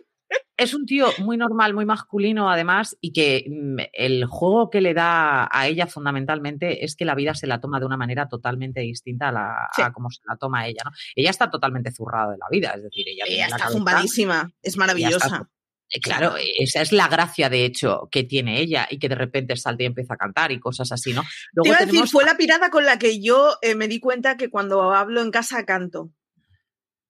Es 0.55 0.73
un 0.73 0.85
tío 0.85 1.07
muy 1.19 1.35
normal, 1.35 1.73
muy 1.73 1.85
masculino 1.85 2.49
además, 2.49 2.95
y 3.01 3.11
que 3.11 3.45
mm, 3.47 3.77
el 3.91 4.25
juego 4.25 4.69
que 4.69 4.81
le 4.81 4.93
da 4.93 5.47
a 5.51 5.67
ella 5.67 5.87
fundamentalmente 5.87 6.85
es 6.85 6.95
que 6.95 7.05
la 7.05 7.15
vida 7.15 7.33
se 7.33 7.47
la 7.47 7.59
toma 7.59 7.79
de 7.79 7.85
una 7.85 7.97
manera 7.97 8.27
totalmente 8.27 8.81
distinta 8.81 9.29
a, 9.29 9.31
la, 9.31 9.91
como 9.93 10.09
se 10.09 10.21
la 10.27 10.37
toma 10.37 10.67
ella. 10.67 10.83
¿no? 10.85 10.91
Ella 11.15 11.31
está 11.31 11.49
totalmente 11.49 11.91
zurrada 11.91 12.31
de 12.31 12.37
la 12.37 12.45
vida, 12.51 12.73
es 12.75 12.83
decir, 12.83 13.05
ella, 13.07 13.47
está 13.47 13.69
zumbadísima, 13.69 14.51
es 14.61 14.77
maravillosa. 14.77 15.49
Eh, 15.89 15.99
claro, 15.99 16.35
esa 16.59 16.81
es 16.81 16.91
la 16.91 17.07
gracia, 17.07 17.49
de 17.49 17.65
hecho, 17.65 18.07
que 18.11 18.23
tiene 18.23 18.59
ella 18.59 18.87
y 18.89 18.97
que 18.97 19.09
de 19.09 19.15
repente 19.15 19.55
salta 19.55 19.83
y 19.83 19.85
empieza 19.85 20.15
a 20.15 20.17
cantar 20.17 20.51
y 20.51 20.59
cosas 20.59 20.91
así, 20.91 21.13
¿no? 21.13 21.21
Te 21.61 21.69
iba 21.69 21.77
a 21.77 21.85
decir, 21.85 22.07
fue 22.07 22.25
la 22.25 22.35
pirada 22.35 22.71
con 22.71 22.85
la 22.85 22.97
que 22.97 23.21
yo 23.21 23.57
eh, 23.61 23.75
me 23.75 23.87
di 23.87 23.99
cuenta 23.99 24.35
que 24.35 24.49
cuando 24.49 24.93
hablo 24.93 25.21
en 25.21 25.29
casa 25.29 25.65
canto. 25.65 26.09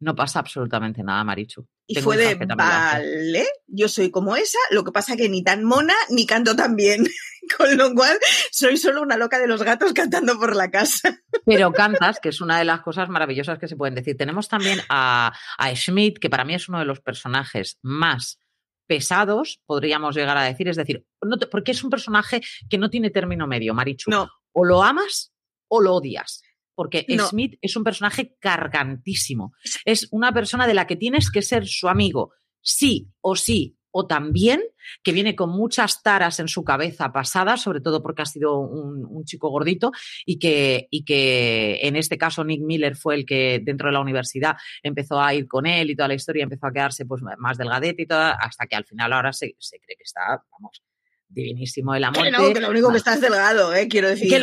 No 0.03 0.15
pasa 0.15 0.39
absolutamente 0.39 1.01
nada, 1.01 1.23
Marichu. 1.23 1.65
Y 1.87 1.95
fue 2.01 2.17
de, 2.17 2.35
vale, 2.57 3.47
yo 3.67 3.87
soy 3.87 4.11
como 4.11 4.35
esa, 4.35 4.57
lo 4.71 4.83
que 4.83 4.91
pasa 4.91 5.15
que 5.15 5.29
ni 5.29 5.43
tan 5.43 5.63
mona 5.63 5.93
ni 6.09 6.25
canto 6.25 6.57
tan 6.57 6.75
bien. 6.75 7.07
Con 7.57 7.77
lo 7.77 7.93
cual, 7.93 8.17
soy 8.51 8.75
solo 8.75 9.01
una 9.01 9.15
loca 9.15 9.39
de 9.39 9.47
los 9.47 9.63
gatos 9.63 9.93
cantando 9.93 10.37
por 10.37 10.57
la 10.57 10.69
casa. 10.69 11.21
Pero 11.45 11.71
cantas, 11.71 12.19
que 12.19 12.29
es 12.29 12.41
una 12.41 12.59
de 12.59 12.65
las 12.65 12.81
cosas 12.81 13.07
maravillosas 13.07 13.59
que 13.59 13.67
se 13.69 13.77
pueden 13.77 13.95
decir. 13.95 14.17
Tenemos 14.17 14.49
también 14.49 14.79
a, 14.89 15.33
a 15.57 15.75
Schmidt, 15.75 16.19
que 16.19 16.29
para 16.29 16.43
mí 16.43 16.53
es 16.53 16.67
uno 16.67 16.79
de 16.79 16.85
los 16.85 16.99
personajes 16.99 17.79
más 17.81 18.39
pesados, 18.87 19.61
podríamos 19.65 20.15
llegar 20.15 20.37
a 20.37 20.43
decir. 20.43 20.67
Es 20.67 20.75
decir, 20.75 21.05
no 21.21 21.37
porque 21.49 21.71
es 21.71 21.83
un 21.83 21.89
personaje 21.89 22.41
que 22.69 22.77
no 22.77 22.89
tiene 22.89 23.09
término 23.09 23.47
medio, 23.47 23.73
Marichu. 23.73 24.11
No. 24.11 24.29
O 24.51 24.65
lo 24.65 24.83
amas 24.83 25.33
o 25.69 25.81
lo 25.81 25.95
odias. 25.95 26.41
Porque 26.75 27.05
Smith 27.29 27.57
es 27.61 27.75
un 27.75 27.83
personaje 27.83 28.35
cargantísimo. 28.39 29.53
Es 29.85 30.07
una 30.11 30.33
persona 30.33 30.67
de 30.67 30.73
la 30.73 30.87
que 30.87 30.95
tienes 30.95 31.29
que 31.31 31.41
ser 31.41 31.67
su 31.67 31.87
amigo, 31.87 32.31
sí 32.61 33.09
o 33.21 33.35
sí, 33.35 33.77
o 33.95 34.07
también 34.07 34.61
que 35.03 35.11
viene 35.11 35.35
con 35.35 35.51
muchas 35.51 36.01
taras 36.01 36.39
en 36.39 36.47
su 36.47 36.63
cabeza 36.63 37.13
pasadas, 37.13 37.61
sobre 37.61 37.79
todo 37.79 38.01
porque 38.01 38.23
ha 38.23 38.25
sido 38.25 38.59
un, 38.59 39.23
chico 39.23 39.49
gordito 39.49 39.91
y 40.25 40.39
que, 40.39 40.87
y 40.89 41.05
que 41.05 41.79
en 41.83 41.95
este 41.95 42.17
caso 42.17 42.43
Nick 42.43 42.61
Miller 42.61 42.97
fue 42.97 43.15
el 43.15 43.25
que 43.25 43.61
dentro 43.63 43.87
de 43.87 43.93
la 43.93 44.01
universidad 44.01 44.57
empezó 44.81 45.21
a 45.21 45.33
ir 45.33 45.47
con 45.47 45.65
él 45.65 45.91
y 45.91 45.95
toda 45.95 46.09
la 46.09 46.15
historia 46.15 46.43
empezó 46.43 46.67
a 46.67 46.73
quedarse 46.73 47.05
pues 47.05 47.21
más 47.37 47.57
delgadete 47.57 48.01
y 48.01 48.07
todo, 48.07 48.19
hasta 48.19 48.65
que 48.65 48.75
al 48.75 48.83
final 48.83 49.13
ahora 49.13 49.31
se, 49.31 49.55
cree 49.55 49.95
que 49.95 50.03
está, 50.03 50.43
vamos, 50.51 50.83
divinísimo 51.29 51.95
el 51.95 52.03
amor. 52.03 52.23
Que 52.25 52.53
que 52.53 52.59
lo 52.59 52.69
único 52.69 52.91
que 52.91 52.97
está 52.97 53.13
es 53.13 53.21
delgado, 53.21 53.73
¿eh? 53.73 53.87
quiero 53.87 54.09
decir. 54.09 54.33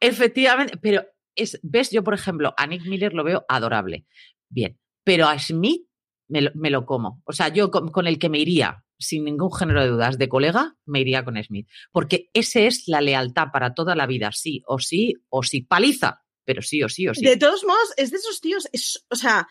efectivamente, 0.00 0.78
pero 0.80 1.04
es, 1.36 1.60
ves, 1.62 1.90
yo 1.90 2.04
por 2.04 2.14
ejemplo, 2.14 2.54
a 2.56 2.66
Nick 2.66 2.84
Miller 2.86 3.12
lo 3.14 3.24
veo 3.24 3.44
adorable. 3.48 4.06
Bien, 4.48 4.78
pero 5.02 5.26
a 5.26 5.38
Smith 5.38 5.86
me 6.28 6.70
lo, 6.70 6.86
como. 6.86 7.22
O 7.24 7.32
sea, 7.32 7.48
yo 7.48 7.70
con, 7.70 8.06
el 8.06 8.18
que 8.18 8.28
me 8.28 8.38
iría, 8.38 8.84
sin 8.98 9.24
ningún 9.24 9.52
género 9.52 9.82
de 9.82 9.88
dudas, 9.88 10.18
de 10.18 10.28
colega, 10.28 10.76
me 10.84 11.00
iría 11.00 11.24
con 11.24 11.42
Smith. 11.42 11.68
Porque 11.92 12.30
ese 12.32 12.66
es 12.66 12.84
la 12.86 13.00
lealtad 13.00 13.48
para 13.52 13.74
toda 13.74 13.94
la 13.94 14.06
vida, 14.06 14.30
sí 14.32 14.62
o 14.66 14.78
sí, 14.78 15.14
o 15.28 15.42
sí. 15.42 15.62
Paliza, 15.62 16.24
pero 16.44 16.62
sí 16.62 16.82
o 16.82 16.88
sí 16.88 17.08
o 17.08 17.14
sí. 17.14 17.24
De 17.24 17.36
todos 17.36 17.64
modos, 17.64 17.92
es 17.96 18.10
de 18.10 18.16
esos 18.16 18.40
tíos, 18.40 18.68
es, 18.72 19.04
o 19.10 19.16
sea, 19.16 19.46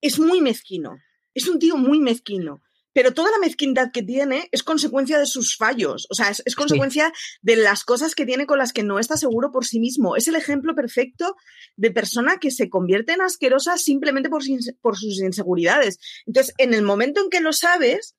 es 0.00 0.18
muy 0.18 0.40
mezquino. 0.40 0.98
Es 1.34 1.48
un 1.48 1.58
tío 1.58 1.76
muy 1.76 2.00
mezquino 2.00 2.60
pero 2.92 3.12
toda 3.12 3.30
la 3.30 3.38
mezquindad 3.38 3.90
que 3.92 4.02
tiene 4.02 4.48
es 4.52 4.62
consecuencia 4.62 5.18
de 5.18 5.26
sus 5.26 5.56
fallos, 5.56 6.06
o 6.10 6.14
sea, 6.14 6.30
es, 6.30 6.54
consecuencia 6.54 7.12
de 7.40 7.56
las 7.56 7.84
cosas 7.84 8.14
que 8.14 8.26
tiene 8.26 8.46
con 8.46 8.58
las 8.58 8.72
que 8.72 8.82
no 8.82 8.98
está 8.98 9.16
seguro 9.16 9.50
por 9.50 9.64
sí 9.64 9.80
mismo. 9.80 10.16
Es 10.16 10.28
el 10.28 10.36
ejemplo 10.36 10.74
perfecto 10.74 11.36
de 11.76 11.90
persona 11.90 12.38
que 12.38 12.50
se 12.50 12.68
convierte 12.68 13.12
en 13.12 13.22
asquerosa 13.22 13.78
simplemente 13.78 14.28
por, 14.28 14.42
por 14.80 14.96
sus 14.96 15.20
inseguridades. 15.20 15.98
Entonces, 16.26 16.54
en 16.58 16.74
el 16.74 16.82
momento 16.82 17.22
en 17.22 17.30
que 17.30 17.40
lo 17.40 17.52
sabes, 17.52 18.14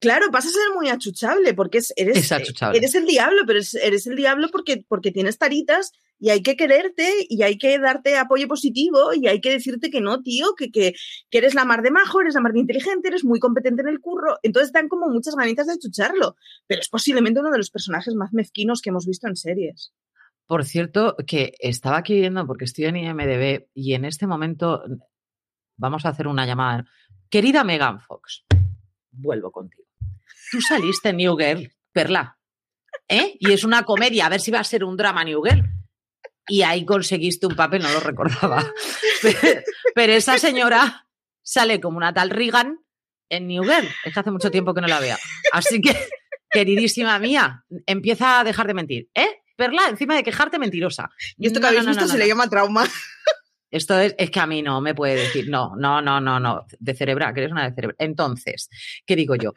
Claro, 0.00 0.30
vas 0.30 0.46
a 0.46 0.48
ser 0.48 0.74
muy 0.74 0.88
achuchable 0.88 1.52
porque 1.52 1.76
es, 1.76 1.92
eres, 1.94 2.32
eres 2.32 2.94
el 2.94 3.04
diablo, 3.04 3.42
pero 3.46 3.60
eres, 3.82 4.06
el 4.06 4.16
diablo 4.16 4.48
porque, 4.50 4.82
porque 4.88 5.10
tienes 5.10 5.36
taritas 5.36 5.92
y 6.18 6.30
hay 6.30 6.42
que 6.42 6.56
quererte 6.56 7.26
y 7.28 7.42
hay 7.42 7.58
que 7.58 7.78
darte 7.78 8.16
apoyo 8.16 8.48
positivo 8.48 9.12
y 9.12 9.26
hay 9.26 9.42
que 9.42 9.50
decirte 9.50 9.90
que 9.90 10.00
no, 10.00 10.22
tío, 10.22 10.54
que, 10.56 10.70
que, 10.70 10.94
eres 11.30 11.54
la 11.54 11.66
mar 11.66 11.82
de 11.82 11.90
majo, 11.90 12.22
eres 12.22 12.34
la 12.34 12.40
mar 12.40 12.54
de 12.54 12.60
inteligente, 12.60 13.08
eres 13.08 13.26
muy 13.26 13.40
competente 13.40 13.82
en 13.82 13.88
el 13.88 14.00
curro. 14.00 14.38
Entonces 14.42 14.72
dan 14.72 14.88
como 14.88 15.06
muchas 15.08 15.36
ganitas 15.36 15.66
de 15.66 15.74
achucharlo, 15.74 16.34
pero 16.66 16.80
es 16.80 16.88
posiblemente 16.88 17.40
uno 17.40 17.50
de 17.50 17.58
los 17.58 17.70
personajes 17.70 18.14
más 18.14 18.32
mezquinos 18.32 18.80
que 18.80 18.88
hemos 18.88 19.04
visto 19.06 19.28
en 19.28 19.36
series. 19.36 19.92
Por 20.46 20.64
cierto, 20.64 21.14
que 21.26 21.52
estaba 21.60 21.98
aquí 21.98 22.14
viendo, 22.14 22.46
porque 22.46 22.64
estoy 22.64 22.86
en 22.86 22.96
IMDB 22.96 23.66
y 23.74 23.92
en 23.92 24.06
este 24.06 24.26
momento 24.26 24.82
vamos 25.76 26.06
a 26.06 26.08
hacer 26.08 26.26
una 26.26 26.46
llamada. 26.46 26.86
Querida 27.28 27.64
Megan 27.64 28.00
Fox, 28.00 28.44
vuelvo 29.10 29.52
contigo 29.52 29.89
tú 30.50 30.60
saliste 30.60 31.12
New 31.12 31.36
Girl, 31.36 31.72
Perla, 31.92 32.38
¿eh? 33.08 33.36
Y 33.38 33.52
es 33.52 33.64
una 33.64 33.84
comedia, 33.84 34.26
a 34.26 34.28
ver 34.28 34.40
si 34.40 34.50
va 34.50 34.60
a 34.60 34.64
ser 34.64 34.84
un 34.84 34.96
drama 34.96 35.24
New 35.24 35.42
Girl. 35.42 35.64
Y 36.48 36.62
ahí 36.62 36.84
conseguiste 36.84 37.46
un 37.46 37.54
papel, 37.54 37.82
no 37.82 37.92
lo 37.92 38.00
recordaba. 38.00 38.64
Pero, 39.94 40.12
esa 40.12 40.38
señora 40.38 41.06
sale 41.42 41.80
como 41.80 41.98
una 41.98 42.14
tal 42.14 42.30
Regan 42.30 42.78
en 43.28 43.46
New 43.46 43.62
Girl. 43.64 43.88
Es 44.04 44.14
que 44.14 44.20
hace 44.20 44.30
mucho 44.30 44.50
tiempo 44.50 44.74
que 44.74 44.80
no 44.80 44.88
la 44.88 45.00
vea. 45.00 45.18
Así 45.52 45.80
que, 45.80 45.94
queridísima 46.50 47.18
mía, 47.18 47.64
empieza 47.86 48.40
a 48.40 48.44
dejar 48.44 48.66
de 48.66 48.74
mentir, 48.74 49.08
¿eh? 49.14 49.42
Perla, 49.56 49.82
encima 49.90 50.16
de 50.16 50.22
quejarte 50.22 50.58
mentirosa. 50.58 51.10
Y 51.36 51.46
esto 51.46 51.60
que 51.60 51.66
habéis 51.66 51.86
visto 51.86 52.08
se 52.08 52.16
le 52.16 52.26
llama 52.26 52.48
trauma. 52.48 52.88
Esto 53.70 53.96
es, 54.00 54.14
es, 54.18 54.30
que 54.30 54.40
a 54.40 54.46
mí 54.46 54.62
no 54.62 54.80
me 54.80 54.94
puede 54.94 55.14
decir, 55.14 55.48
no, 55.48 55.76
no, 55.76 56.02
no, 56.02 56.20
no, 56.20 56.40
no, 56.40 56.66
de 56.78 56.94
cerebra, 56.94 57.32
que 57.32 57.40
eres 57.40 57.52
una 57.52 57.68
de 57.68 57.74
cerebra. 57.74 57.94
Entonces, 58.00 58.68
¿qué 59.06 59.14
digo 59.14 59.36
yo? 59.36 59.52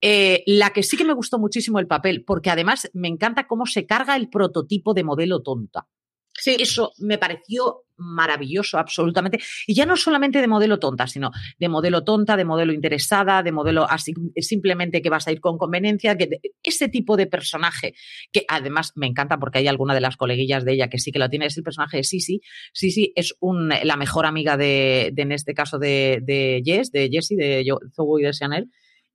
Eh, 0.00 0.44
la 0.46 0.70
que 0.70 0.82
sí 0.82 0.96
que 0.96 1.04
me 1.04 1.12
gustó 1.12 1.38
muchísimo 1.38 1.78
el 1.78 1.86
papel, 1.86 2.24
porque 2.24 2.50
además 2.50 2.90
me 2.94 3.08
encanta 3.08 3.46
cómo 3.46 3.66
se 3.66 3.86
carga 3.86 4.16
el 4.16 4.28
prototipo 4.28 4.94
de 4.94 5.04
modelo 5.04 5.42
tonta. 5.42 5.86
Sí. 6.34 6.56
Eso 6.58 6.92
me 6.98 7.18
pareció 7.18 7.84
maravilloso, 7.96 8.78
absolutamente. 8.78 9.40
Y 9.66 9.74
ya 9.74 9.84
no 9.86 9.96
solamente 9.96 10.40
de 10.40 10.46
modelo 10.46 10.78
tonta, 10.78 11.08
sino 11.08 11.32
de 11.58 11.68
modelo 11.68 12.04
tonta, 12.04 12.36
de 12.36 12.44
modelo 12.44 12.72
interesada, 12.72 13.42
de 13.42 13.50
modelo 13.50 13.90
así, 13.90 14.14
simplemente 14.36 15.02
que 15.02 15.10
vas 15.10 15.26
a 15.26 15.32
ir 15.32 15.40
con 15.40 15.58
conveniencia, 15.58 16.16
que 16.16 16.28
ese 16.62 16.88
tipo 16.88 17.16
de 17.16 17.26
personaje, 17.26 17.94
que 18.30 18.44
además 18.46 18.92
me 18.94 19.08
encanta 19.08 19.38
porque 19.38 19.58
hay 19.58 19.66
alguna 19.66 19.94
de 19.94 20.00
las 20.00 20.16
coleguillas 20.16 20.64
de 20.64 20.74
ella 20.74 20.88
que 20.88 20.98
sí 20.98 21.10
que 21.10 21.18
lo 21.18 21.28
tiene, 21.28 21.46
es 21.46 21.56
el 21.56 21.64
personaje 21.64 21.96
de 21.96 22.04
Sisi. 22.04 22.40
Sisi 22.72 23.12
es 23.16 23.34
un, 23.40 23.70
la 23.82 23.96
mejor 23.96 24.24
amiga 24.24 24.56
de, 24.56 25.12
en 25.16 25.32
este 25.32 25.54
caso, 25.54 25.80
de, 25.80 26.20
de 26.22 26.62
Jess, 26.64 26.92
de 26.92 27.08
Jessie, 27.10 27.36
de 27.36 27.66
Zoe 27.96 28.22
y 28.22 28.24
de 28.24 28.32
Chanel. 28.32 28.70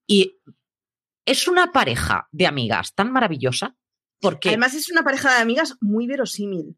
Y 0.05 0.36
es 1.26 1.47
una 1.47 1.71
pareja 1.71 2.28
de 2.32 2.47
amigas 2.47 2.93
tan 2.93 3.11
maravillosa 3.11 3.76
porque... 4.19 4.49
Además 4.49 4.74
es 4.74 4.89
una 4.89 5.03
pareja 5.03 5.36
de 5.36 5.41
amigas 5.41 5.76
muy 5.82 6.07
verosímil. 6.07 6.78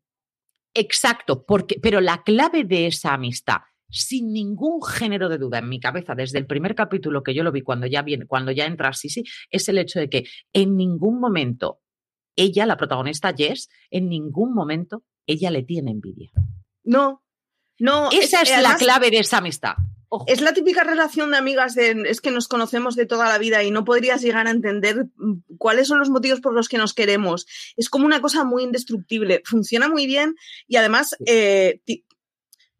Exacto, 0.74 1.46
porque, 1.46 1.78
pero 1.82 2.02
la 2.02 2.24
clave 2.24 2.64
de 2.64 2.88
esa 2.88 3.14
amistad, 3.14 3.60
sin 3.90 4.34
ningún 4.34 4.84
género 4.84 5.30
de 5.30 5.38
duda 5.38 5.60
en 5.60 5.70
mi 5.70 5.80
cabeza, 5.80 6.16
desde 6.16 6.40
el 6.40 6.48
primer 6.48 6.76
capítulo 6.76 7.24
que 7.24 7.34
yo 7.34 7.44
lo 7.44 7.52
vi 7.52 7.62
cuando 7.62 7.88
ya 7.88 8.02
viene, 8.02 8.26
cuando 8.26 8.52
ya 8.52 8.66
entra 8.66 8.92
Sisi, 8.94 9.24
es 9.50 9.70
el 9.70 9.78
hecho 9.78 10.00
de 10.00 10.10
que 10.10 10.26
en 10.54 10.76
ningún 10.76 11.20
momento 11.20 11.82
ella, 12.36 12.66
la 12.66 12.78
protagonista 12.78 13.34
Jess, 13.36 13.70
en 13.90 14.10
ningún 14.10 14.54
momento 14.54 15.04
ella 15.26 15.50
le 15.52 15.64
tiene 15.64 15.92
envidia. 15.92 16.32
No, 16.84 17.24
no. 17.80 18.10
Esa 18.12 18.42
es, 18.42 18.62
la 18.62 18.76
clave 18.76 19.12
de 19.12 19.20
esa 19.20 19.38
amistad. 19.38 19.76
Es 20.28 20.42
la 20.42 20.54
típica 20.54 20.84
relación 20.84 21.32
de 21.32 21.38
amigas 21.38 21.76
de 21.76 22.04
es 22.08 22.22
que 22.22 22.32
nos 22.32 22.48
conocemos 22.48 22.96
de 22.96 23.06
toda 23.06 23.30
la 23.30 23.38
vida 23.38 23.64
y 23.64 23.72
no 23.72 23.86
podrías 23.86 24.22
llegar 24.22 24.48
a 24.48 24.52
entender 24.52 25.08
mm, 25.18 25.34
cuáles 25.58 25.88
son 25.88 26.00
los 26.00 26.10
motivos 26.10 26.42
por 26.42 26.54
los 26.54 26.70
que 26.70 26.78
nos 26.78 26.94
queremos. 26.94 27.48
Es 27.78 27.90
como 27.90 28.06
una 28.06 28.22
cosa 28.22 28.44
muy 28.44 28.64
indestructible. 28.64 29.42
Funciona 29.46 29.90
muy 29.90 30.06
bien 30.06 30.36
y 30.68 30.78
además 30.78 31.16
eh, 31.26 31.82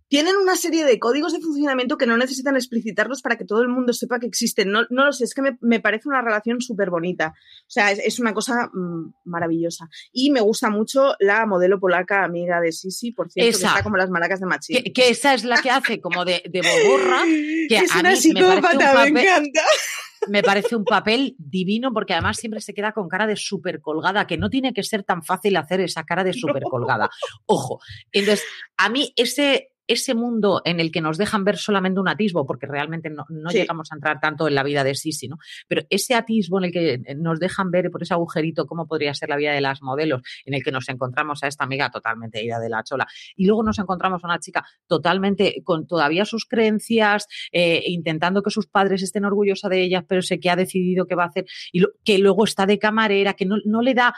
tienen 0.08 0.36
una 0.36 0.56
serie 0.56 0.86
de 0.86 1.00
códigos 1.00 1.34
de 1.34 1.40
funcionamiento 1.40 1.98
que 1.98 2.06
no 2.06 2.18
necesitan 2.18 2.56
explicitarlos 2.56 3.22
para 3.22 3.38
que 3.38 3.46
todo 3.46 3.62
el 3.62 3.70
mundo 3.70 3.94
sepa 3.94 4.20
que 4.20 4.28
existen. 4.28 4.72
No, 4.72 4.86
no 4.90 5.06
lo 5.06 5.14
sé, 5.14 5.24
es 5.24 5.34
que 5.34 5.42
me, 5.60 5.80
parece 5.80 6.08
una 6.08 6.22
relación 6.22 6.62
súper 6.62 6.90
bonita. 6.90 7.34
O 7.62 7.70
sea, 7.70 7.92
es, 7.92 8.20
una 8.20 8.34
cosa 8.34 8.70
mm, 8.74 9.14
maravillosa. 9.26 9.90
Y 10.12 10.32
me 10.32 10.42
gusta 10.42 10.70
mucho 10.70 11.16
la 11.20 11.46
modelo 11.46 11.80
polaca 11.80 12.24
amiga 12.24 12.62
de 12.62 12.72
Sisi, 12.72 13.12
por 13.12 13.32
cierto, 13.32 13.60
que 13.60 13.66
está 13.66 13.84
como 13.84 13.98
las 13.98 14.10
maracas 14.10 14.40
de 14.40 14.46
Machín. 14.46 14.84
Que, 14.94 15.10
esa 15.10 15.34
es 15.34 15.44
la 15.44 15.62
que 15.62 15.70
hace 15.70 16.00
como 16.02 16.26
de, 16.26 16.44
de 16.50 16.62
boborra. 16.62 17.24
Que 17.68 17.78
es 17.78 17.96
una 17.96 18.16
psicópata, 18.16 19.06
me, 19.10 19.22
encanta 19.22 19.62
me 20.28 20.44
parece 20.44 20.76
un 20.76 20.84
papel 20.84 21.36
divino 21.38 21.92
porque 21.94 22.14
además 22.14 22.38
siempre 22.38 22.62
se 22.62 22.74
queda 22.74 22.92
con 22.92 23.08
cara 23.08 23.28
de 23.28 23.36
súper 23.36 23.82
colgada, 23.82 24.28
que 24.28 24.38
no 24.38 24.50
tiene 24.50 24.74
que 24.74 24.84
ser 24.84 25.04
tan 25.04 25.24
fácil 25.24 25.58
hacer 25.58 25.82
esa 25.82 26.04
cara 26.04 26.24
de 26.24 26.34
súper 26.34 26.64
colgada. 26.64 27.10
Ojo. 27.46 27.80
Entonces, 28.12 28.46
a 28.78 28.90
mí 28.90 29.14
ese, 29.16 29.72
ese 29.88 30.14
mundo 30.14 30.62
en 30.66 30.80
el 30.80 30.92
que 30.92 31.02
nos 31.02 31.18
dejan 31.18 31.44
ver 31.44 31.58
solamente 31.58 32.00
un 32.00 32.08
atisbo, 32.08 32.46
porque 32.46 32.66
realmente 32.66 33.10
no, 33.10 33.26
llegamos 33.52 33.92
a 33.92 33.96
entrar 33.96 34.20
tanto 34.20 34.48
en 34.48 34.56
la 34.56 34.64
vida 34.64 34.84
de 34.84 34.96
Sisi, 34.96 35.28
¿no? 35.28 35.38
Pero 35.68 35.84
ese 35.90 36.16
atisbo 36.16 36.58
en 36.60 36.66
el 36.66 36.72
que 36.72 37.16
nos 37.16 37.40
dejan 37.40 37.72
ver 37.72 37.92
por 37.92 38.04
ese 38.04 38.14
agujerito 38.14 38.66
cómo 38.66 38.88
podría 38.88 39.14
ser 39.14 39.30
la 39.30 39.38
vida 39.38 39.54
de 39.54 39.62
las 39.62 39.82
modelos, 39.82 40.22
en 40.46 40.54
el 40.54 40.64
que 40.64 40.72
nos 40.72 40.90
encontramos 40.90 41.44
a 41.44 41.48
esta 41.48 41.64
amiga 41.64 41.90
totalmente 41.92 42.44
ida 42.44 42.60
de 42.60 42.70
la 42.70 42.84
chola, 42.84 43.08
y 43.36 43.46
luego 43.46 43.64
nos 43.64 43.80
encontramos 43.80 44.24
a 44.24 44.28
una 44.28 44.40
chica 44.40 44.66
totalmente 44.88 45.62
con 45.64 45.88
todavía 45.88 46.26
sus 46.26 46.46
creencias, 46.46 47.28
eh, 47.52 47.84
intentando 47.86 48.42
que 48.42 48.52
sus 48.52 48.68
padres 48.68 49.04
estén 49.04 49.26
orgullosos 49.26 49.70
de 49.70 49.82
ellas, 49.82 50.04
pero 50.08 50.22
sé 50.22 50.40
que 50.40 50.50
ha 50.50 50.56
decidido 50.56 51.06
que 51.06 51.16
va 51.16 51.24
a 51.24 51.28
hacer, 51.28 51.46
y 51.72 51.84
que 52.04 52.18
luego 52.18 52.46
está 52.46 52.66
de 52.66 52.80
camarera, 52.80 53.34
que 53.34 53.46
no, 53.46 53.58
no 53.66 53.82
le 53.82 53.94
da 53.94 54.14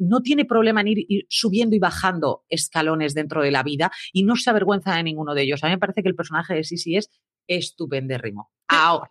no 0.00 0.22
tiene 0.22 0.44
problema 0.44 0.80
en 0.80 0.88
ir, 0.88 1.26
subiendo 1.28 1.76
y 1.76 1.78
bajando 1.78 2.42
escalones 2.48 3.14
dentro 3.14 3.42
de 3.42 3.50
la 3.50 3.62
vida 3.62 3.92
y 4.12 4.24
no 4.24 4.34
se 4.34 4.50
avergüenza 4.50 4.94
de 4.96 5.02
ninguno 5.10 5.34
de 5.34 5.42
ellos. 5.42 5.62
A 5.62 5.66
mí 5.66 5.72
me 5.72 5.78
parece 5.78 6.02
que 6.02 6.08
el 6.08 6.14
personaje 6.14 6.54
de 6.54 6.64
Sisi 6.64 6.96
es 6.96 7.10
estupendérrimo. 7.46 8.50
Ahora, 8.68 9.10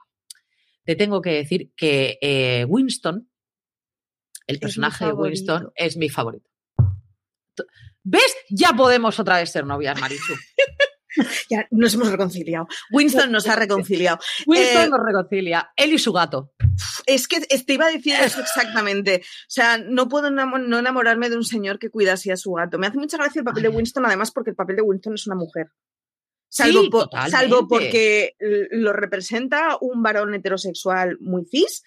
te 0.83 0.95
tengo 0.95 1.21
que 1.21 1.31
decir 1.31 1.71
que 1.75 2.17
eh, 2.21 2.65
Winston, 2.67 3.29
el 4.47 4.59
personaje 4.59 5.05
de 5.05 5.13
Winston, 5.13 5.71
es 5.75 5.97
mi 5.97 6.09
favorito. 6.09 6.49
¿Ves? 8.03 8.35
Ya 8.49 8.73
podemos 8.73 9.19
otra 9.19 9.37
vez 9.37 9.51
ser 9.51 9.65
novias, 9.65 9.99
Marichu. 9.99 10.33
ya 11.49 11.67
nos 11.71 11.93
hemos 11.93 12.11
reconciliado. 12.11 12.67
Winston 12.91 13.31
nos 13.31 13.47
ha 13.47 13.55
reconciliado. 13.55 14.19
Winston 14.45 14.83
eh, 14.83 14.89
nos 14.89 14.99
reconcilia. 15.05 15.71
Él 15.75 15.93
y 15.93 15.99
su 15.99 16.13
gato. 16.13 16.53
Es 17.05 17.27
que 17.27 17.41
te 17.41 17.73
iba 17.73 17.87
a 17.87 17.91
decir 17.91 18.13
eso 18.13 18.41
exactamente. 18.41 19.21
O 19.23 19.49
sea, 19.49 19.77
no 19.77 20.07
puedo 20.07 20.29
no 20.29 20.79
enamorarme 20.79 21.29
de 21.29 21.37
un 21.37 21.45
señor 21.45 21.79
que 21.79 21.89
cuida 21.89 22.13
así 22.13 22.31
a 22.31 22.37
su 22.37 22.53
gato. 22.53 22.77
Me 22.77 22.87
hace 22.87 22.97
mucha 22.97 23.17
gracia 23.17 23.39
el 23.39 23.45
papel 23.45 23.63
de 23.63 23.69
Winston, 23.69 24.05
además, 24.05 24.31
porque 24.31 24.51
el 24.51 24.55
papel 24.55 24.77
de 24.77 24.81
Winston 24.81 25.13
es 25.13 25.27
una 25.27 25.35
mujer. 25.35 25.67
Salvo, 26.51 27.07
salvo 27.29 27.67
porque 27.67 28.35
lo 28.39 28.91
representa 28.91 29.77
un 29.81 30.01
varón 30.01 30.33
heterosexual 30.33 31.17
muy 31.19 31.45
cis. 31.45 31.83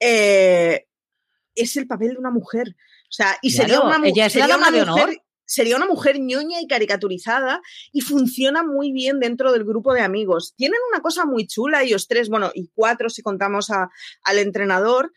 Eh, 0.00 0.86
es 1.54 1.76
el 1.76 1.86
papel 1.86 2.12
de 2.12 2.18
una 2.18 2.30
mujer. 2.30 2.68
O 2.68 3.12
sea, 3.12 3.36
y 3.42 3.50
sería 3.50 3.80
una, 3.80 4.00
ella 4.04 4.26
es 4.26 4.34
la 4.36 4.48
dama 4.48 4.70
de 4.70 4.82
honor. 4.82 5.10
Sería 5.46 5.76
una 5.76 5.86
mujer 5.86 6.20
ñoña 6.20 6.60
y 6.60 6.66
caricaturizada 6.66 7.62
y 7.92 8.02
funciona 8.02 8.62
muy 8.62 8.92
bien 8.92 9.20
dentro 9.20 9.52
del 9.52 9.64
grupo 9.64 9.94
de 9.94 10.02
amigos. 10.02 10.54
Tienen 10.56 10.80
una 10.92 11.00
cosa 11.00 11.24
muy 11.24 11.46
chula 11.46 11.82
ellos 11.82 12.08
tres, 12.08 12.28
bueno, 12.28 12.50
y 12.54 12.68
cuatro 12.74 13.08
si 13.08 13.22
contamos 13.22 13.70
al 13.70 14.38
entrenador, 14.38 15.12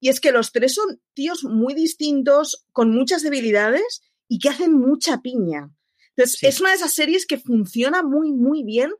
y 0.00 0.08
es 0.08 0.20
que 0.20 0.32
los 0.32 0.52
tres 0.52 0.74
son 0.74 1.00
tíos 1.14 1.44
muy 1.44 1.74
distintos, 1.74 2.64
con 2.72 2.90
muchas 2.90 3.22
debilidades 3.22 4.02
y 4.28 4.38
que 4.38 4.48
hacen 4.48 4.72
mucha 4.72 5.20
piña. 5.22 5.70
Entonces, 6.16 6.42
es 6.42 6.60
una 6.60 6.70
de 6.70 6.76
esas 6.76 6.94
series 6.94 7.26
que 7.26 7.38
funciona 7.38 8.02
muy, 8.02 8.32
muy 8.32 8.64
bien 8.64 8.92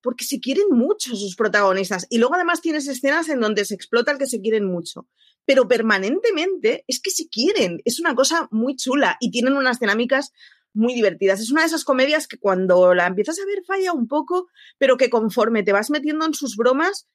porque 0.00 0.24
se 0.24 0.38
quieren 0.38 0.66
mucho 0.70 1.16
sus 1.16 1.34
protagonistas. 1.34 2.06
Y 2.10 2.18
luego 2.18 2.34
además 2.34 2.60
tienes 2.60 2.86
escenas 2.88 3.28
en 3.28 3.40
donde 3.40 3.64
se 3.64 3.74
explota 3.74 4.12
el 4.12 4.18
que 4.18 4.26
se 4.26 4.40
quieren 4.40 4.66
mucho. 4.66 5.08
Pero 5.46 5.68
permanentemente 5.68 6.84
es 6.88 7.00
que 7.00 7.10
se 7.10 7.28
quieren. 7.28 7.80
Es 7.84 8.00
una 8.00 8.14
cosa 8.14 8.48
muy 8.50 8.76
chula 8.76 9.16
y 9.20 9.30
tienen 9.30 9.54
unas 9.54 9.80
dinámicas 9.80 10.32
muy 10.72 10.94
divertidas. 10.94 11.40
Es 11.40 11.50
una 11.50 11.62
de 11.62 11.68
esas 11.68 11.84
comedias 11.84 12.26
que 12.26 12.38
cuando 12.38 12.94
la 12.94 13.06
empiezas 13.06 13.38
a 13.38 13.46
ver 13.46 13.62
falla 13.66 13.92
un 13.92 14.08
poco, 14.08 14.48
pero 14.78 14.96
que 14.96 15.10
conforme 15.10 15.62
te 15.62 15.72
vas 15.72 15.90
metiendo 15.90 16.26
en 16.26 16.34
sus 16.34 16.56
bromas, 16.56 17.08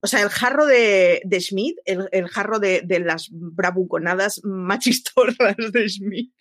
o 0.00 0.06
sea, 0.06 0.22
el 0.22 0.28
jarro 0.28 0.66
de, 0.66 1.22
de 1.24 1.40
Schmidt, 1.40 1.78
el, 1.84 2.28
jarro 2.28 2.60
de, 2.60 2.82
de, 2.84 3.00
las 3.00 3.28
bravuconadas 3.30 4.40
machistorras 4.44 5.56
de 5.72 5.88
Schmidt, 5.88 6.32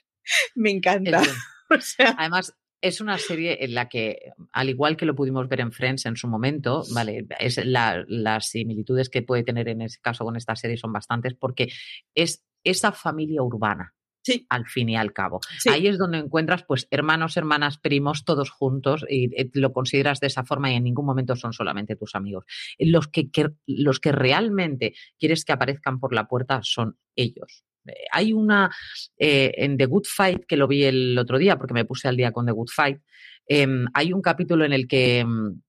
me 0.56 0.72
encanta. 0.72 1.24
Además, 2.18 2.54
es 2.82 3.02
una 3.02 3.18
serie 3.18 3.64
en 3.64 3.74
la 3.74 3.90
que, 3.90 4.32
al 4.52 4.70
igual 4.70 4.98
que 4.98 5.06
lo 5.06 5.16
pudimos 5.16 5.48
ver 5.48 5.62
en 5.62 5.72
Friends 5.72 6.06
en 6.06 6.16
su 6.16 6.28
momento, 6.28 6.84
vale, 6.94 7.26
es 7.40 7.60
las 7.66 8.50
similitudes 8.50 9.10
que 9.10 9.24
puede 9.24 9.44
tener 9.44 9.68
en 9.70 9.82
ese 9.82 10.00
caso 10.02 10.24
con 10.24 10.36
esta 10.36 10.56
serie 10.56 10.78
son 10.78 10.94
bastantes 10.94 11.34
porque 11.34 11.70
es 12.16 12.46
esa 12.64 12.92
familia 12.92 13.42
urbana. 13.42 13.94
Sí. 14.24 14.46
Al 14.50 14.68
fin 14.68 14.90
y 14.90 14.98
al 14.98 15.14
cabo. 15.14 15.40
Ahí 15.72 15.88
es 15.88 15.98
donde 15.98 16.18
encuentras, 16.18 16.66
pues, 16.68 16.86
hermanos, 16.92 17.38
hermanas, 17.38 17.78
primos, 17.78 18.26
todos 18.26 18.50
juntos, 18.50 19.06
y 19.08 19.34
eh, 19.40 19.50
lo 19.54 19.72
consideras 19.72 20.20
de 20.20 20.28
esa 20.28 20.44
forma 20.44 20.70
y 20.70 20.76
en 20.76 20.84
ningún 20.84 21.06
momento 21.06 21.38
son 21.38 21.54
solamente 21.54 21.96
tus 21.96 22.14
amigos. 22.14 22.44
Los 22.78 23.08
que, 23.08 23.30
los 23.66 24.02
que 24.02 24.12
realmente 24.12 24.96
quieres 25.18 25.46
que 25.46 25.54
aparezcan 25.54 26.02
por 26.02 26.14
la 26.14 26.28
puerta 26.28 26.60
son 26.62 26.98
ellos. 27.16 27.64
Hay 28.12 28.34
una 28.34 28.70
eh, 29.18 29.54
en 29.58 29.78
The 29.78 29.86
Good 29.86 30.06
Fight, 30.06 30.46
que 30.46 30.58
lo 30.58 30.68
vi 30.68 30.84
el 30.84 31.18
otro 31.18 31.38
día 31.38 31.58
porque 31.58 31.74
me 31.74 31.86
puse 31.86 32.08
al 32.08 32.18
día 32.18 32.32
con 32.32 32.46
The 32.46 32.52
Good 32.52 32.70
Fight, 32.74 33.00
em, 33.48 33.86
hay 33.94 34.14
un 34.14 34.22
capítulo 34.22 34.66
en 34.66 34.74
el 34.74 34.88
que 34.88 35.20
em, 35.20 35.62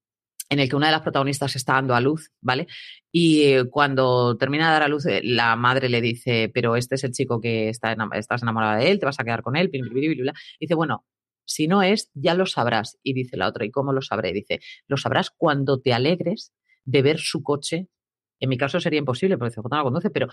en 0.50 0.60
el 0.60 0.68
que 0.68 0.76
una 0.76 0.86
de 0.86 0.92
las 0.92 1.02
protagonistas 1.02 1.56
está 1.56 1.74
dando 1.74 1.94
a 1.94 2.00
luz, 2.00 2.30
¿vale? 2.40 2.66
Y 3.12 3.42
eh, 3.42 3.64
cuando 3.70 4.36
termina 4.36 4.66
de 4.66 4.72
dar 4.72 4.82
a 4.82 4.88
luz, 4.88 5.06
eh, 5.06 5.20
la 5.22 5.56
madre 5.56 5.88
le 5.88 6.00
dice, 6.00 6.50
pero 6.52 6.76
este 6.76 6.94
es 6.94 7.04
el 7.04 7.12
chico 7.12 7.40
que 7.40 7.68
está 7.68 7.94
estás 8.14 8.42
enamorada 8.42 8.76
de 8.78 8.90
él, 8.90 8.98
te 8.98 9.06
vas 9.06 9.20
a 9.20 9.24
quedar 9.24 9.42
con 9.42 9.56
él, 9.56 9.70
dice, 9.70 10.74
bueno, 10.74 11.04
si 11.44 11.66
no 11.66 11.82
es, 11.82 12.10
ya 12.14 12.34
lo 12.34 12.46
sabrás. 12.46 12.98
Y 13.02 13.14
dice 13.14 13.36
la 13.36 13.48
otra, 13.48 13.64
¿y 13.64 13.70
cómo 13.70 13.92
lo 13.92 14.02
sabré? 14.02 14.32
Dice, 14.32 14.60
lo 14.86 14.96
sabrás 14.96 15.30
cuando 15.30 15.80
te 15.80 15.92
alegres 15.92 16.52
de 16.84 17.02
ver 17.02 17.18
su 17.18 17.42
coche 17.42 17.88
en 18.41 18.49
mi 18.49 18.57
caso 18.57 18.80
sería 18.80 18.99
imposible 18.99 19.36
porque 19.36 19.55
CJ 19.55 19.68
no 19.70 19.76
la 19.76 19.82
conduce, 19.82 20.11
pero 20.11 20.28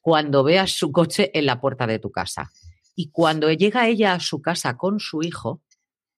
cuando 0.00 0.44
veas 0.44 0.72
su 0.72 0.92
coche 0.92 1.30
en 1.34 1.46
la 1.46 1.60
puerta 1.60 1.86
de 1.86 1.98
tu 1.98 2.10
casa 2.10 2.50
y 2.94 3.10
cuando 3.10 3.50
llega 3.52 3.88
ella 3.88 4.14
a 4.14 4.20
su 4.20 4.40
casa 4.42 4.76
con 4.76 5.00
su 5.00 5.22
hijo, 5.22 5.62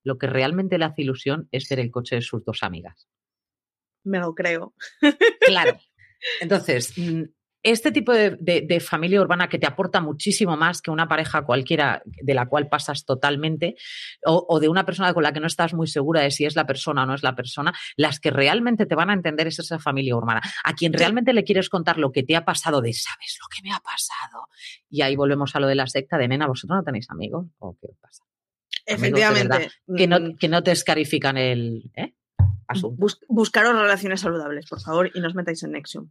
lo 0.04 0.18
que 0.18 0.26
realmente 0.26 0.78
le 0.78 0.84
hace 0.84 1.02
ilusión 1.02 1.48
es 1.52 1.68
ver 1.68 1.80
el 1.80 1.90
coche 1.90 2.16
de 2.16 2.22
sus 2.22 2.44
dos 2.44 2.62
amigas. 2.62 3.08
Me 4.04 4.18
lo 4.18 4.34
creo. 4.34 4.74
Claro. 5.40 5.78
Entonces, 6.40 6.96
mm, 6.96 7.22
este 7.70 7.92
tipo 7.92 8.12
de, 8.12 8.82
familia 8.84 9.20
urbana 9.20 9.48
que 9.48 9.58
te 9.58 9.66
aporta 9.66 10.00
muchísimo 10.00 10.56
más 10.56 10.82
que 10.82 10.90
una 10.90 11.08
pareja 11.08 11.42
cualquiera 11.42 12.02
de 12.04 12.34
la 12.34 12.46
cual 12.46 12.68
pasas 12.68 13.04
totalmente, 13.04 13.76
o, 14.24 14.60
de 14.60 14.68
una 14.68 14.84
persona 14.84 15.12
con 15.14 15.22
la 15.22 15.32
que 15.32 15.40
no 15.40 15.46
estás 15.46 15.74
muy 15.74 15.86
segura 15.86 16.22
de 16.22 16.30
si 16.30 16.44
es 16.44 16.56
la 16.56 16.66
persona 16.66 17.02
o 17.02 17.06
no 17.06 17.14
es 17.14 17.22
la 17.22 17.34
persona, 17.34 17.72
las 17.96 18.20
que 18.20 18.30
realmente 18.30 18.86
te 18.86 18.94
van 18.94 19.10
a 19.10 19.14
entender 19.14 19.46
es 19.46 19.58
esa 19.58 19.78
familia 19.78 20.16
urbana. 20.16 20.40
A 20.64 20.74
quien 20.74 20.92
realmente 20.92 21.32
le 21.32 21.44
quieres 21.44 21.68
contar 21.68 21.98
lo 21.98 22.12
que 22.12 22.22
te 22.22 22.36
ha 22.36 22.44
pasado, 22.44 22.80
de 22.80 22.92
sabes 22.92 23.38
lo 23.40 23.48
que 23.48 23.62
me 23.62 23.74
ha 23.74 23.80
pasado. 23.80 24.48
Y 24.90 25.02
ahí 25.02 25.16
volvemos 25.16 25.54
a 25.56 25.60
lo 25.60 25.66
de 25.66 25.74
la 25.74 25.86
secta 25.86 26.18
de 26.18 26.28
nena, 26.28 26.46
¿vosotros 26.46 26.76
no 26.76 26.84
tenéis 26.84 27.10
amigos? 27.10 27.46
¿O 27.58 27.76
qué 27.80 27.88
pasa? 28.00 28.24
Efectivamente. 28.86 29.70
que, 29.96 30.06
no, 30.06 30.20
mm. 30.20 30.36
que 30.36 30.48
no 30.48 30.62
te 30.62 30.72
escarifican 30.72 31.36
el 31.36 31.90
¿eh? 31.94 32.14
buscaros 33.28 33.74
relaciones 33.74 34.20
saludables, 34.20 34.66
por 34.66 34.80
favor, 34.80 35.10
y 35.14 35.20
no 35.20 35.28
os 35.28 35.34
metáis 35.34 35.62
en 35.62 35.72
Nexium. 35.72 36.10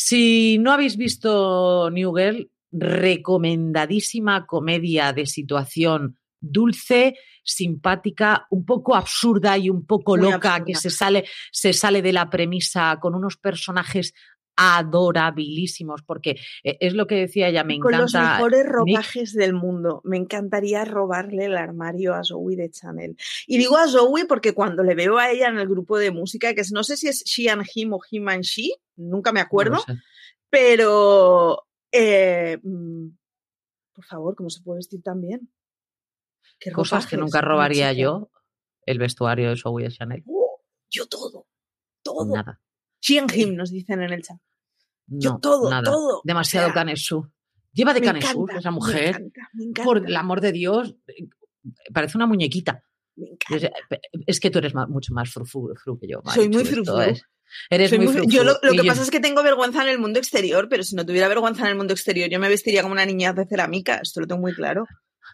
Si 0.00 0.58
no 0.58 0.70
habéis 0.70 0.96
visto 0.96 1.90
New 1.90 2.14
Girl, 2.14 2.48
recomendadísima 2.70 4.46
comedia 4.46 5.12
de 5.12 5.26
situación 5.26 6.20
dulce, 6.38 7.16
simpática, 7.42 8.46
un 8.50 8.64
poco 8.64 8.94
absurda 8.94 9.58
y 9.58 9.68
un 9.68 9.84
poco 9.86 10.16
loca, 10.16 10.64
que 10.64 10.76
se 10.76 10.90
sale, 10.90 11.24
se 11.50 11.72
sale 11.72 12.00
de 12.00 12.12
la 12.12 12.30
premisa 12.30 12.96
con 13.00 13.16
unos 13.16 13.38
personajes 13.38 14.14
adorabilísimos, 14.58 16.02
porque 16.02 16.36
eh, 16.64 16.76
es 16.80 16.92
lo 16.94 17.06
que 17.06 17.14
decía 17.14 17.48
ella, 17.48 17.62
me 17.62 17.74
encanta. 17.74 17.98
Con 17.98 18.02
los 18.02 18.14
mejores 18.14 18.66
ropajes 18.66 19.32
del 19.32 19.54
mundo. 19.54 20.00
Me 20.04 20.16
encantaría 20.16 20.84
robarle 20.84 21.44
el 21.44 21.56
armario 21.56 22.14
a 22.14 22.24
Zoe 22.24 22.56
de 22.56 22.68
Chanel. 22.68 23.16
Y 23.46 23.56
digo 23.56 23.76
a 23.76 23.86
Zoe 23.86 24.26
porque 24.26 24.54
cuando 24.54 24.82
le 24.82 24.96
veo 24.96 25.16
a 25.16 25.30
ella 25.30 25.48
en 25.48 25.58
el 25.58 25.68
grupo 25.68 25.96
de 25.96 26.10
música, 26.10 26.54
que 26.54 26.62
no 26.72 26.82
sé 26.82 26.96
si 26.96 27.06
es 27.06 27.22
She 27.24 27.48
and 27.48 27.64
Him 27.72 27.92
o 27.92 28.00
Him 28.10 28.28
and 28.28 28.42
She, 28.42 28.72
nunca 28.96 29.32
me 29.32 29.40
acuerdo, 29.40 29.82
pero 30.50 31.68
eh, 31.92 32.58
mm, 32.60 33.08
por 33.94 34.04
favor, 34.04 34.34
¿cómo 34.34 34.50
se 34.50 34.60
puede 34.62 34.78
vestir 34.78 35.02
tan 35.02 35.20
bien? 35.20 35.52
Cosas 36.74 37.06
que 37.06 37.16
nunca 37.16 37.40
robaría 37.40 37.92
yo, 37.92 38.32
el 38.84 38.98
vestuario 38.98 39.50
de 39.50 39.56
Zoe 39.56 39.84
de 39.84 39.90
Chanel. 39.90 40.24
¡Oh! 40.26 40.60
yo 40.90 41.06
todo, 41.06 41.46
todo. 42.02 42.34
Nada. 42.34 42.60
She 43.08 43.18
and 43.18 43.32
him 43.32 43.56
nos 43.56 43.70
dicen 43.70 44.02
en 44.02 44.12
el 44.12 44.22
chat. 44.22 44.36
Yo 45.06 45.38
todo, 45.40 45.70
todo. 45.82 46.20
Demasiado 46.24 46.72
canesú. 46.74 47.26
Lleva 47.72 47.94
de 47.94 48.02
canesú 48.02 48.46
esa 48.56 48.70
mujer. 48.70 49.24
Por 49.82 50.06
el 50.06 50.16
amor 50.16 50.42
de 50.42 50.52
Dios, 50.52 50.94
parece 51.92 52.18
una 52.18 52.26
muñequita. 52.26 52.84
Es, 54.26 54.40
que 54.40 54.50
tú 54.50 54.58
eres 54.58 54.74
mucho 54.74 55.14
más 55.14 55.30
frufru 55.30 55.74
que 55.98 56.06
yo. 56.06 56.20
Soy 56.34 56.48
muy 56.50 56.64
frufru. 56.64 57.14
Eres 57.70 57.98
muy, 57.98 58.26
Yo 58.26 58.44
lo, 58.44 58.58
que 58.60 58.84
pasa 58.84 59.02
es 59.02 59.10
que 59.10 59.20
tengo 59.20 59.42
vergüenza 59.42 59.82
en 59.82 59.88
el 59.88 59.98
mundo 59.98 60.18
exterior, 60.18 60.68
pero 60.68 60.82
si 60.82 60.94
no 60.94 61.06
tuviera 61.06 61.28
vergüenza 61.28 61.62
en 61.62 61.70
el 61.70 61.76
mundo 61.76 61.94
exterior, 61.94 62.28
yo 62.28 62.38
me 62.38 62.48
vestiría 62.50 62.82
como 62.82 62.92
una 62.92 63.06
niña 63.06 63.32
de 63.32 63.46
cerámica. 63.46 64.00
Esto 64.02 64.20
lo 64.20 64.26
tengo 64.26 64.42
muy 64.42 64.52
claro. 64.52 64.84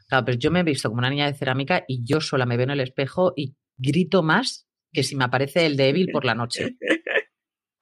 Claro, 0.07 0.25
pero 0.25 0.39
yo 0.39 0.53
me 0.53 0.61
he 0.61 0.62
visto 0.62 0.89
como 0.89 1.01
una 1.01 1.11
niña 1.11 1.27
de 1.27 1.37
cerámica 1.37 1.85
y 1.89 2.05
yo 2.05 2.20
sola 2.20 2.47
me 2.47 2.57
veo 2.57 2.64
en 2.64 2.70
el 2.70 2.81
espejo 2.81 3.33
y 3.35 3.57
grito 3.77 4.22
más 4.22 4.68
que 4.93 5.03
si 5.03 5.16
me 5.16 5.25
aparece 5.25 5.66
el 5.66 5.77
débil 5.77 6.09
por 6.12 6.25
la 6.25 6.37
noche. 6.37 6.77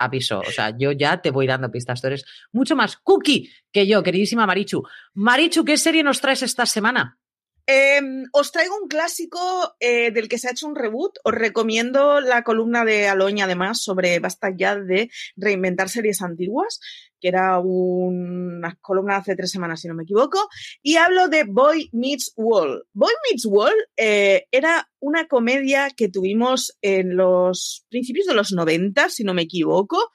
aviso. 0.05 0.41
O 0.41 0.51
sea, 0.51 0.77
yo 0.77 0.93
ya 0.93 1.21
te 1.21 1.31
voy 1.31 1.47
dando 1.47 1.71
pistas. 1.71 2.01
Tú 2.01 2.09
eres 2.09 2.25
mucho 2.53 2.77
más 2.77 2.97
cookie 2.97 3.51
que 3.71 3.87
yo, 3.87 4.03
queridísima 4.03 4.47
Marichu. 4.47 4.83
Marichu, 5.15 5.65
¿qué 5.65 5.77
serie 5.77 6.03
nos 6.03 6.21
traes 6.21 6.43
esta 6.43 6.67
semana? 6.67 7.19
Em, 7.67 8.25
os 8.33 8.51
traigo 8.51 8.75
un 8.77 8.89
clásico 8.89 9.39
eh, 9.79 10.11
del 10.11 10.29
que 10.29 10.39
se 10.39 10.49
ha 10.49 10.51
hecho 10.51 10.67
un 10.67 10.75
reboot. 10.75 11.19
Os 11.25 11.33
recomiendo 11.33 12.21
la 12.21 12.43
columna 12.43 12.85
de 12.85 13.09
Aloña, 13.09 13.45
además, 13.45 13.83
sobre 13.83 14.19
basta 14.19 14.51
ya 14.55 14.77
de 14.77 15.11
reinventar 15.37 15.89
series 15.89 16.23
antiguas, 16.23 16.81
que 17.21 17.29
era 17.29 17.61
una 17.61 18.77
columna 18.81 19.19
hace 19.19 19.37
tres 19.37 19.53
semanas, 19.53 19.81
si 19.81 19.89
no 19.89 19.95
me 19.95 20.03
equivoco. 20.03 20.49
Y 20.83 20.97
hablo 20.97 21.29
de 21.29 21.45
Boy 21.45 21.89
Meets 21.93 22.33
Wall. 22.37 22.85
Boy 22.93 23.13
Meets 23.31 23.47
Wall 23.47 23.75
eh, 23.97 24.47
era 24.51 24.91
una 24.99 25.29
comedia 25.29 25.91
que 25.97 26.09
tuvimos 26.09 26.77
en 26.83 27.17
los 27.17 27.87
principios 27.89 28.27
de 28.27 28.35
los 28.35 28.53
90, 28.53 29.09
si 29.09 29.23
no 29.23 29.35
me 29.35 29.43
equivoco. 29.43 30.11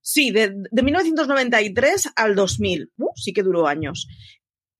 Sí, 0.00 0.32
de, 0.32 0.52
1993 0.72 2.10
al 2.16 2.34
2000. 2.34 2.90
Uh, 2.96 3.10
sí 3.14 3.32
que 3.32 3.44
duró 3.44 3.68
años. 3.68 4.08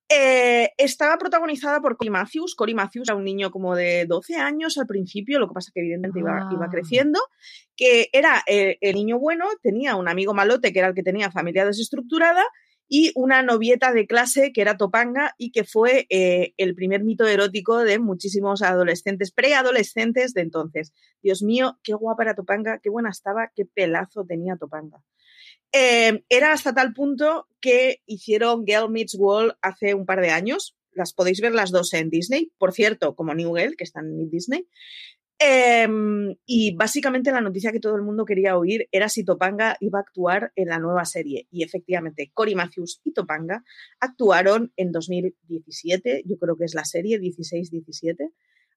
Eh, 0.09 0.71
estaba 0.77 1.17
protagonizada 1.17 1.81
por 1.81 1.97
Cory 1.97 2.11
Matthews. 2.11 2.55
Cory 2.55 2.75
Matthews 2.75 3.09
era 3.09 3.17
un 3.17 3.25
niño 3.25 3.51
como 3.51 3.75
de 3.75 4.05
12 4.07 4.37
años 4.37 4.77
al 4.77 4.87
principio, 4.87 5.39
lo 5.39 5.49
que 5.49 5.55
pasa 5.55 5.71
que 5.75 5.81
evidentemente 5.81 6.21
iba, 6.21 6.49
iba, 6.53 6.67
ah. 6.67 6.71
creciendo, 6.71 7.19
que 7.77 8.09
era 8.13 8.43
eh, 8.47 8.77
el 8.81 8.97
niño 8.97 9.19
bueno, 9.19 9.47
tenía 9.63 9.97
un 9.97 10.09
amigo 10.09 10.35
malote 10.35 10.73
que 10.73 10.81
era 10.81 10.89
el 10.89 10.95
que 10.95 11.03
tenía 11.03 11.31
familia 11.31 11.65
desestructurada 11.65 12.45
y 12.95 13.11
una 13.15 13.43
novieta 13.43 13.91
de 13.91 14.07
clase 14.07 14.53
que 14.53 14.61
era 14.61 14.77
Topanga 14.77 15.35
y 15.39 15.51
que 15.51 15.65
fue 15.65 16.07
eh, 16.11 16.53
el 16.59 16.75
primer 16.75 17.03
mito 17.03 17.27
erótico 17.27 17.79
de 17.79 17.99
muchísimos 17.99 18.61
adolescentes, 18.61 19.33
preadolescentes 19.33 20.35
de 20.35 20.43
entonces. 20.43 20.93
Dios 21.23 21.43
mío, 21.43 21.79
qué 21.83 21.95
guapa 21.95 22.25
era 22.25 22.35
Topanga, 22.35 22.81
qué 22.83 22.91
buena 22.91 23.09
estaba, 23.09 23.51
qué 23.57 23.65
pelazo 23.65 24.27
tenía 24.27 24.57
Topanga. 24.57 25.03
Eh, 25.73 26.23
era 26.29 26.53
hasta 26.53 26.75
tal 26.75 26.93
punto 26.93 27.49
que 27.61 28.03
hicieron 28.07 28.67
Girl 28.67 28.91
Meets 28.91 29.17
Wall 29.19 29.57
hace 29.63 29.95
un 29.95 30.05
par 30.05 30.21
de 30.21 30.31
años. 30.31 30.77
Las 30.93 31.15
podéis 31.15 31.41
ver 31.41 31.55
las 31.55 31.71
dos 31.71 31.95
en 31.95 32.11
Disney. 32.11 32.53
Por 32.59 32.73
cierto, 32.73 33.15
como 33.15 33.35
New 33.35 33.55
Girl, 33.57 33.77
que 33.77 33.85
están 33.85 34.07
en 34.07 34.31
Disney. 34.31 34.69
Em, 35.45 36.37
y 36.47 36.77
básicamente 36.77 37.33
la 37.33 37.41
noticia 37.41 37.73
que 37.73 37.81
todo 37.81 37.97
el 37.97 38.03
mundo 38.03 38.25
quería 38.25 38.57
oír 38.57 38.87
era 38.93 39.09
si 39.09 39.25
Topanga 39.25 39.77
iba 39.81 39.99
a 39.99 40.03
actuar 40.03 40.53
en 40.55 40.69
la 40.69 40.79
nueva 40.79 41.05
serie. 41.05 41.49
Y 41.51 41.65
efectivamente, 41.65 42.31
Cory 42.33 42.55
Matthews 42.55 43.01
y 43.03 43.13
Topanga 43.13 43.65
actuaron 43.99 44.73
en 44.77 44.93
2017, 44.93 46.23
yo 46.27 46.39
creo 46.39 46.57
que 46.57 46.65
es 46.65 46.75
la 46.75 46.85
serie 46.85 47.19
16-17, 47.19 48.31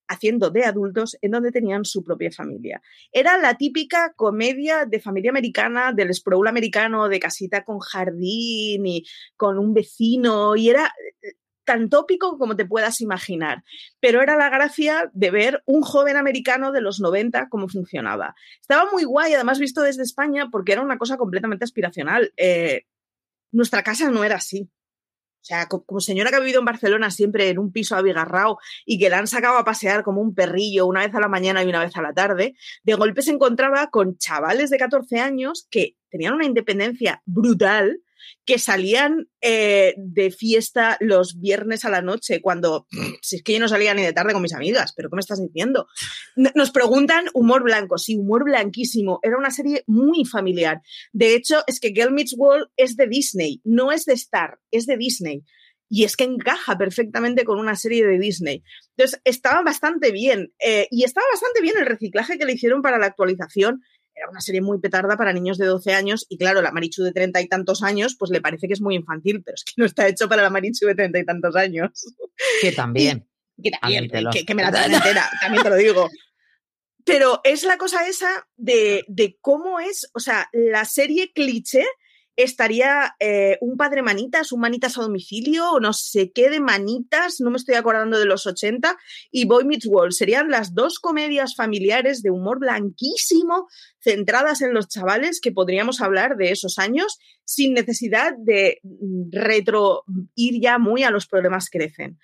haciendo 0.07 0.49
de 0.49 0.65
adultos 0.65 1.17
en 1.21 1.31
donde 1.31 1.51
tenían 1.51 1.85
su 1.85 2.03
propia 2.03 2.31
familia. 2.31 2.81
Era 3.11 3.37
la 3.37 3.55
típica 3.57 4.13
comedia 4.15 4.85
de 4.85 4.99
familia 4.99 5.31
americana, 5.31 5.93
del 5.93 6.13
sprawl 6.13 6.47
americano, 6.47 7.07
de 7.09 7.19
casita 7.19 7.63
con 7.63 7.79
jardín 7.79 8.85
y 8.85 9.05
con 9.35 9.57
un 9.57 9.73
vecino, 9.73 10.55
y 10.55 10.69
era 10.69 10.93
tan 11.65 11.89
tópico 11.89 12.37
como 12.37 12.55
te 12.55 12.65
puedas 12.65 13.01
imaginar. 13.01 13.63
Pero 13.99 14.21
era 14.21 14.37
la 14.37 14.49
gracia 14.49 15.09
de 15.13 15.31
ver 15.31 15.63
un 15.65 15.81
joven 15.81 16.15
americano 16.15 16.71
de 16.71 16.81
los 16.81 16.99
90 17.01 17.49
cómo 17.49 17.67
funcionaba. 17.67 18.35
Estaba 18.61 18.89
muy 18.91 19.03
guay, 19.03 19.33
además 19.33 19.59
visto 19.59 19.81
desde 19.81 20.03
España, 20.03 20.49
porque 20.51 20.73
era 20.73 20.81
una 20.81 20.97
cosa 20.97 21.17
completamente 21.17 21.65
aspiracional. 21.65 22.31
Eh, 22.37 22.83
nuestra 23.51 23.83
casa 23.83 24.09
no 24.11 24.23
era 24.23 24.35
así. 24.35 24.69
O 25.45 25.47
sea, 25.47 25.67
como 25.67 26.01
señora 26.01 26.31
que 26.31 26.37
ha 26.37 26.39
vivido 26.39 26.57
en 26.57 26.65
Barcelona 26.65 27.11
siempre 27.11 27.49
en 27.49 27.59
un 27.59 27.71
piso 27.71 27.95
abigarrao 27.95 28.57
y 28.83 28.97
que 28.97 29.11
la 29.11 29.19
han 29.19 29.27
sacado 29.27 29.59
a 29.59 29.63
pasear 29.63 30.01
como 30.01 30.19
un 30.19 30.33
perrillo 30.33 30.87
una 30.87 31.05
vez 31.05 31.13
a 31.13 31.19
la 31.19 31.27
mañana 31.27 31.63
y 31.63 31.67
una 31.67 31.81
vez 31.81 31.95
a 31.95 32.01
la 32.01 32.13
tarde, 32.13 32.55
de 32.81 32.93
golpe 32.95 33.21
se 33.21 33.29
encontraba 33.29 33.91
con 33.91 34.17
chavales 34.17 34.71
de 34.71 34.79
14 34.79 35.19
años 35.19 35.67
que 35.69 35.97
tenían 36.09 36.33
una 36.33 36.47
independencia 36.47 37.21
brutal 37.25 37.99
que 38.45 38.59
salían 38.59 39.27
eh, 39.41 39.95
de 39.97 40.31
fiesta 40.31 40.97
los 40.99 41.39
viernes 41.39 41.85
a 41.85 41.89
la 41.89 42.01
noche, 42.01 42.41
cuando, 42.41 42.87
si 43.21 43.37
es 43.37 43.43
que 43.43 43.53
yo 43.53 43.59
no 43.59 43.67
salía 43.67 43.93
ni 43.93 44.03
de 44.03 44.13
tarde 44.13 44.33
con 44.33 44.41
mis 44.41 44.53
amigas, 44.53 44.93
pero 44.95 45.09
¿qué 45.09 45.15
me 45.15 45.21
estás 45.21 45.41
diciendo? 45.41 45.87
Nos 46.35 46.71
preguntan 46.71 47.25
humor 47.33 47.63
blanco, 47.63 47.97
sí, 47.97 48.15
humor 48.15 48.43
blanquísimo. 48.45 49.19
Era 49.23 49.37
una 49.37 49.51
serie 49.51 49.83
muy 49.87 50.25
familiar. 50.25 50.81
De 51.13 51.35
hecho, 51.35 51.63
es 51.67 51.79
que 51.79 51.89
Girl 51.89 52.11
Meets 52.13 52.35
World 52.37 52.67
es 52.77 52.95
de 52.95 53.07
Disney, 53.07 53.61
no 53.63 53.91
es 53.91 54.05
de 54.05 54.13
Star, 54.13 54.59
es 54.71 54.85
de 54.85 54.97
Disney. 54.97 55.43
Y 55.87 56.03
es 56.03 56.17
que 56.17 56.23
encaja 56.23 56.77
perfectamente 56.77 57.45
con 57.45 57.59
una 57.59 57.75
serie 57.75 58.05
de 58.05 58.17
Disney. 58.17 58.63
Entonces, 58.97 59.21
estaba 59.23 59.61
bastante 59.61 60.11
bien. 60.11 60.51
Eh, 60.59 60.87
y 60.89 61.03
estaba 61.03 61.27
bastante 61.31 61.61
bien 61.61 61.75
el 61.77 61.85
reciclaje 61.85 62.39
que 62.39 62.45
le 62.45 62.53
hicieron 62.53 62.81
para 62.81 62.97
la 62.97 63.05
actualización 63.05 63.81
era 64.15 64.29
una 64.29 64.41
serie 64.41 64.61
muy 64.61 64.79
petarda 64.79 65.17
para 65.17 65.33
niños 65.33 65.57
de 65.57 65.65
12 65.65 65.93
años 65.93 66.25
y 66.29 66.37
claro, 66.37 66.61
la 66.61 66.71
Marichu 66.71 67.03
de 67.03 67.11
treinta 67.11 67.41
y 67.41 67.47
tantos 67.47 67.83
años, 67.83 68.15
pues 68.17 68.31
le 68.31 68.41
parece 68.41 68.67
que 68.67 68.73
es 68.73 68.81
muy 68.81 68.95
infantil, 68.95 69.43
pero 69.43 69.55
es 69.55 69.63
que 69.63 69.73
no 69.77 69.85
está 69.85 70.07
hecho 70.07 70.29
para 70.29 70.41
la 70.41 70.49
Marichu 70.49 70.87
de 70.87 70.95
treinta 70.95 71.19
y 71.19 71.25
tantos 71.25 71.55
años. 71.55 71.91
Que 72.61 72.71
también. 72.71 73.27
que 73.61 73.71
también, 73.71 74.09
que, 74.09 74.55
me 74.55 74.63
la 74.63 74.71
traen 74.71 74.93
entera, 74.93 75.29
también 75.41 75.63
te 75.63 75.69
lo 75.69 75.75
digo. 75.75 76.09
Pero 77.03 77.41
es 77.43 77.63
la 77.63 77.77
cosa 77.77 78.07
esa 78.07 78.47
de, 78.55 79.05
de 79.07 79.37
cómo 79.41 79.79
es, 79.79 80.09
o 80.13 80.19
sea, 80.19 80.49
la 80.51 80.85
serie 80.85 81.31
cliché 81.33 81.85
estaría 82.35 83.15
eh, 83.19 83.57
un 83.61 83.77
padre 83.77 84.01
manitas, 84.01 84.51
un 84.51 84.59
manitas 84.59 84.97
a 84.97 85.01
domicilio, 85.01 85.71
o 85.71 85.79
no 85.79 85.93
sé 85.93 86.31
qué 86.31 86.49
de 86.49 86.59
manitas, 86.59 87.39
no 87.39 87.49
me 87.49 87.57
estoy 87.57 87.75
acordando 87.75 88.19
de 88.19 88.25
los 88.25 88.45
80, 88.45 88.97
y 89.31 89.45
Boy 89.45 89.65
Meets 89.65 89.87
World. 89.87 90.13
Serían 90.13 90.49
las 90.49 90.73
dos 90.73 90.99
comedias 90.99 91.55
familiares 91.55 92.21
de 92.21 92.31
humor 92.31 92.59
blanquísimo, 92.59 93.67
centradas 94.01 94.61
en 94.61 94.73
los 94.73 94.87
chavales, 94.87 95.39
que 95.41 95.51
podríamos 95.51 96.01
hablar 96.01 96.35
de 96.37 96.51
esos 96.51 96.77
años 96.77 97.17
sin 97.45 97.73
necesidad 97.73 98.33
de 98.37 98.79
retro 99.31 100.03
ir 100.35 100.61
ya 100.61 100.77
muy 100.77 101.03
a 101.03 101.11
los 101.11 101.27
problemas 101.27 101.69
que 101.69 101.79
crecen. 101.79 102.19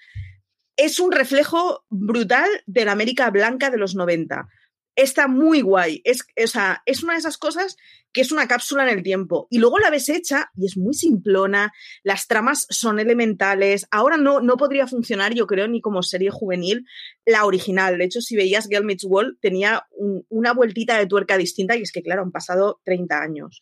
Es 0.75 0.99
un 0.99 1.11
reflejo 1.11 1.85
brutal 1.89 2.49
de 2.65 2.85
la 2.85 2.91
América 2.91 3.29
blanca 3.29 3.69
de 3.69 3.77
los 3.77 3.95
90 3.95 4.47
está 4.95 5.27
muy 5.27 5.61
guay. 5.61 6.01
Es, 6.03 6.25
es 6.35 6.55
una 7.03 7.13
de 7.13 7.19
esas 7.19 7.37
cosas 7.37 7.77
que 8.13 8.21
es 8.21 8.31
una 8.31 8.47
cápsula 8.47 8.83
en 8.83 8.97
el 8.97 9.03
tiempo. 9.03 9.47
Y 9.49 9.59
luego 9.59 9.79
la 9.79 9.89
ves 9.89 10.09
hecha 10.09 10.51
y 10.55 10.65
es 10.65 10.77
muy 10.77 10.93
simplona, 10.93 11.71
las 12.03 12.27
tramas 12.27 12.67
son 12.69 12.99
elementales. 12.99 13.87
Ahora 13.91 14.17
no, 14.17 14.41
no 14.41 14.57
podría 14.57 14.87
funcionar, 14.87 15.33
yo 15.33 15.47
creo, 15.47 15.67
ni 15.67 15.81
como 15.81 16.03
serie 16.03 16.29
juvenil 16.29 16.85
la 17.25 17.45
original. 17.45 17.97
De 17.97 18.05
hecho, 18.05 18.21
si 18.21 18.35
veías 18.35 18.67
Girl 18.67 18.85
Meets 18.85 19.05
World, 19.05 19.37
tenía 19.39 19.87
una 20.29 20.53
vueltita 20.53 20.97
de 20.97 21.07
tuerca 21.07 21.37
distinta 21.37 21.75
y 21.75 21.83
es 21.83 21.91
que, 21.91 22.03
claro, 22.03 22.23
han 22.23 22.31
pasado 22.31 22.81
30 22.83 23.21
años. 23.21 23.61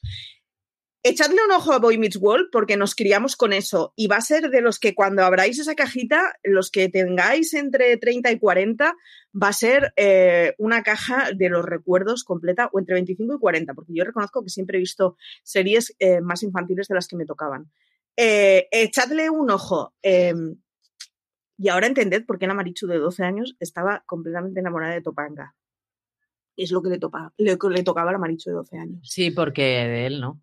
Echadle 1.02 1.38
un 1.46 1.52
ojo 1.54 1.72
a 1.72 1.80
Boy 1.80 1.98
Meets 1.98 2.18
World 2.18 2.50
porque 2.52 2.76
nos 2.76 2.94
criamos 2.94 3.38
con 3.38 3.54
eso 3.54 3.94
y 3.96 4.08
va 4.08 4.18
a 4.18 4.22
ser 4.22 4.50
de 4.50 4.60
los 4.60 4.80
que 4.80 4.94
cuando 4.94 5.24
abráis 5.24 5.58
esa 5.58 5.74
cajita, 5.74 6.34
los 6.44 6.72
que 6.72 6.90
tengáis 6.90 7.54
entre 7.54 7.96
30 7.96 8.30
y 8.34 8.38
40, 8.38 8.98
va 9.42 9.48
a 9.48 9.54
ser 9.54 9.94
eh, 9.96 10.56
una 10.58 10.84
caja 10.84 11.32
de 11.34 11.48
los 11.48 11.64
recuerdos 11.64 12.26
completa 12.26 12.70
o 12.74 12.80
entre 12.80 12.96
25 12.96 13.36
y 13.36 13.40
40, 13.40 13.74
porque 13.76 13.94
yo 13.94 14.04
reconozco 14.04 14.44
que 14.44 14.50
siempre 14.50 14.78
he 14.78 14.82
visto 14.82 15.16
series 15.42 15.96
eh, 16.00 16.20
más 16.20 16.44
infantiles 16.44 16.90
de 16.90 16.96
las 16.96 17.08
que 17.08 17.16
me 17.16 17.26
tocaban. 17.26 17.72
Eh, 18.18 18.68
echadle 18.70 19.30
un 19.30 19.52
ojo. 19.52 19.94
Em, 20.02 20.58
y 21.58 21.70
ahora 21.70 21.88
entended 21.88 22.26
por 22.26 22.40
qué 22.40 22.48
la 22.48 22.54
Marichu 22.54 22.88
de 22.88 22.98
12 22.98 23.24
años 23.24 23.56
estaba 23.62 24.04
completamente 24.06 24.60
enamorada 24.60 24.96
de 24.96 25.02
Topanga. 25.02 25.56
Es 26.58 26.72
lo 26.72 26.82
que 26.82 26.90
le, 26.90 27.00
topa, 27.00 27.34
le, 27.38 27.58
le 27.58 27.84
tocaba 27.84 28.10
a 28.10 28.14
la 28.14 28.20
Marichu 28.20 28.50
de 28.50 28.56
12 28.58 28.78
años. 28.78 29.00
Sí, 29.04 29.32
porque 29.32 29.62
de 29.62 30.06
él, 30.06 30.20
¿no? 30.20 30.42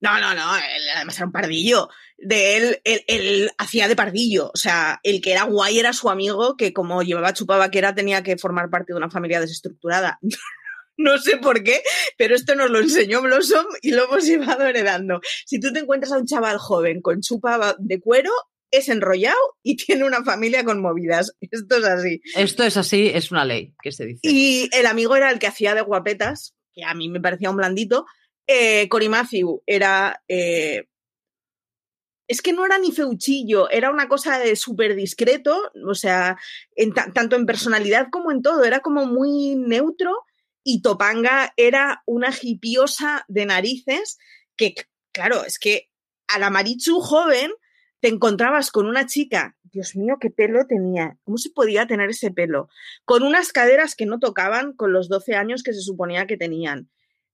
No, 0.00 0.18
no, 0.18 0.34
no, 0.34 0.56
él 0.56 0.82
además 0.96 1.16
era 1.16 1.26
un 1.26 1.32
pardillo. 1.32 1.88
De 2.16 2.56
él, 2.56 2.80
él, 2.84 3.50
hacía 3.58 3.88
de 3.88 3.96
pardillo. 3.96 4.50
O 4.52 4.56
sea, 4.56 5.00
el 5.02 5.20
que 5.20 5.32
era 5.32 5.44
guay 5.44 5.78
era 5.78 5.92
su 5.92 6.10
amigo, 6.10 6.56
que 6.56 6.72
como 6.72 7.02
llevaba 7.02 7.32
chupaba 7.32 7.70
que 7.70 7.78
era, 7.78 7.94
tenía 7.94 8.22
que 8.22 8.36
formar 8.38 8.70
parte 8.70 8.92
de 8.92 8.98
una 8.98 9.10
familia 9.10 9.40
desestructurada. 9.40 10.18
no 10.96 11.18
sé 11.18 11.38
por 11.38 11.62
qué, 11.62 11.82
pero 12.16 12.34
esto 12.34 12.54
nos 12.54 12.70
lo 12.70 12.78
enseñó 12.78 13.22
Blossom 13.22 13.66
y 13.82 13.92
lo 13.92 14.04
hemos 14.04 14.24
llevado 14.26 14.66
heredando. 14.66 15.20
Si 15.46 15.60
tú 15.60 15.72
te 15.72 15.80
encuentras 15.80 16.12
a 16.12 16.18
un 16.18 16.26
chaval 16.26 16.58
joven 16.58 17.00
con 17.00 17.20
chupa 17.20 17.76
de 17.78 18.00
cuero, 18.00 18.30
es 18.70 18.88
enrollado 18.88 19.38
y 19.62 19.76
tiene 19.76 20.04
una 20.04 20.22
familia 20.24 20.64
con 20.64 20.80
movidas. 20.80 21.34
Esto 21.40 21.76
es 21.76 21.84
así. 21.84 22.22
Esto 22.36 22.62
es 22.64 22.76
así, 22.76 23.10
es 23.12 23.30
una 23.30 23.44
ley 23.44 23.74
que 23.82 23.92
se 23.92 24.06
dice. 24.06 24.20
Y 24.22 24.68
el 24.72 24.86
amigo 24.86 25.16
era 25.16 25.30
el 25.30 25.38
que 25.38 25.46
hacía 25.46 25.74
de 25.74 25.80
guapetas, 25.80 26.54
que 26.72 26.84
a 26.84 26.94
mí 26.94 27.08
me 27.08 27.20
parecía 27.20 27.50
un 27.50 27.56
blandito, 27.56 28.06
eh, 28.50 29.08
Matthew 29.08 29.62
era. 29.66 30.22
Eh, 30.28 30.86
es 32.28 32.42
que 32.42 32.52
no 32.52 32.64
era 32.64 32.78
ni 32.78 32.92
feuchillo, 32.92 33.68
era 33.70 33.90
una 33.90 34.08
cosa 34.08 34.38
de 34.38 34.54
súper 34.54 34.94
discreto, 34.94 35.72
o 35.84 35.94
sea, 35.96 36.38
tanto 37.12 37.34
en 37.34 37.44
personalidad 37.44 38.06
como 38.12 38.30
en 38.30 38.40
todo, 38.40 38.62
era 38.64 38.80
como 38.80 39.06
muy 39.06 39.56
neutro. 39.56 40.24
Y 40.62 40.82
Topanga 40.82 41.52
era 41.56 42.02
una 42.06 42.30
hipiosa 42.40 43.24
de 43.28 43.46
narices 43.46 44.18
que, 44.56 44.74
claro, 45.12 45.44
es 45.44 45.58
que 45.58 45.88
a 46.28 46.38
la 46.38 46.50
Marichu 46.50 47.00
joven 47.00 47.50
te 48.00 48.08
encontrabas 48.08 48.70
con 48.70 48.86
una 48.86 49.06
chica, 49.06 49.56
Dios 49.64 49.96
mío, 49.96 50.18
qué 50.20 50.30
pelo 50.30 50.66
tenía, 50.66 51.18
¿cómo 51.24 51.38
se 51.38 51.50
podía 51.50 51.86
tener 51.86 52.10
ese 52.10 52.30
pelo? 52.30 52.68
Con 53.04 53.22
unas 53.22 53.52
caderas 53.52 53.96
que 53.96 54.06
no 54.06 54.18
tocaban 54.20 54.74
con 54.74 54.92
los 54.92 55.08
12 55.08 55.34
años 55.34 55.62
que 55.62 55.72
se 55.72 55.80
suponía 55.80 56.26
que 56.26 56.36
tenían 56.36 56.90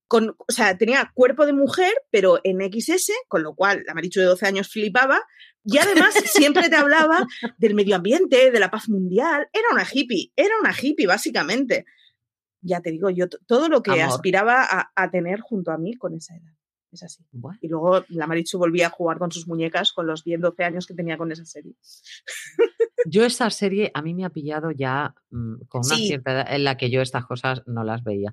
con, 0.09 0.37
o 0.39 0.53
sea, 0.53 0.77
tenía 0.79 1.11
cuerpo 1.15 1.47
de 1.47 1.53
mujer, 1.53 1.93
pero 2.11 2.41
en 2.45 2.61
XS, 2.61 3.13
con 3.29 3.43
lo 3.43 3.55
cual 3.55 3.83
la 3.87 3.95
Marichu 3.95 4.21
de 4.21 4.27
12 4.27 4.47
años 4.47 4.69
flipaba, 4.69 5.21
y 5.65 5.79
además 5.79 6.15
siempre 6.25 6.69
te 6.69 6.77
hablaba 6.77 7.27
del 7.59 7.75
medio 7.75 7.97
ambiente, 7.97 8.51
de 8.51 8.61
la 8.61 8.71
paz 8.71 8.89
mundial. 8.89 9.49
Era 9.53 9.69
una 9.73 9.85
hippie, 9.91 10.33
era 10.37 10.55
una 10.61 10.73
hippie, 10.73 11.07
básicamente. 11.07 11.85
Ya 12.61 12.81
te 12.81 12.91
digo, 12.91 13.11
yo 13.11 13.29
todo 13.29 13.69
lo 13.69 13.83
que 13.83 14.03
aspiraba 14.03 14.63
a, 14.63 14.91
a, 14.95 15.11
tener 15.11 15.41
junto 15.41 15.71
a 15.71 15.79
mí 15.79 15.95
con 15.95 16.15
esa 16.15 16.35
edad. 16.35 16.56
Es 16.93 17.03
así. 17.03 17.25
Y 17.61 17.69
luego 17.69 18.05
la 18.09 18.27
Marichu 18.27 18.59
volvía 18.59 18.87
a 18.87 18.91
jugar 18.91 19.19
con 19.19 19.31
sus 19.33 19.47
muñecas 19.47 19.93
con 19.93 20.07
los 20.07 20.25
10, 20.25 20.41
12 20.41 20.65
años 20.65 20.87
que 20.87 20.95
tenía 20.95 21.19
con 21.19 21.31
esa 21.33 21.45
serie. 21.45 21.75
Yo 23.09 23.25
esa 23.25 23.51
serie 23.51 23.91
a 23.95 24.03
mí 24.03 24.15
me 24.15 24.25
ha 24.25 24.31
pillado 24.31 24.71
ya 24.71 25.15
mm, 25.31 25.63
con 25.69 25.83
una 25.85 25.97
cierta 25.97 26.33
edad 26.33 26.47
en 26.49 26.65
la 26.65 26.77
que 26.77 26.91
yo 26.91 27.03
estas 27.03 27.27
cosas 27.27 27.63
no 27.67 27.85
las 27.85 28.03
veía. 28.03 28.33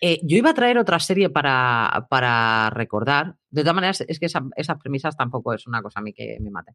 Eh, 0.00 0.20
yo 0.22 0.36
iba 0.36 0.50
a 0.50 0.54
traer 0.54 0.78
otra 0.78 1.00
serie 1.00 1.30
para, 1.30 2.06
para 2.10 2.70
recordar. 2.70 3.36
De 3.54 3.62
todas 3.62 3.76
maneras, 3.76 4.04
es 4.08 4.18
que 4.18 4.26
esas 4.26 4.78
premisas 4.82 5.16
tampoco 5.16 5.52
es 5.52 5.64
una 5.68 5.80
cosa 5.80 6.00
a 6.00 6.02
mí 6.02 6.12
que 6.12 6.38
me 6.40 6.50
mate. 6.50 6.72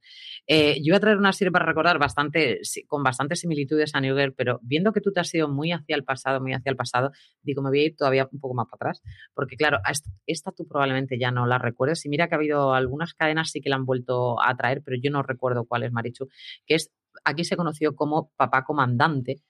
Eh, 0.47 0.75
yo 0.77 0.91
iba 0.91 0.97
a 0.97 0.99
traer 1.01 1.17
una 1.17 1.33
serie 1.33 1.51
para 1.51 1.65
recordar 1.65 1.99
bastante, 1.99 2.61
con 2.87 3.03
bastantes 3.03 3.41
similitudes 3.41 3.93
a 3.95 3.99
New 3.99 4.15
pero 4.35 4.59
viendo 4.63 4.93
que 4.93 5.01
tú 5.01 5.11
te 5.11 5.19
has 5.19 5.33
ido 5.33 5.49
muy 5.49 5.73
hacia 5.73 5.97
el 5.97 6.05
pasado, 6.05 6.39
muy 6.39 6.53
hacia 6.53 6.69
el 6.69 6.77
pasado, 6.77 7.11
digo, 7.41 7.61
me 7.61 7.69
voy 7.69 7.79
a 7.81 7.85
ir 7.87 7.95
todavía 7.97 8.29
un 8.31 8.39
poco 8.39 8.53
más 8.53 8.67
para 8.67 8.91
atrás. 8.91 9.01
Porque 9.33 9.57
claro, 9.57 9.79
esta 10.25 10.51
tú 10.53 10.65
probablemente 10.67 11.19
ya 11.19 11.31
no 11.31 11.45
la 11.45 11.57
recuerdes. 11.57 12.05
Y 12.05 12.09
mira 12.09 12.29
que 12.29 12.35
ha 12.35 12.37
habido 12.37 12.73
algunas 12.73 13.13
cadenas 13.13 13.51
sí 13.51 13.59
que 13.59 13.69
la 13.69 13.75
han 13.75 13.85
vuelto 13.85 14.41
a 14.41 14.55
traer, 14.55 14.81
pero 14.81 14.95
yo 15.01 15.11
no 15.11 15.21
recuerdo 15.21 15.65
cuál 15.65 15.83
es 15.83 15.91
Marichu, 15.91 16.29
que 16.65 16.75
es 16.75 16.91
aquí 17.25 17.43
se 17.43 17.57
conoció 17.57 17.95
como 17.95 18.31
Papá 18.37 18.63
Comandante 18.63 19.41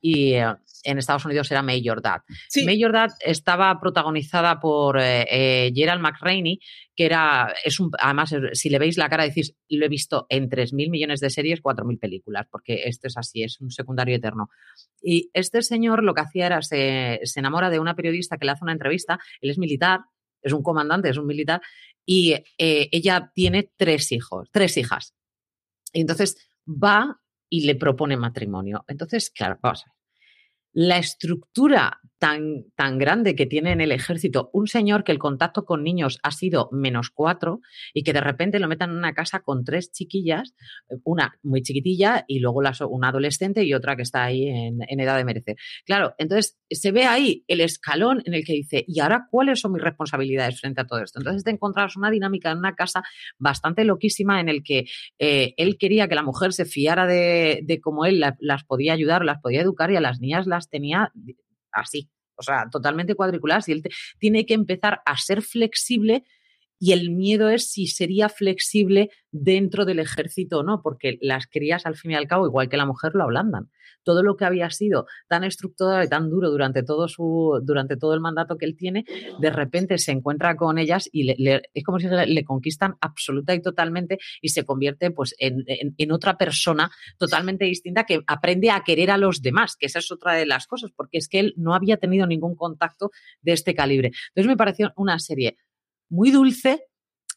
y 0.00 0.34
eh, 0.34 0.54
en 0.84 0.98
Estados 0.98 1.24
Unidos 1.24 1.50
era 1.50 1.62
Major 1.62 2.00
Dad. 2.00 2.20
Major 2.64 2.92
Dad 2.92 3.10
estaba 3.20 3.78
protagonizada 3.80 4.60
por 4.60 4.98
eh, 4.98 5.26
eh, 5.30 5.72
Gerald 5.74 6.00
McRaney, 6.00 6.60
que 6.94 7.04
era, 7.04 7.54
es 7.64 7.80
un, 7.80 7.90
además, 7.98 8.34
si 8.52 8.70
le 8.70 8.78
veis 8.78 8.96
la 8.96 9.08
cara, 9.08 9.24
decís, 9.24 9.54
lo 9.68 9.84
he 9.84 9.88
visto 9.88 10.26
en 10.28 10.48
3.000 10.48 10.90
millones 10.90 11.20
de 11.20 11.30
series, 11.30 11.62
4.000 11.62 11.98
películas, 11.98 12.46
porque 12.50 12.84
esto 12.84 13.08
es 13.08 13.16
así, 13.16 13.42
es 13.42 13.60
un 13.60 13.70
secundario 13.70 14.16
eterno. 14.16 14.50
Y 15.02 15.30
este 15.32 15.62
señor 15.62 16.02
lo 16.04 16.14
que 16.14 16.22
hacía 16.22 16.46
era, 16.46 16.62
se, 16.62 17.20
se 17.24 17.40
enamora 17.40 17.70
de 17.70 17.80
una 17.80 17.94
periodista 17.94 18.36
que 18.36 18.46
le 18.46 18.52
hace 18.52 18.64
una 18.64 18.72
entrevista, 18.72 19.18
él 19.40 19.50
es 19.50 19.58
militar, 19.58 20.00
es 20.42 20.52
un 20.52 20.62
comandante, 20.62 21.08
es 21.08 21.18
un 21.18 21.26
militar, 21.26 21.60
y 22.06 22.36
ella 22.56 23.32
tiene 23.34 23.70
tres 23.76 24.12
hijos, 24.12 24.48
tres 24.50 24.76
hijas. 24.76 25.14
Y 25.92 26.00
entonces 26.00 26.36
va 26.66 27.20
y 27.48 27.66
le 27.66 27.74
propone 27.74 28.16
matrimonio. 28.16 28.84
Entonces, 28.88 29.30
claro, 29.30 29.58
vamos 29.62 29.84
a 29.84 29.90
ver. 29.90 29.94
La 30.72 30.98
estructura 30.98 32.00
tan, 32.18 32.64
tan 32.74 32.98
grande 32.98 33.34
que 33.34 33.46
tiene 33.46 33.72
en 33.72 33.80
el 33.80 33.92
ejército 33.92 34.50
un 34.52 34.66
señor 34.66 35.04
que 35.04 35.12
el 35.12 35.18
contacto 35.18 35.64
con 35.64 35.84
niños 35.84 36.18
ha 36.22 36.32
sido 36.32 36.68
menos 36.72 37.10
cuatro 37.10 37.60
y 37.94 38.02
que 38.02 38.12
de 38.12 38.20
repente 38.20 38.58
lo 38.58 38.68
metan 38.68 38.90
en 38.90 38.96
una 38.96 39.14
casa 39.14 39.40
con 39.40 39.64
tres 39.64 39.92
chiquillas, 39.92 40.54
una 41.04 41.38
muy 41.42 41.62
chiquitilla 41.62 42.24
y 42.26 42.40
luego 42.40 42.60
una 42.88 43.08
adolescente 43.08 43.64
y 43.64 43.72
otra 43.72 43.96
que 43.96 44.02
está 44.02 44.24
ahí 44.24 44.48
en, 44.48 45.00
edad 45.00 45.16
de 45.16 45.24
merecer. 45.24 45.56
Claro, 45.84 46.14
entonces 46.18 46.58
se 46.68 46.90
ve 46.90 47.04
ahí 47.04 47.44
el 47.46 47.60
escalón 47.60 48.22
en 48.24 48.34
el 48.34 48.44
que 48.44 48.52
dice, 48.52 48.84
¿y 48.86 49.00
ahora 49.00 49.28
cuáles 49.30 49.60
son 49.60 49.72
mis 49.72 49.82
responsabilidades 49.82 50.60
frente 50.60 50.80
a 50.80 50.86
todo 50.86 51.02
esto? 51.02 51.20
Entonces 51.20 51.44
te 51.44 51.50
encontrabas 51.50 51.96
una 51.96 52.10
dinámica 52.10 52.50
en 52.50 52.58
una 52.58 52.74
casa 52.74 53.02
bastante 53.38 53.84
loquísima 53.84 54.40
en 54.40 54.48
el 54.48 54.62
que 54.64 54.86
eh, 55.18 55.54
él 55.56 55.78
quería 55.78 56.08
que 56.08 56.16
la 56.16 56.22
mujer 56.22 56.52
se 56.52 56.64
fiara 56.64 57.06
de, 57.06 57.60
de 57.62 57.80
cómo 57.80 58.04
él 58.04 58.24
las 58.40 58.64
podía 58.64 58.92
ayudar, 58.92 59.24
las 59.24 59.40
podía 59.40 59.60
educar 59.60 59.90
y 59.92 59.96
a 59.96 60.00
las 60.00 60.20
niñas 60.20 60.46
las 60.46 60.68
tenía 60.68 61.12
así, 61.80 62.10
o 62.36 62.42
sea, 62.42 62.68
totalmente 62.70 63.14
cuadriculadas 63.14 63.68
y 63.68 63.72
él 63.72 63.82
tiene 64.18 64.46
que 64.46 64.54
empezar 64.54 65.02
a 65.04 65.16
ser 65.16 65.42
flexible 65.42 66.24
y 66.78 66.92
el 66.92 67.10
miedo 67.10 67.48
es 67.48 67.70
si 67.70 67.86
sería 67.86 68.28
flexible 68.28 69.10
dentro 69.30 69.84
del 69.84 69.98
ejército 69.98 70.60
o 70.60 70.62
no, 70.62 70.80
porque 70.82 71.18
las 71.20 71.46
crías 71.46 71.86
al 71.86 71.96
fin 71.96 72.12
y 72.12 72.14
al 72.14 72.28
cabo, 72.28 72.46
igual 72.46 72.68
que 72.68 72.76
la 72.76 72.86
mujer, 72.86 73.12
lo 73.14 73.24
ablandan. 73.24 73.70
Todo 74.04 74.22
lo 74.22 74.36
que 74.36 74.44
había 74.44 74.70
sido 74.70 75.06
tan 75.28 75.44
estructurado 75.44 76.02
y 76.02 76.08
tan 76.08 76.30
duro 76.30 76.50
durante 76.50 76.82
todo, 76.82 77.08
su, 77.08 77.60
durante 77.62 77.96
todo 77.96 78.14
el 78.14 78.20
mandato 78.20 78.56
que 78.56 78.64
él 78.64 78.76
tiene, 78.76 79.04
de 79.38 79.50
repente 79.50 79.98
se 79.98 80.12
encuentra 80.12 80.56
con 80.56 80.78
ellas 80.78 81.08
y 81.12 81.30
es 81.30 81.84
como 81.84 81.98
si 81.98 82.06
le, 82.08 82.44
conquistan 82.44 82.96
absoluta 83.00 83.54
y 83.54 83.60
totalmente 83.60 84.18
y 84.40 84.50
se 84.50 84.64
convierte 84.64 85.10
pues, 85.10 85.34
en, 85.38 85.64
en, 85.66 86.12
otra 86.12 86.38
persona 86.38 86.90
totalmente 87.18 87.66
distinta 87.66 88.04
que 88.04 88.20
aprende 88.26 88.70
a 88.70 88.82
querer 88.82 89.10
a 89.10 89.18
los 89.18 89.42
demás, 89.42 89.76
que 89.76 89.86
esa 89.86 89.98
es 89.98 90.10
otra 90.10 90.34
de 90.34 90.46
las 90.46 90.66
cosas, 90.66 90.90
porque 90.96 91.18
es 91.18 91.28
que 91.28 91.40
él 91.40 91.54
no 91.56 91.74
había 91.74 91.98
tenido 91.98 92.26
ningún 92.26 92.54
contacto 92.54 93.10
de 93.42 93.52
este 93.52 93.74
calibre. 93.74 94.12
Entonces 94.28 94.48
me 94.48 94.56
pareció 94.56 94.92
una 94.96 95.18
serie 95.18 95.58
muy 96.08 96.30
dulce 96.30 96.84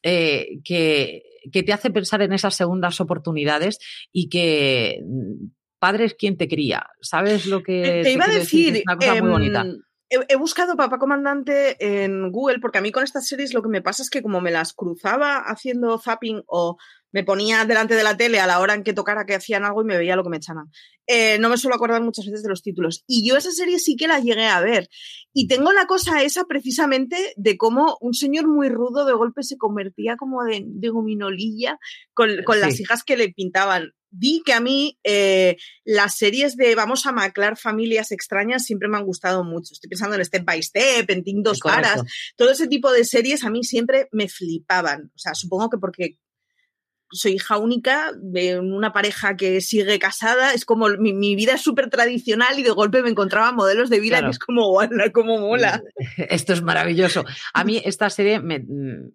eh, 0.04 0.60
que, 0.64 1.24
que, 1.52 1.64
te 1.64 1.74
hace 1.74 1.92
pensar 1.92 2.22
en 2.22 2.34
esas 2.34 2.56
segundas 2.56 3.00
oportunidades 3.02 3.80
y 4.12 4.30
que 4.30 5.00
mm, 5.06 5.48
padre 5.80 6.06
es 6.06 6.14
quien 6.14 6.38
te 6.38 6.48
cría. 6.48 6.88
¿Sabes 7.02 7.46
lo 7.46 7.64
que 7.64 8.02
te, 8.04 8.12
iba 8.14 8.26
a 8.26 8.30
decir? 8.30 8.84
una 8.86 8.96
cosa 8.98 9.16
muy 9.22 9.30
bonita. 9.30 9.66
He, 10.12 10.36
buscado 10.36 10.76
Papá 10.76 11.00
Comandante 11.00 11.78
en 11.80 12.34
Google 12.34 12.60
porque 12.60 12.80
a 12.80 12.82
mí 12.82 12.92
con 12.92 13.06
estas 13.06 13.26
series 13.28 13.54
lo 13.54 13.62
que 13.62 13.70
me 13.70 13.82
pasa 13.82 14.04
es 14.04 14.10
que 14.10 14.22
como 14.22 14.42
me 14.42 14.52
las 14.52 14.74
cruzaba 14.74 15.38
haciendo 15.38 15.98
zapping 15.98 16.44
o 16.48 16.76
me 17.14 17.24
ponía 17.24 17.64
delante 17.64 17.96
de 17.96 18.04
la 18.04 18.18
tele 18.18 18.42
a 18.42 18.48
la 18.48 18.60
hora 18.60 18.74
en 18.74 18.84
que 18.84 18.92
tocara 18.92 19.26
que 19.26 19.36
hacían 19.36 19.64
algo 19.64 19.82
y 19.82 19.86
me 19.86 19.98
veía 19.98 20.18
lo 20.18 20.24
que 20.24 20.30
me 20.30 20.38
echaban. 20.38 20.70
Eh, 21.08 21.38
no 21.40 21.48
me 21.48 21.56
suelo 21.56 21.76
acordar 21.76 22.02
muchas 22.02 22.26
veces 22.26 22.44
de 22.44 22.50
los 22.50 22.62
títulos. 22.62 23.06
Y 23.08 23.26
yo 23.26 23.38
esa 23.38 23.52
serie 23.52 23.80
sí 23.80 23.96
que 23.96 24.10
la 24.10 24.20
llegué 24.20 24.48
a 24.48 24.60
ver. 24.60 24.90
Y 25.34 25.48
tengo 25.48 25.72
la 25.72 25.86
cosa 25.86 26.24
esa 26.24 26.44
precisamente 26.44 27.34
de 27.38 27.58
cómo 27.58 27.98
un 28.02 28.14
señor 28.14 28.50
muy 28.50 28.68
rudo 28.68 29.06
de 29.06 29.14
golpe 29.14 29.44
se 29.44 29.58
convertía 29.58 30.18
como 30.18 30.44
de, 30.44 30.90
gominolilla 30.90 31.80
con, 32.14 32.30
las 32.60 32.80
hijas 32.82 33.04
que 33.04 33.16
le 33.16 33.30
pintaban 33.30 33.92
vi 34.12 34.44
que 34.46 34.54
a 34.54 34.60
mí 34.60 35.00
eh, 35.04 35.58
las 35.84 36.18
series 36.18 36.56
de 36.58 36.76
vamos 36.76 37.06
a 37.06 37.12
maclar 37.12 37.58
familias 37.58 38.12
extrañas 38.12 38.66
siempre 38.66 38.90
me 38.90 38.98
han 38.98 39.06
gustado 39.06 39.44
mucho. 39.44 39.74
Estoy 39.74 39.90
pensando 39.90 40.16
en 40.16 40.26
Step 40.26 40.46
by 40.46 40.62
Step, 40.62 41.10
en 41.10 41.24
Ting 41.24 41.42
Dos 41.42 41.60
Paras, 41.60 42.02
todo 42.36 42.52
ese 42.52 42.68
tipo 42.68 42.92
de 42.92 43.06
series 43.06 43.44
a 43.44 43.50
mí 43.50 43.64
siempre 43.64 44.08
me 44.12 44.28
flipaban. 44.28 45.12
O 45.16 45.18
sea, 45.18 45.34
supongo 45.34 45.70
que 45.70 45.78
porque 45.78 46.18
soy 47.14 47.34
hija 47.34 47.58
única 47.58 48.12
de 48.22 48.60
una 48.60 48.94
pareja 48.94 49.36
que 49.36 49.60
sigue 49.60 50.00
casada, 50.00 50.54
es 50.54 50.64
como 50.64 50.88
mi, 50.88 51.36
vida 51.36 51.56
es 51.56 51.62
súper 51.62 51.90
tradicional 51.90 52.58
y 52.58 52.64
de 52.64 52.72
golpe 52.72 53.04
me 53.04 53.10
encontraba 53.10 53.52
modelos 53.52 53.90
de 53.90 54.00
vida 54.00 54.22
que 54.22 54.30
es 54.30 54.40
como, 54.40 54.70
guala, 54.70 55.12
como 55.12 55.38
mola. 55.40 55.82
Esto 56.18 56.54
es 56.54 56.62
maravilloso. 56.62 57.26
A 57.54 57.64
mí 57.64 57.82
esta 57.86 58.10
serie 58.10 58.40
me, 58.40 58.64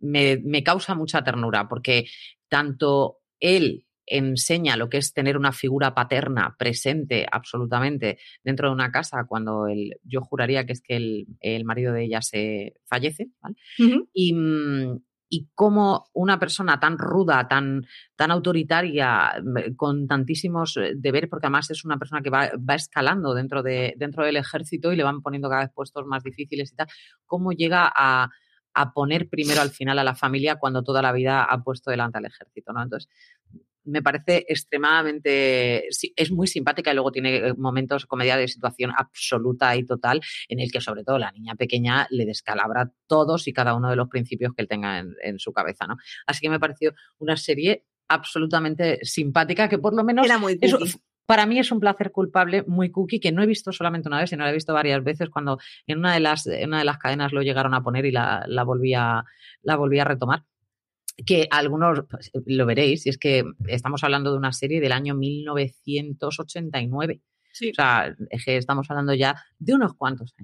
me 0.01 0.63
causa 0.63 0.95
mucha 0.95 1.23
ternura 1.25 1.69
porque 1.69 2.07
tanto 2.49 3.21
él 3.41 3.86
enseña 4.07 4.77
lo 4.77 4.89
que 4.89 4.99
es 4.99 5.13
tener 5.13 5.37
una 5.37 5.53
figura 5.53 5.95
paterna 5.95 6.55
presente 6.59 7.27
absolutamente 7.31 8.19
dentro 8.43 8.69
de 8.69 8.75
una 8.75 8.91
casa 8.91 9.27
cuando 9.29 9.67
el, 9.67 9.97
yo 10.05 10.21
juraría 10.21 10.65
que 10.65 10.73
es 10.73 10.83
que 10.83 10.97
el, 11.41 11.65
marido 11.65 11.93
de 11.93 12.05
ella 12.05 12.23
se 12.23 12.75
fallece, 12.87 13.31
y, 14.13 14.35
mm, 14.35 15.01
y 15.29 15.49
cómo 15.55 16.07
una 16.13 16.39
persona 16.39 16.79
tan 16.79 16.99
ruda, 16.99 17.49
tan, 17.49 17.87
tan 18.15 18.31
autoritaria, 18.31 19.35
con 19.77 20.07
tantísimos 20.07 20.77
eh, 20.77 20.93
deberes, 20.97 21.29
porque 21.29 21.47
además 21.47 21.71
es 21.71 21.85
una 21.85 21.99
persona 21.99 22.23
que 22.23 22.31
va, 22.31 22.51
escalando 22.75 23.35
dentro, 23.35 23.63
de, 23.63 23.95
dentro 23.97 24.25
del 24.25 24.37
ejército 24.37 24.93
y 24.93 24.97
le 24.97 25.03
van 25.03 25.23
poniendo 25.23 25.49
cada 25.49 25.63
vez 25.63 25.73
puestos 25.75 26.07
más 26.07 26.23
difíciles 26.23 26.73
y 26.73 26.77
tal, 26.77 26.87
cómo 27.27 27.53
llega 27.53 27.91
a, 27.95 28.31
a 28.75 28.93
poner 28.93 29.29
primero 29.29 29.61
al 29.63 29.71
final 29.71 29.99
a 29.99 30.05
la 30.05 30.15
familia 30.15 30.57
cuando 30.57 30.83
toda 30.83 31.03
la 31.03 31.13
vida 31.13 31.45
ha 31.45 31.63
puesto 31.63 31.91
delante 31.91 32.19
al 32.19 32.27
ejército, 32.27 32.73
¿no? 32.73 32.83
Entonces, 32.83 33.11
me 33.87 34.03
parece 34.03 34.45
extremadamente, 34.49 35.89
es 35.89 36.30
muy 36.30 36.47
simpática 36.47 36.91
y 36.91 36.95
luego 36.95 37.12
tiene 37.12 37.37
eh, 37.37 37.55
momentos, 37.57 38.07
comedia 38.07 38.37
de 38.37 38.49
situación 38.49 38.93
absoluta 38.97 39.74
y 39.76 39.84
total, 39.84 40.20
en 40.49 40.61
el 40.61 40.70
que 40.70 40.80
sobre 40.80 41.05
todo 41.05 41.18
la 41.18 41.32
niña 41.32 41.55
pequeña 41.55 42.07
le 42.11 42.26
descalabra 42.26 42.91
todos 43.07 43.49
y 43.49 43.53
cada 43.53 43.74
uno 43.74 43.89
de 43.91 43.97
los 43.97 44.09
principios 44.09 44.53
que 44.55 44.62
él 44.62 44.68
tenga 44.68 44.99
en, 44.99 45.39
su 45.39 45.53
cabeza, 45.53 45.87
¿no? 45.87 45.97
Así 46.26 46.41
que 46.41 46.51
me 46.51 46.59
pareció 46.59 46.95
una 47.18 47.37
serie 47.37 47.84
absolutamente 48.09 48.99
simpática 49.03 49.68
que 49.68 49.78
por 49.78 49.95
lo 49.95 50.05
menos 50.05 50.26
Era 50.26 50.39
muy 50.39 50.59
para 51.26 51.45
mí 51.45 51.59
es 51.59 51.72
un 51.72 51.80
placer 51.80 52.12
culpable 52.12 52.62
muy 52.68 52.91
cookie 52.91 53.18
que 53.18 53.32
no 53.32 53.43
he 53.43 53.47
visto 53.47 53.72
solamente 53.72 54.09
una 54.09 54.20
vez, 54.20 54.30
sino 54.30 54.45
la 54.45 54.51
he 54.51 54.55
visto 54.55 54.72
varias 54.72 55.03
veces 55.03 55.28
cuando 55.28 55.59
en 55.87 55.99
una 55.99 56.14
de 56.14 56.20
las, 56.20 56.47
una 56.47 56.78
de 56.78 56.84
las 56.84 56.99
cadenas 56.99 57.32
lo 57.32 57.43
llegaron 57.43 57.74
a 57.74 57.82
poner 57.82 58.07
y 58.07 58.12
la, 58.12 58.45
la, 58.47 58.62
volví, 58.62 58.95
a, 58.95 59.24
la 59.62 59.76
volví 59.76 59.99
a 59.99 60.05
retomar 60.05 60.45
que 61.25 61.49
algunos 61.51 62.01
pues, 62.11 62.31
lo 62.47 62.67
veréis, 62.67 63.07
y 63.07 63.11
es 63.11 63.19
que 63.19 63.45
estamos 63.69 64.03
hablando 64.05 64.33
de 64.33 64.39
una 64.39 64.53
serie 64.53 64.81
del 64.81 64.93
año 64.93 65.14
1989. 65.14 67.23
O 67.23 67.75
sea, 67.75 68.14
es 68.31 68.45
que 68.45 68.59
estamos 68.59 68.91
hablando 68.91 69.14
ya 69.14 69.43
de 69.59 69.75
unos 69.75 69.95
cuantos. 69.95 70.35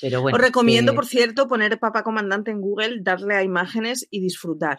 Pero 0.00 0.22
bueno, 0.22 0.36
Os 0.36 0.42
recomiendo, 0.42 0.94
por 0.94 1.06
cierto, 1.06 1.48
poner 1.48 1.78
Papa 1.78 2.04
Comandante 2.04 2.52
en 2.52 2.60
Google, 2.60 3.00
darle 3.02 3.34
a 3.34 3.42
imágenes 3.42 4.06
y 4.10 4.20
disfrutar 4.20 4.78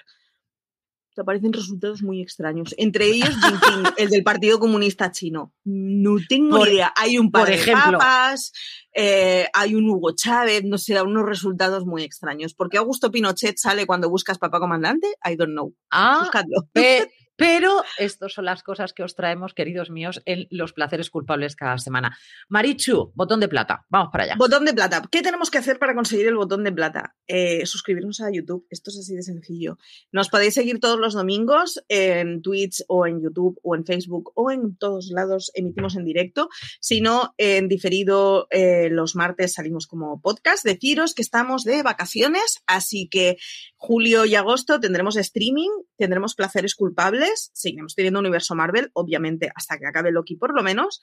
te 1.13 1.21
aparecen 1.21 1.53
resultados 1.53 2.01
muy 2.01 2.21
extraños. 2.21 2.73
Entre 2.77 3.05
ellos, 3.05 3.29
el 3.97 4.09
del 4.09 4.23
Partido 4.23 4.59
Comunista 4.59 5.11
Chino. 5.11 5.53
No 5.63 6.17
tengo 6.27 6.65
idea. 6.65 6.93
Hay 6.95 7.17
un 7.17 7.31
par 7.31 7.47
de 7.47 7.71
papas, 7.71 8.51
eh, 8.93 9.47
hay 9.53 9.75
un 9.75 9.89
Hugo 9.89 10.11
Chávez, 10.15 10.63
no 10.63 10.77
sé, 10.77 10.93
da 10.93 11.03
unos 11.03 11.25
resultados 11.25 11.85
muy 11.85 12.03
extraños. 12.03 12.53
¿Por 12.53 12.69
qué 12.69 12.77
Augusto 12.77 13.11
Pinochet 13.11 13.57
sale 13.57 13.85
cuando 13.85 14.09
buscas 14.09 14.37
papá 14.37 14.59
comandante? 14.59 15.07
I 15.23 15.35
don't 15.35 15.53
know. 15.53 15.73
Ah, 15.91 16.19
Buscadlo. 16.21 16.67
Pero 17.35 17.83
estas 17.97 18.33
son 18.33 18.45
las 18.45 18.61
cosas 18.61 18.93
que 18.93 19.03
os 19.03 19.15
traemos, 19.15 19.53
queridos 19.53 19.89
míos, 19.89 20.21
en 20.25 20.47
los 20.51 20.73
placeres 20.73 21.09
culpables 21.09 21.55
cada 21.55 21.77
semana. 21.77 22.17
Marichu, 22.47 23.11
botón 23.15 23.39
de 23.39 23.47
plata. 23.47 23.85
Vamos 23.89 24.09
para 24.11 24.25
allá. 24.25 24.35
Botón 24.37 24.65
de 24.65 24.73
plata. 24.73 25.01
¿Qué 25.09 25.21
tenemos 25.21 25.49
que 25.49 25.57
hacer 25.57 25.79
para 25.79 25.95
conseguir 25.95 26.27
el 26.27 26.35
botón 26.35 26.63
de 26.63 26.71
plata? 26.71 27.15
Eh, 27.27 27.65
suscribirnos 27.65 28.21
a 28.21 28.31
YouTube. 28.31 28.67
Esto 28.69 28.91
es 28.91 28.99
así 28.99 29.15
de 29.15 29.23
sencillo. 29.23 29.77
Nos 30.11 30.29
podéis 30.29 30.53
seguir 30.53 30.79
todos 30.79 30.99
los 30.99 31.13
domingos 31.13 31.83
en 31.87 32.41
Twitch 32.41 32.83
o 32.87 33.07
en 33.07 33.21
YouTube 33.21 33.59
o 33.63 33.75
en 33.75 33.85
Facebook 33.85 34.31
o 34.35 34.51
en 34.51 34.75
todos 34.77 35.09
lados 35.09 35.51
emitimos 35.55 35.95
en 35.95 36.05
directo. 36.05 36.49
Si 36.79 37.01
no, 37.01 37.33
en 37.37 37.67
diferido 37.67 38.47
eh, 38.51 38.89
los 38.91 39.15
martes 39.15 39.53
salimos 39.53 39.87
como 39.87 40.21
podcast. 40.21 40.63
Deciros 40.63 41.15
que 41.15 41.23
estamos 41.23 41.63
de 41.63 41.81
vacaciones, 41.81 42.61
así 42.67 43.07
que 43.09 43.37
julio 43.75 44.25
y 44.25 44.35
agosto 44.35 44.79
tendremos 44.79 45.15
streaming, 45.15 45.69
tendremos 45.97 46.35
placeres 46.35 46.75
culpables 46.75 47.22
seguiremos 47.53 47.95
teniendo 47.95 48.19
universo 48.19 48.55
Marvel, 48.55 48.89
obviamente 48.93 49.51
hasta 49.55 49.77
que 49.77 49.87
acabe 49.87 50.11
Loki 50.11 50.35
por 50.35 50.55
lo 50.55 50.63
menos. 50.63 51.01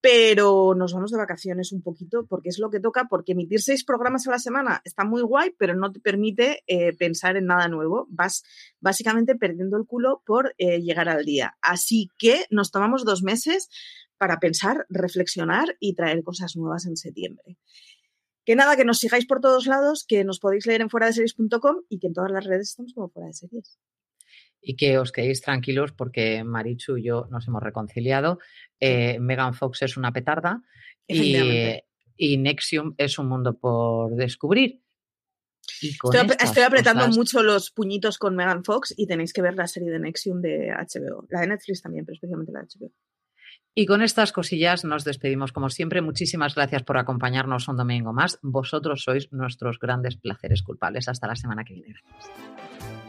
pero 0.00 0.74
nos 0.76 0.92
vamos 0.92 1.10
de 1.10 1.18
vacaciones 1.18 1.72
un 1.72 1.82
poquito 1.82 2.26
porque 2.26 2.50
es 2.50 2.60
lo 2.60 2.70
que 2.70 2.78
toca, 2.78 3.06
porque 3.10 3.32
emitir 3.32 3.60
seis 3.60 3.82
programas 3.84 4.26
a 4.28 4.30
la 4.30 4.38
semana 4.38 4.80
está 4.84 5.04
muy 5.04 5.22
guay, 5.22 5.54
pero 5.58 5.74
no 5.74 5.90
te 5.90 5.98
permite 5.98 6.62
eh, 6.68 6.94
pensar 6.96 7.36
en 7.36 7.46
nada 7.46 7.66
nuevo. 7.66 8.06
Vas 8.08 8.44
básicamente 8.80 9.34
perdiendo 9.34 9.76
el 9.76 9.84
culo 9.84 10.22
por 10.24 10.54
eh, 10.58 10.80
llegar 10.80 11.08
al 11.08 11.24
día. 11.24 11.56
Así 11.60 12.08
que 12.18 12.44
nos 12.50 12.70
tomamos 12.70 13.04
dos 13.04 13.24
meses 13.24 13.68
para 14.16 14.38
pensar, 14.38 14.86
reflexionar 14.88 15.76
y 15.80 15.94
traer 15.94 16.22
cosas 16.22 16.54
nuevas 16.56 16.86
en 16.86 16.96
septiembre. 16.96 17.58
Que 18.44 18.54
nada, 18.54 18.76
que 18.76 18.84
nos 18.84 18.98
sigáis 18.98 19.26
por 19.26 19.40
todos 19.40 19.66
lados, 19.66 20.04
que 20.06 20.22
nos 20.22 20.38
podéis 20.38 20.66
leer 20.66 20.82
en 20.82 20.90
fuera 20.90 21.06
de 21.06 21.14
series.com 21.14 21.82
y 21.88 21.98
que 21.98 22.06
en 22.06 22.12
todas 22.12 22.30
las 22.30 22.44
redes 22.44 22.68
estamos 22.68 22.94
como 22.94 23.08
fuera 23.08 23.26
de 23.26 23.34
series 23.34 23.76
y 24.68 24.74
que 24.74 24.98
os 24.98 25.12
quedéis 25.12 25.40
tranquilos 25.40 25.92
porque 25.92 26.42
Marichu 26.42 26.96
y 26.96 27.04
yo 27.04 27.28
nos 27.30 27.46
hemos 27.46 27.62
reconciliado. 27.62 28.40
Eh, 28.80 29.20
Megan 29.20 29.54
Fox 29.54 29.82
es 29.82 29.96
una 29.96 30.12
petarda 30.12 30.60
y, 31.06 32.36
Nexium 32.38 32.94
es 32.98 33.16
un 33.20 33.28
mundo 33.28 33.56
por 33.56 34.16
descubrir. 34.16 34.82
estoy, 35.80 36.64
apretando 36.64 37.06
mucho 37.10 37.44
los 37.44 37.70
puñitos 37.70 38.18
con 38.18 38.34
Megan 38.34 38.64
Fox 38.64 38.92
y 38.96 39.06
tenéis 39.06 39.32
que 39.32 39.40
ver 39.40 39.54
la 39.54 39.68
serie 39.68 39.90
de 39.90 40.00
Nexium 40.00 40.40
de 40.42 40.72
HBO. 40.72 41.26
La 41.30 41.42
de 41.42 41.46
Netflix 41.46 41.82
también, 41.82 42.04
pero 42.04 42.14
especialmente 42.14 42.50
la 42.50 42.62
de 42.62 42.66
HBO. 42.66 42.92
Y 43.72 43.86
con 43.86 44.02
estas 44.02 44.32
cosillas 44.32 44.84
nos 44.84 45.04
despedimos 45.04 45.52
como 45.52 45.70
siempre. 45.70 46.00
Muchísimas 46.00 46.56
gracias 46.56 46.82
por 46.82 46.98
acompañarnos 46.98 47.68
un 47.68 47.76
domingo 47.76 48.12
más. 48.12 48.40
Vosotros 48.42 49.04
sois 49.04 49.30
nuestros 49.32 49.78
grandes 49.78 50.16
placeres 50.16 50.62
culpables. 50.62 51.08
Hasta 51.08 51.28
la 51.28 51.36
semana 51.36 51.62
que 51.62 51.74
viene. 51.74 51.94
Gracias. 51.94 53.05